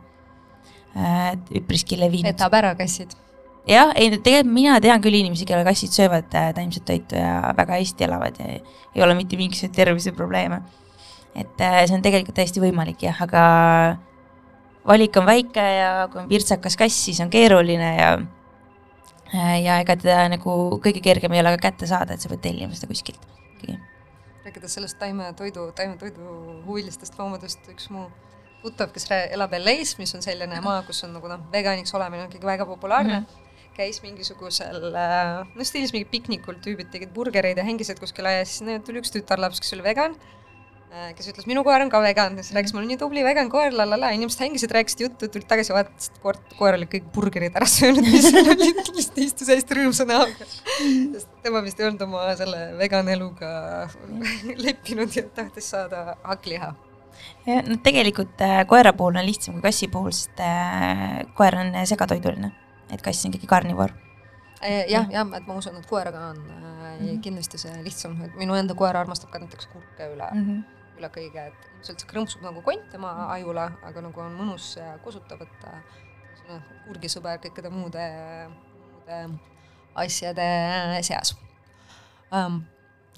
äh, 0.97 1.33
üpriski 1.61 1.99
levinud. 1.99 2.33
petab 2.33 2.57
ära 2.59 2.75
kassid 2.79 3.15
jah, 3.69 3.93
ei 3.95 4.09
tegelikult 4.13 4.53
mina 4.53 4.77
tean 4.83 5.01
küll 5.03 5.17
inimesi, 5.19 5.47
kelle 5.49 5.65
kassid 5.67 5.93
söövad 5.93 6.35
äh, 6.37 6.51
taimset 6.57 6.85
toitu 6.87 7.17
ja 7.19 7.53
väga 7.57 7.79
hästi 7.79 8.07
elavad 8.07 8.37
ja 8.39 8.51
ei, 8.55 8.61
ei 8.95 9.03
ole 9.05 9.15
mitte 9.17 9.37
mingisuguseid 9.39 9.75
terviseprobleeme. 9.75 10.61
et 11.35 11.61
äh, 11.61 11.81
see 11.85 11.95
on 11.95 12.05
tegelikult 12.05 12.35
täiesti 12.39 12.61
võimalik 12.63 13.03
jah, 13.05 13.19
aga 13.21 13.43
valik 14.89 15.17
on 15.21 15.29
väike 15.29 15.65
ja 15.77 15.91
kui 16.11 16.23
on 16.23 16.29
virtsakas 16.29 16.77
kass, 16.77 17.05
siis 17.05 17.21
on 17.23 17.29
keeruline 17.29 17.95
ja 17.95 18.11
ja 19.61 19.77
ega 19.77 19.93
teda 19.95 20.23
nagu 20.33 20.55
kõige 20.81 21.03
kergem 21.05 21.35
ei 21.35 21.43
ole 21.43 21.53
ka 21.57 21.69
kätte 21.69 21.89
saada, 21.89 22.15
et 22.15 22.23
sa 22.23 22.31
pead 22.31 22.41
tellima 22.47 22.73
seda 22.73 22.89
kuskilt 22.89 23.29
rääkides 24.49 24.73
sellest 24.73 24.97
taimetoidu, 24.99 25.71
taimetoidu 25.77 26.31
huvilistest 26.65 27.19
loomadest, 27.19 27.67
üks 27.69 27.89
mu 27.93 28.07
tuttav, 28.63 28.89
kes 28.95 29.05
elab 29.11 29.53
LA-s, 29.59 29.97
mis 29.99 30.15
on 30.17 30.25
selline 30.25 30.61
maa, 30.65 30.81
kus 30.87 31.03
on 31.05 31.13
nagu 31.15 31.29
noh, 31.31 31.43
veganiks 31.53 31.93
olemine 31.95 32.25
on 32.25 32.31
ikkagi 32.31 32.49
väga 32.49 32.65
populaarne 32.65 33.19
mm. 33.19 33.25
-hmm. 33.25 33.75
käis 33.77 34.01
mingisugusel, 34.03 34.89
noh 34.89 35.69
stiilis 35.69 35.93
mingi 35.93 36.09
piknikul, 36.11 36.57
tüübid 36.65 36.89
tegid 36.91 37.13
burgereid 37.13 37.57
ja 37.57 37.63
hängisid 37.63 37.99
kuskil 37.99 38.25
aias, 38.25 38.57
siis 38.57 38.83
tuli 38.85 39.03
üks 39.03 39.13
tütarlaps, 39.15 39.61
kes 39.61 39.73
oli 39.77 39.83
vegan 39.83 40.17
kes 40.89 41.27
ütles, 41.29 41.45
minu 41.45 41.61
koer 41.65 41.83
on 41.83 41.91
ka 41.91 41.99
vegan, 42.01 42.37
siis 42.41 42.55
rääkis, 42.55 42.73
mul 42.73 42.81
on 42.81 42.89
nii 42.89 42.97
tubli 42.97 43.21
vegan 43.25 43.49
koer, 43.51 43.73
la 43.77 43.85
la 43.85 43.97
la, 43.99 44.09
inimesed 44.15 44.41
hängisid, 44.41 44.71
rääkisid 44.73 45.03
juttu, 45.05 45.29
tulid 45.29 45.45
tagasi, 45.49 45.73
vaatasid, 45.75 46.17
koer, 46.23 46.39
koer 46.57 46.77
oli 46.79 46.87
kõik 46.89 47.11
burgerid 47.13 47.57
ära 47.59 47.67
söönud, 47.69 48.07
mis 48.09 48.25
seal 48.31 48.49
olid, 48.55 48.81
lihtsalt 48.97 49.19
istus 49.21 49.51
hästi 49.53 49.77
rõõmsa 49.77 50.07
näoga. 50.09 50.47
sest 50.49 51.29
tema 51.45 51.61
vist 51.65 51.81
ei 51.81 51.89
olnud 51.89 52.01
oma 52.07 52.23
selle 52.39 52.61
vegan 52.79 53.11
eluga 53.13 53.51
leppinud 54.65 55.13
ja 55.13 55.27
tahtis 55.35 55.69
saada 55.75 56.15
hakkliha. 56.23 56.71
ja 57.45 57.59
no 57.67 57.77
tegelikult 57.85 58.41
äh, 58.45 58.63
koera 58.69 58.95
puhul 58.97 59.21
on 59.21 59.29
lihtsam 59.29 59.59
kui 59.59 59.67
kassi 59.69 59.91
puhul, 59.93 60.15
sest 60.15 60.41
äh, 60.41 61.21
koer 61.37 61.59
on 61.61 61.73
segatoiduline, 61.91 62.49
et 62.89 63.05
kass 63.05 63.29
on 63.29 63.35
ikkagi 63.35 63.51
karnivoor 63.51 63.93
äh, 64.63 64.89
jah, 64.89 65.05
jah, 65.13 65.29
et 65.37 65.45
ma 65.45 65.61
usun, 65.61 65.77
et 65.77 65.85
koeraga 65.85 66.31
on 66.31 66.41
äh, 66.49 66.57
mm 66.57 67.05
-hmm. 67.05 67.21
kindlasti 67.21 67.61
see 67.61 67.77
lihtsam, 67.85 68.17
et 68.25 68.35
minu 68.41 68.57
enda 68.57 68.73
koer 68.73 68.97
armastab 68.97 69.29
ka 69.29 69.45
näiteks 69.45 69.69
kurke 69.69 70.11
üle 70.15 70.33
mm. 70.33 70.45
-hmm 70.49 70.78
üle 70.99 71.09
kõige, 71.13 71.49
et 71.51 71.67
ilmselt 71.77 72.03
see 72.03 72.09
krõmpsub 72.09 72.43
nagu 72.45 72.63
kont 72.65 72.89
tema 72.93 73.13
ajule, 73.33 73.69
aga 73.87 74.03
nagu 74.05 74.23
on 74.23 74.35
mõnus 74.37 74.73
ja 74.77 74.93
kosutav, 75.03 75.43
et 75.45 75.69
selline 76.41 76.59
kurgisõber 76.87 77.39
kõikide 77.45 77.71
muude, 77.73 78.09
muude 78.83 79.21
asjade 79.99 80.49
seas 81.05 81.33
um, 82.31 82.61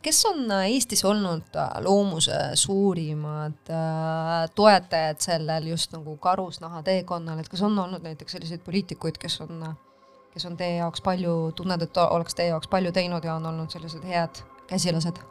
kes 0.01 0.21
on 0.29 0.51
Eestis 0.65 1.03
olnud 1.05 1.57
loomuse 1.86 2.38
suurimad 2.59 3.69
äh, 3.69 4.49
toetajad 4.55 5.21
sellel 5.21 5.71
just 5.73 5.93
nagu 5.95 6.17
karusnaha 6.17 6.84
teekonnal, 6.84 7.39
et 7.41 7.49
kas 7.49 7.63
on 7.67 7.79
olnud 7.79 8.03
näiteks 8.05 8.38
selliseid 8.38 8.63
poliitikuid, 8.65 9.19
kes 9.21 9.41
on, 9.45 9.65
kes 10.34 10.47
on 10.49 10.57
teie 10.57 10.79
jaoks 10.79 11.03
palju, 11.05 11.36
tunned, 11.55 11.86
et 11.86 12.01
oleks 12.07 12.38
teie 12.38 12.53
jaoks 12.53 12.71
palju 12.71 12.93
teinud 12.95 13.25
ja 13.25 13.38
on 13.38 13.51
olnud 13.53 13.73
sellised 13.73 14.05
head 14.07 14.43
käsilased? 14.71 15.30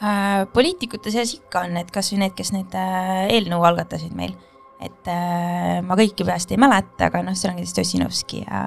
Äh, 0.00 0.46
poliitikute 0.54 1.10
seas 1.12 1.34
ikka 1.36 1.66
on 1.66 1.74
need, 1.76 1.90
kasvõi 1.92 2.22
need, 2.22 2.32
kes 2.32 2.54
need 2.54 2.72
äh, 2.72 3.26
eelnõu 3.34 3.66
algatasid 3.68 4.14
meil. 4.16 4.32
et 4.80 5.08
äh, 5.12 5.82
ma 5.84 5.92
kõiki 5.98 6.24
peast 6.24 6.54
ei 6.54 6.56
mäleta, 6.56 7.10
aga 7.10 7.20
noh, 7.20 7.34
seal 7.36 7.50
on 7.50 7.58
kindlasti 7.58 7.82
Ossinovski 7.82 8.38
ja 8.46 8.62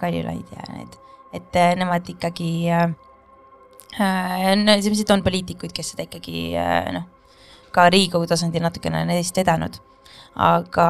Kaljulaid 0.00 0.48
ja 0.50 0.64
need, 0.74 0.96
et 1.38 1.58
nemad 1.78 2.08
ikkagi 2.10 2.48
no 2.74 4.74
ilmselt 4.74 5.12
on 5.14 5.22
poliitikuid, 5.22 5.70
kes 5.70 5.92
seda 5.92 6.08
ikkagi 6.08 6.58
noh, 6.96 7.06
ka 7.70 7.86
Riigikogu 7.94 8.26
tasandil 8.26 8.66
natukene 8.66 9.04
on 9.04 9.14
neist 9.14 9.38
vedanud. 9.38 9.78
aga 10.34 10.88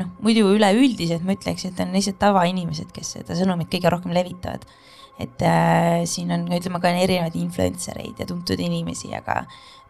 noh, 0.00 0.14
muidu 0.24 0.48
üleüldiselt 0.54 1.28
ma 1.28 1.36
ütleks, 1.36 1.66
et 1.68 1.84
on 1.84 1.92
lihtsalt 1.92 2.16
tavainimesed, 2.24 2.88
kes 2.96 3.18
seda 3.18 3.36
sõnumit 3.36 3.68
kõige 3.68 3.92
rohkem 3.92 4.16
levitavad 4.16 4.64
et 5.20 5.44
äh, 5.44 6.02
siin 6.08 6.32
on, 6.34 6.46
ütleme 6.56 6.80
ka 6.82 6.92
erinevaid 6.96 7.36
influencer 7.38 8.00
eid 8.02 8.20
ja 8.22 8.26
tuntud 8.28 8.60
inimesi, 8.60 9.12
aga 9.16 9.42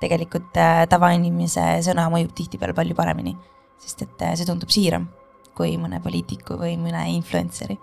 tegelikult 0.03 0.59
äh, 0.59 0.83
tavainimese 0.91 1.64
sõna 1.87 2.09
mõjub 2.12 2.35
tihtipeale 2.37 2.75
palju 2.77 2.97
paremini, 2.99 3.37
sest 3.83 4.07
et 4.07 4.27
äh, 4.27 4.37
see 4.39 4.49
tundub 4.49 4.73
siiram 4.73 5.09
kui 5.57 5.77
mõne 5.81 6.01
poliitiku 6.03 6.57
või 6.61 6.77
mõne 6.81 7.05
influencer'i. 7.14 7.79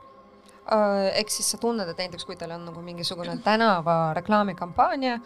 Äh, 0.69 1.09
ehk 1.21 1.31
siis 1.33 1.49
sa 1.53 1.59
tunned, 1.61 1.87
et 1.89 2.01
näiteks 2.01 2.27
kui 2.27 2.37
teil 2.37 2.53
on 2.55 2.67
nagu 2.67 2.81
mingisugune 2.85 3.37
tänava 3.45 4.13
reklaamikampaania, 4.17 5.19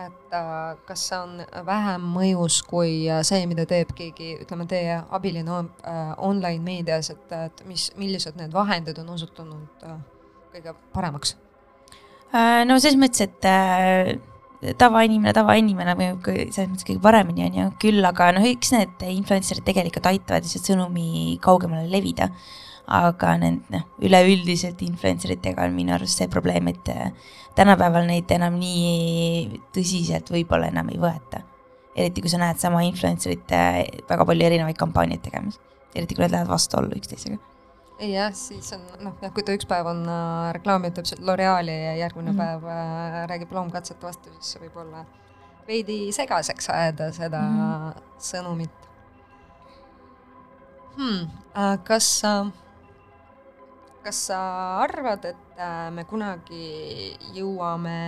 et 0.00 0.32
äh, 0.34 0.76
kas 0.88 1.04
see 1.08 1.18
on 1.20 1.42
vähem 1.66 2.08
mõjus 2.16 2.62
kui 2.66 3.04
äh, 3.06 3.20
see, 3.26 3.44
mida 3.50 3.66
teeb 3.70 3.92
keegi, 3.94 4.32
ütleme, 4.42 4.66
teie 4.70 4.96
abiline 5.14 5.52
on, 5.60 5.70
äh, 5.86 6.10
online 6.18 6.64
meedias, 6.64 7.12
et, 7.14 7.36
et 7.36 7.62
mis, 7.68 7.90
millised 8.00 8.40
need 8.40 8.54
vahendid 8.54 8.98
on 9.04 9.12
osutunud 9.14 9.86
äh, 9.86 10.00
kõige 10.54 10.74
paremaks? 10.94 11.34
Äh, 12.34 12.62
no 12.68 12.78
selles 12.82 12.98
mõttes, 12.98 13.26
et 13.26 13.46
äh, 13.48 14.14
tavainimene, 14.80 15.34
tavainimene 15.36 15.94
mõjub 15.98 16.28
selles 16.54 16.70
mõttes 16.72 16.88
kõige 16.88 17.02
paremini, 17.04 17.46
on 17.48 17.58
ju, 17.58 17.70
küll 17.82 18.08
aga 18.08 18.30
noh, 18.36 18.46
eks 18.48 18.74
need 18.74 19.06
influencer'id 19.10 19.66
tegelikult 19.66 20.08
aitavad 20.10 20.46
lihtsalt 20.46 20.70
sõnumi 20.72 21.38
kaugemale 21.44 21.88
levida. 21.92 22.30
aga 22.84 23.30
need 23.40 23.70
noh, 23.72 23.84
üleüldiselt 24.04 24.82
influencer 24.84 25.30
itega 25.32 25.64
on 25.64 25.72
minu 25.72 25.94
arust 25.94 26.18
see 26.20 26.28
probleem, 26.28 26.68
et 26.68 26.90
äh, 26.92 27.14
tänapäeval 27.56 28.04
neid 28.04 28.28
enam 28.36 28.58
nii 28.60 29.62
tõsiselt 29.72 30.28
võib-olla 30.34 30.68
enam 30.68 30.92
ei 30.92 31.00
võeta. 31.00 31.40
eriti 31.96 32.20
kui 32.20 32.28
sa 32.28 32.42
näed 32.42 32.60
sama 32.60 32.82
influencer'it 32.84 33.56
äh, 33.56 33.80
väga 34.10 34.28
palju 34.28 34.50
erinevaid 34.50 34.76
kampaaniaid 34.76 35.24
tegemas, 35.24 35.58
eriti 35.94 36.14
kui 36.14 36.26
nad 36.26 36.36
lähevad 36.36 36.52
vastuollu 36.52 37.00
üksteisega 37.00 37.53
jah, 38.12 38.32
siis 38.36 38.72
on 38.76 38.82
noh, 39.00 39.16
jah, 39.22 39.32
kui 39.34 39.44
ta 39.46 39.54
üks 39.56 39.66
päev 39.68 39.88
on 39.90 40.04
äh, 40.08 40.52
reklaami 40.56 40.90
ütleb 40.92 41.08
sealt 41.08 41.24
L'Oreali 41.26 41.74
ja 41.74 41.94
järgmine 42.04 42.32
mm. 42.32 42.38
-hmm. 42.38 42.60
päev 42.60 42.64
äh, 42.64 43.20
räägib 43.30 43.52
loomkatsete 43.52 44.06
vastu, 44.06 44.32
siis 44.34 44.54
see 44.54 44.64
võib 44.66 44.80
olla 44.84 45.04
veidi 45.68 46.12
segaseks 46.12 46.70
ajada 46.70 47.12
seda 47.12 47.40
mm. 47.40 47.60
-hmm. 47.60 48.02
sõnumit 48.18 48.84
hmm,. 50.96 51.30
kas 51.84 52.20
sa, 52.20 52.46
kas 54.04 54.26
sa 54.26 54.40
arvad, 54.82 55.24
et 55.24 55.58
äh, 55.58 55.90
me 55.90 56.04
kunagi 56.04 57.16
jõuame 57.34 57.98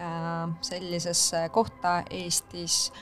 äh, 0.00 0.54
sellisesse 0.60 1.48
kohta 1.52 2.02
Eestis, 2.10 2.92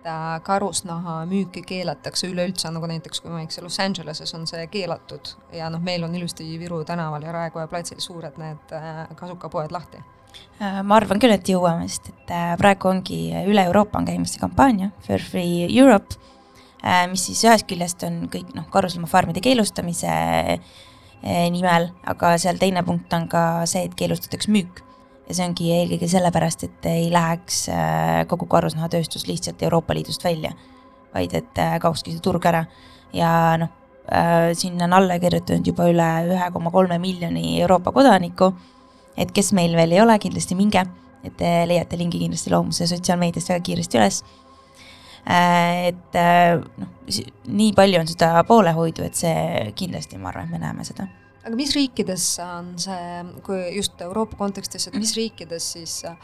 et 0.00 0.42
karusnaha 0.42 1.24
müüki 1.28 1.62
keelatakse 1.66 2.28
üleüldse, 2.30 2.70
nagu 2.72 2.88
näiteks 2.88 3.20
kui 3.20 3.30
ma 3.30 3.40
ei 3.40 3.48
eksi, 3.48 3.62
Los 3.62 3.78
Angeleses 3.80 4.32
on 4.34 4.46
see 4.48 4.66
keelatud 4.72 5.34
ja 5.52 5.68
noh, 5.70 5.82
meil 5.82 6.04
on 6.04 6.14
ilusti 6.14 6.46
Viru 6.58 6.82
tänaval 6.84 7.22
ja 7.22 7.32
Raekoja 7.32 7.68
platsil 7.68 8.00
suured 8.00 8.38
need 8.40 8.74
äh, 8.76 9.04
kasukapoed 9.16 9.72
lahti. 9.72 10.00
Äh, 10.62 10.80
ma 10.82 10.96
arvan 10.96 11.20
küll, 11.20 11.34
et 11.34 11.48
jõuame, 11.48 11.88
sest 11.88 12.12
et 12.14 12.34
äh, 12.34 12.52
praegu 12.60 12.88
ongi 12.90 13.20
üle 13.44 13.64
Euroopa 13.68 14.00
on 14.00 14.08
käimas 14.08 14.34
see 14.34 14.42
kampaania 14.42 14.90
Fur 15.06 15.22
Free 15.22 15.66
Europe, 15.68 16.16
mis 17.10 17.26
siis 17.28 17.42
ühest 17.44 17.66
küljest 17.68 18.06
on 18.08 18.22
kõik 18.32 18.54
noh, 18.56 18.64
karusloomafarmide 18.72 19.42
keelustamise 19.44 20.08
nimel, 21.52 21.90
aga 22.08 22.30
seal 22.40 22.56
teine 22.56 22.80
punkt 22.86 23.12
on 23.12 23.26
ka 23.28 23.66
see, 23.68 23.82
et 23.84 23.92
keelustatakse 23.98 24.48
müük. 24.48 24.80
Ja 25.30 25.36
see 25.36 25.46
ongi 25.46 25.70
eelkõige 25.76 26.08
sellepärast, 26.10 26.66
et 26.66 26.90
ei 26.90 27.06
läheks 27.14 27.62
äh, 27.70 28.24
kogu 28.30 28.48
karusnahatööstus 28.50 29.28
lihtsalt 29.30 29.62
Euroopa 29.62 29.94
Liidust 29.94 30.26
välja, 30.26 30.50
vaid 31.14 31.36
et 31.38 31.62
äh, 31.62 31.78
kaokski 31.82 32.16
see 32.16 32.24
turg 32.24 32.50
ära 32.50 32.66
ja 33.14 33.30
noh, 33.60 33.76
sinna 34.58 34.88
on 34.88 34.94
alla 34.96 35.20
kirjutanud 35.22 35.68
juba 35.68 35.84
üle 35.86 36.06
ühe 36.32 36.46
koma 36.50 36.72
kolme 36.74 36.96
miljoni 36.98 37.60
Euroopa 37.60 37.92
kodaniku 37.94 38.48
et 39.20 39.32
kes 39.34 39.52
meil 39.56 39.74
veel 39.78 39.94
ei 39.94 40.02
ole, 40.02 40.16
kindlasti 40.22 40.56
minge, 40.58 40.84
et 41.26 41.36
te 41.38 41.50
leiate 41.68 41.98
lingi 42.00 42.20
kindlasti 42.22 42.52
Loomuse 42.52 42.88
sotsiaalmeediast 42.90 43.52
väga 43.52 43.64
kiiresti 43.68 44.00
üles. 44.00 44.22
et 45.30 46.16
äh, 46.16 46.56
noh, 46.80 46.92
nii 47.60 47.72
palju 47.76 48.00
on 48.00 48.08
seda 48.08 48.44
poolehoidu, 48.48 49.04
et 49.04 49.18
see 49.18 49.72
kindlasti, 49.76 50.18
ma 50.18 50.30
arvan, 50.32 50.48
et 50.48 50.56
me 50.56 50.62
näeme 50.62 50.86
seda. 50.88 51.06
Aga 51.44 51.56
mis 51.56 51.74
riikides 51.76 52.26
on 52.44 52.74
see, 52.80 53.24
kui 53.46 53.58
just 53.76 54.00
Euroopa 54.04 54.36
kontekstis, 54.40 54.88
et 54.88 54.96
mis 54.98 55.12
riikides 55.16 55.72
siis 55.76 55.96
äh, 56.08 56.16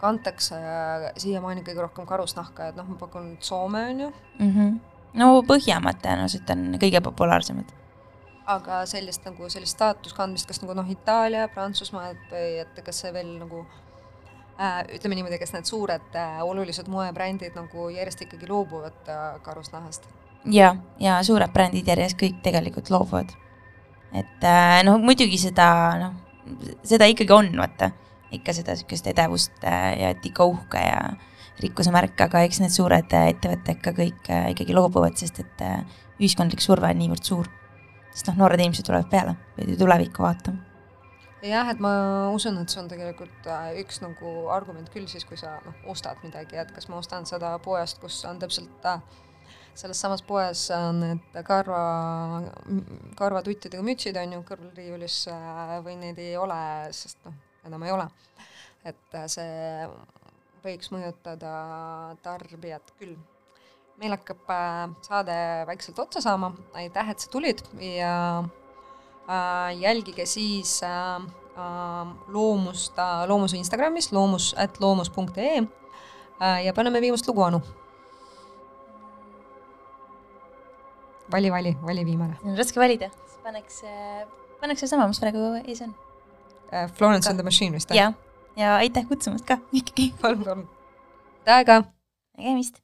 kantakse 0.00 0.58
äh, 0.58 1.08
siiamaani 1.18 1.64
kõige 1.66 1.84
rohkem 1.86 2.06
karusnahka, 2.08 2.70
et 2.70 2.78
noh, 2.78 2.86
ma 2.88 2.98
pakun 3.00 3.36
Soome 3.40 3.84
on 3.90 4.00
ju, 4.06 4.12
mm. 4.38 4.52
-hmm. 4.54 4.78
no 5.20 5.42
Põhjamaad 5.46 6.02
tõenäoliselt 6.04 6.50
on 6.54 6.78
kõige 6.82 7.02
populaarsemad. 7.02 7.74
aga 8.46 8.86
sellist 8.86 9.24
nagu 9.24 9.48
sellist 9.50 9.76
staatuse 9.76 10.16
kandmist, 10.16 10.46
kas 10.48 10.62
nagu 10.62 10.74
noh, 10.74 10.90
Itaalia, 10.90 11.48
Prantsusmaa, 11.48 12.08
et 12.10 12.30
või 12.30 12.60
et 12.60 12.84
kas 12.84 13.00
see 13.00 13.12
veel 13.12 13.34
nagu 13.38 13.66
äh, 14.60 14.84
ütleme 14.94 15.14
niimoodi, 15.14 15.38
kas 15.38 15.52
need 15.52 15.64
suured 15.64 16.14
äh, 16.14 16.38
olulised 16.42 16.88
moebrändid 16.88 17.54
nagu 17.54 17.88
järjest 17.88 18.22
ikkagi 18.26 18.48
loobuvad 18.48 19.08
äh, 19.08 19.42
karusnahast? 19.42 20.08
ja, 20.44 20.76
ja 20.98 21.22
suured 21.22 21.52
brändid 21.52 21.86
järjest 21.86 22.18
kõik 22.18 22.42
tegelikult 22.42 22.90
loobuvad. 22.90 23.36
Et 24.12 24.44
äh, 24.44 24.82
no 24.86 24.96
muidugi 25.02 25.38
seda 25.40 25.70
noh, 26.00 26.14
seda 26.86 27.08
ikkagi 27.10 27.34
on, 27.34 27.50
vaata, 27.58 27.90
ikka 28.34 28.54
seda 28.56 28.76
niisugust 28.76 29.08
edevust 29.10 29.66
äh, 29.66 29.90
ja 30.02 30.12
et 30.14 30.24
ikka 30.24 30.46
uhke 30.48 30.82
ja 30.82 31.02
rikkuse 31.62 31.92
märk, 31.94 32.16
aga 32.28 32.44
eks 32.46 32.62
need 32.62 32.74
suured 32.74 33.12
äh, 33.16 33.32
ettevõtted 33.34 33.82
ka 33.84 33.92
kõik 33.96 34.30
ikkagi 34.54 34.76
loobuvad, 34.76 35.18
sest 35.20 35.42
et 35.42 35.66
ühiskondlik 36.18 36.62
surve 36.64 36.90
on 36.90 37.02
niivõrd 37.02 37.26
suur. 37.26 37.50
sest 38.14 38.30
noh, 38.30 38.40
noored 38.44 38.60
inimesed 38.60 38.86
tulevad 38.86 39.10
peale, 39.10 39.36
ju 39.60 39.76
tulevikku 39.78 40.24
vaatama. 40.24 40.64
jah, 41.42 41.68
et 41.70 41.80
ma 41.82 41.92
usun, 42.34 42.58
et 42.62 42.72
see 42.72 42.80
on 42.82 42.88
tegelikult 42.90 43.46
üks 43.82 44.00
nagu 44.02 44.48
argument 44.54 44.88
küll 44.94 45.06
siis, 45.06 45.24
kui 45.28 45.36
sa 45.36 45.58
noh, 45.66 45.76
ostad 45.92 46.22
midagi, 46.24 46.56
et 46.58 46.72
kas 46.74 46.88
ma 46.88 46.98
ostan 47.02 47.26
seda 47.26 47.56
poest, 47.62 48.00
kus 48.00 48.24
on 48.26 48.40
täpselt 48.40 48.86
äh, 48.86 49.02
selles 49.78 50.00
samas 50.02 50.22
poes 50.26 50.64
on 50.74 51.00
need 51.04 51.38
karva, 51.46 51.80
karvatuttidega 53.18 53.84
mütsid 53.86 54.18
on 54.18 54.34
ju 54.34 54.44
kõrvalriiulis 54.48 55.18
äh, 55.32 55.74
või 55.84 55.96
neid 56.00 56.18
ei 56.22 56.34
ole, 56.40 56.58
sest 56.96 57.20
noh, 57.26 57.36
enam 57.68 57.84
ei 57.86 57.94
ole. 57.94 58.08
et 58.86 59.18
äh, 59.18 59.26
see 59.30 59.88
võiks 60.64 60.90
mõjutada 60.94 61.52
tarbijat 62.24 62.94
küll. 62.98 63.16
meil 63.98 64.14
hakkab 64.14 64.50
äh, 64.54 64.84
saade 65.06 65.38
vaikselt 65.70 65.98
otsa 65.98 66.22
saama, 66.22 66.52
aitäh, 66.78 67.10
et 67.10 67.22
sa 67.22 67.30
tulid 67.30 67.62
ja 67.82 68.14
äh, 68.42 69.78
jälgige 69.78 70.26
siis 70.26 70.80
äh, 70.82 71.16
äh, 71.54 72.14
loomust 72.28 72.98
Loomuse 73.26 73.56
Instagramis, 73.56 74.12
loomus, 74.12 74.54
at 74.58 74.80
loomus.ee 74.80 75.62
ja 76.64 76.72
paneme 76.72 77.00
viimast 77.00 77.26
lugu, 77.26 77.42
Anu. 77.42 77.62
Vali, 81.32 81.50
vali, 81.52 81.76
vali 81.82 82.04
viimane 82.04 82.36
on 82.44 82.56
raske 82.58 82.80
valida, 82.80 83.10
paneks, 83.44 83.82
paneks 84.60 84.80
seesama, 84.84 85.06
mis 85.08 85.20
praegu 85.20 85.44
ees 85.64 85.82
on. 85.86 85.94
äh,. 86.72 86.88
Florence 86.94 87.30
and 87.30 87.38
the 87.38 87.44
Machine 87.44 87.72
vist? 87.72 87.90
ja, 87.90 88.12
ja 88.56 88.76
aitäh 88.76 89.06
kutsumast 89.08 89.46
ka 89.46 89.58
ikkagi. 89.80 90.14
palun, 90.22 90.44
palun. 90.44 90.68
aitäh 91.46 91.64
ka. 91.66 91.82
nägemist. 92.38 92.80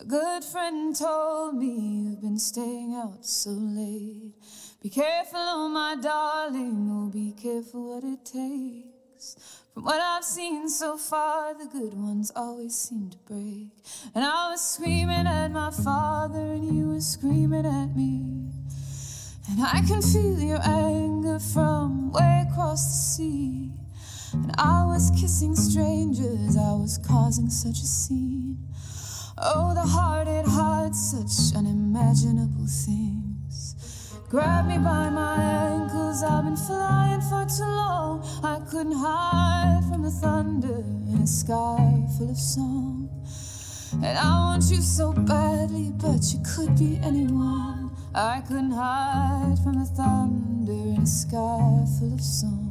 A 0.00 0.04
good 0.04 0.42
friend 0.44 0.96
told 0.96 1.54
me 1.56 1.66
you've 1.66 2.20
been 2.22 2.38
staying 2.38 2.94
out 2.96 3.24
so 3.24 3.50
late. 3.50 4.32
Be 4.82 4.88
careful, 4.88 5.38
oh 5.40 5.68
my 5.68 5.94
darling, 6.00 6.88
oh 6.90 7.10
be 7.10 7.32
careful 7.32 7.94
what 7.94 8.04
it 8.04 8.24
takes. 8.24 9.36
From 9.80 9.86
what 9.86 10.00
I've 10.02 10.24
seen 10.24 10.68
so 10.68 10.98
far, 10.98 11.54
the 11.54 11.64
good 11.64 11.94
ones 11.94 12.30
always 12.36 12.74
seem 12.74 13.08
to 13.08 13.16
break. 13.26 13.70
And 14.14 14.22
I 14.22 14.50
was 14.50 14.60
screaming 14.60 15.26
at 15.26 15.48
my 15.52 15.70
father, 15.70 16.38
and 16.38 16.76
you 16.76 16.88
were 16.88 17.00
screaming 17.00 17.64
at 17.64 17.96
me. 17.96 18.50
And 19.48 19.62
I 19.62 19.80
can 19.88 20.02
feel 20.02 20.38
your 20.38 20.60
anger 20.62 21.38
from 21.38 22.12
way 22.12 22.46
across 22.50 22.84
the 22.88 22.92
sea. 22.92 23.70
And 24.34 24.52
I 24.58 24.84
was 24.84 25.10
kissing 25.18 25.56
strangers, 25.56 26.58
I 26.58 26.72
was 26.72 26.98
causing 26.98 27.48
such 27.48 27.78
a 27.78 27.86
scene. 27.86 28.58
Oh, 29.38 29.72
the 29.72 29.80
heart, 29.80 30.28
it 30.28 30.44
hides 30.44 31.00
such 31.10 31.56
unimaginable 31.56 32.66
things. 32.66 33.76
Grab 34.28 34.66
me 34.66 34.76
by 34.76 35.08
my 35.08 35.36
ankles, 36.10 36.22
I've 36.22 36.44
been 36.44 36.56
flying 36.56 37.20
for 37.20 37.46
too 37.46 37.64
long. 37.64 38.24
I 38.42 38.60
couldn't 38.70 38.96
hide 38.96 39.82
from 39.90 40.02
the 40.02 40.10
thunder 40.10 40.82
in 41.08 41.20
a 41.22 41.26
sky 41.26 42.06
full 42.16 42.30
of 42.30 42.36
song. 42.36 43.08
And 43.92 44.18
I 44.18 44.30
want 44.40 44.64
you 44.70 44.80
so 44.80 45.12
badly, 45.12 45.90
but 45.96 46.22
you 46.32 46.40
could 46.54 46.78
be 46.78 46.98
anyone. 47.02 47.90
I 48.14 48.42
couldn't 48.46 48.72
hide 48.72 49.58
from 49.62 49.78
the 49.78 49.84
thunder 49.84 50.72
in 50.72 51.02
a 51.02 51.06
sky 51.06 51.84
full 51.98 52.14
of 52.14 52.20
song. 52.20 52.66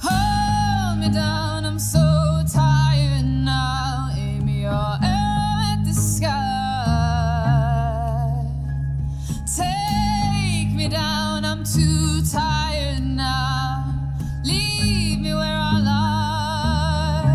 Hold 0.00 0.98
me 1.00 1.10
down, 1.10 1.64
I'm 1.64 1.78
so 1.78 2.42
tired 2.52 3.24
now. 3.24 4.10
Aim 4.16 4.48
your 4.48 4.98
I'm 11.60 11.66
too 11.66 12.22
tired 12.32 13.02
now. 13.02 13.84
Leave 14.46 15.20
me 15.20 15.34
where 15.34 15.58
I 15.58 15.78
lie. 15.78 17.26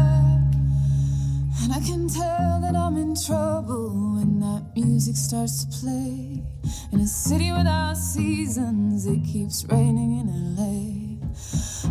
And 1.62 1.72
I 1.72 1.80
can 1.80 2.08
tell 2.10 2.60
that 2.60 2.76
I'm 2.76 2.98
in 2.98 3.14
trouble 3.14 4.16
when 4.16 4.40
that 4.40 4.64
music 4.76 5.16
starts 5.16 5.64
to 5.64 5.80
play. 5.80 6.44
In 6.92 7.02
a 7.02 7.08
city 7.08 7.52
without 7.52 7.98
seasons, 7.98 9.06
it 9.06 9.24
keeps 9.24 9.64
raining 9.66 10.18
in 10.18 10.56
LA. 10.56 11.20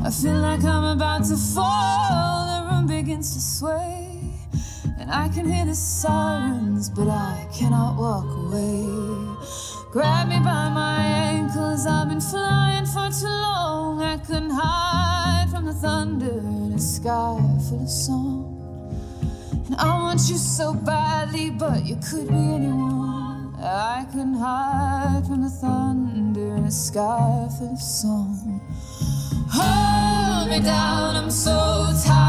I 0.04 0.10
feel 0.10 0.40
like 0.40 0.64
I'm 0.64 0.96
about 0.96 1.22
to 1.26 1.36
fall, 1.36 2.46
the 2.50 2.68
room 2.68 2.88
begins 2.88 3.32
to 3.34 3.40
sway. 3.40 4.10
And 4.98 5.08
I 5.08 5.28
can 5.28 5.48
hear 5.48 5.66
the 5.66 5.76
sirens, 5.76 6.90
but 6.90 7.06
I 7.06 7.46
cannot 7.56 7.96
walk 7.96 8.26
away. 8.26 9.73
Grab 9.94 10.26
me 10.26 10.40
by 10.40 10.68
my 10.70 11.06
ankles, 11.06 11.86
I've 11.86 12.08
been 12.08 12.20
flying 12.20 12.84
for 12.84 13.08
too 13.10 13.28
long. 13.28 14.02
I 14.02 14.16
couldn't 14.16 14.50
hide 14.50 15.46
from 15.52 15.66
the 15.66 15.72
thunder 15.72 16.36
in 16.40 16.72
a 16.74 16.80
sky 16.80 17.38
full 17.68 17.84
of 17.84 17.88
song. 17.88 18.58
And 19.66 19.76
I 19.76 19.86
want 20.00 20.28
you 20.28 20.36
so 20.36 20.74
badly, 20.74 21.50
but 21.50 21.86
you 21.86 21.94
could 22.10 22.26
be 22.26 22.34
anyone. 22.34 23.54
I 23.62 24.04
couldn't 24.10 24.34
hide 24.34 25.22
from 25.28 25.42
the 25.42 25.48
thunder 25.48 26.56
in 26.56 26.64
a 26.64 26.72
sky 26.72 27.46
full 27.56 27.74
of 27.74 27.80
song. 27.80 28.60
Hold 29.52 30.50
me 30.50 30.58
down, 30.58 31.14
I'm 31.14 31.30
so 31.30 31.94
tired 32.04 32.23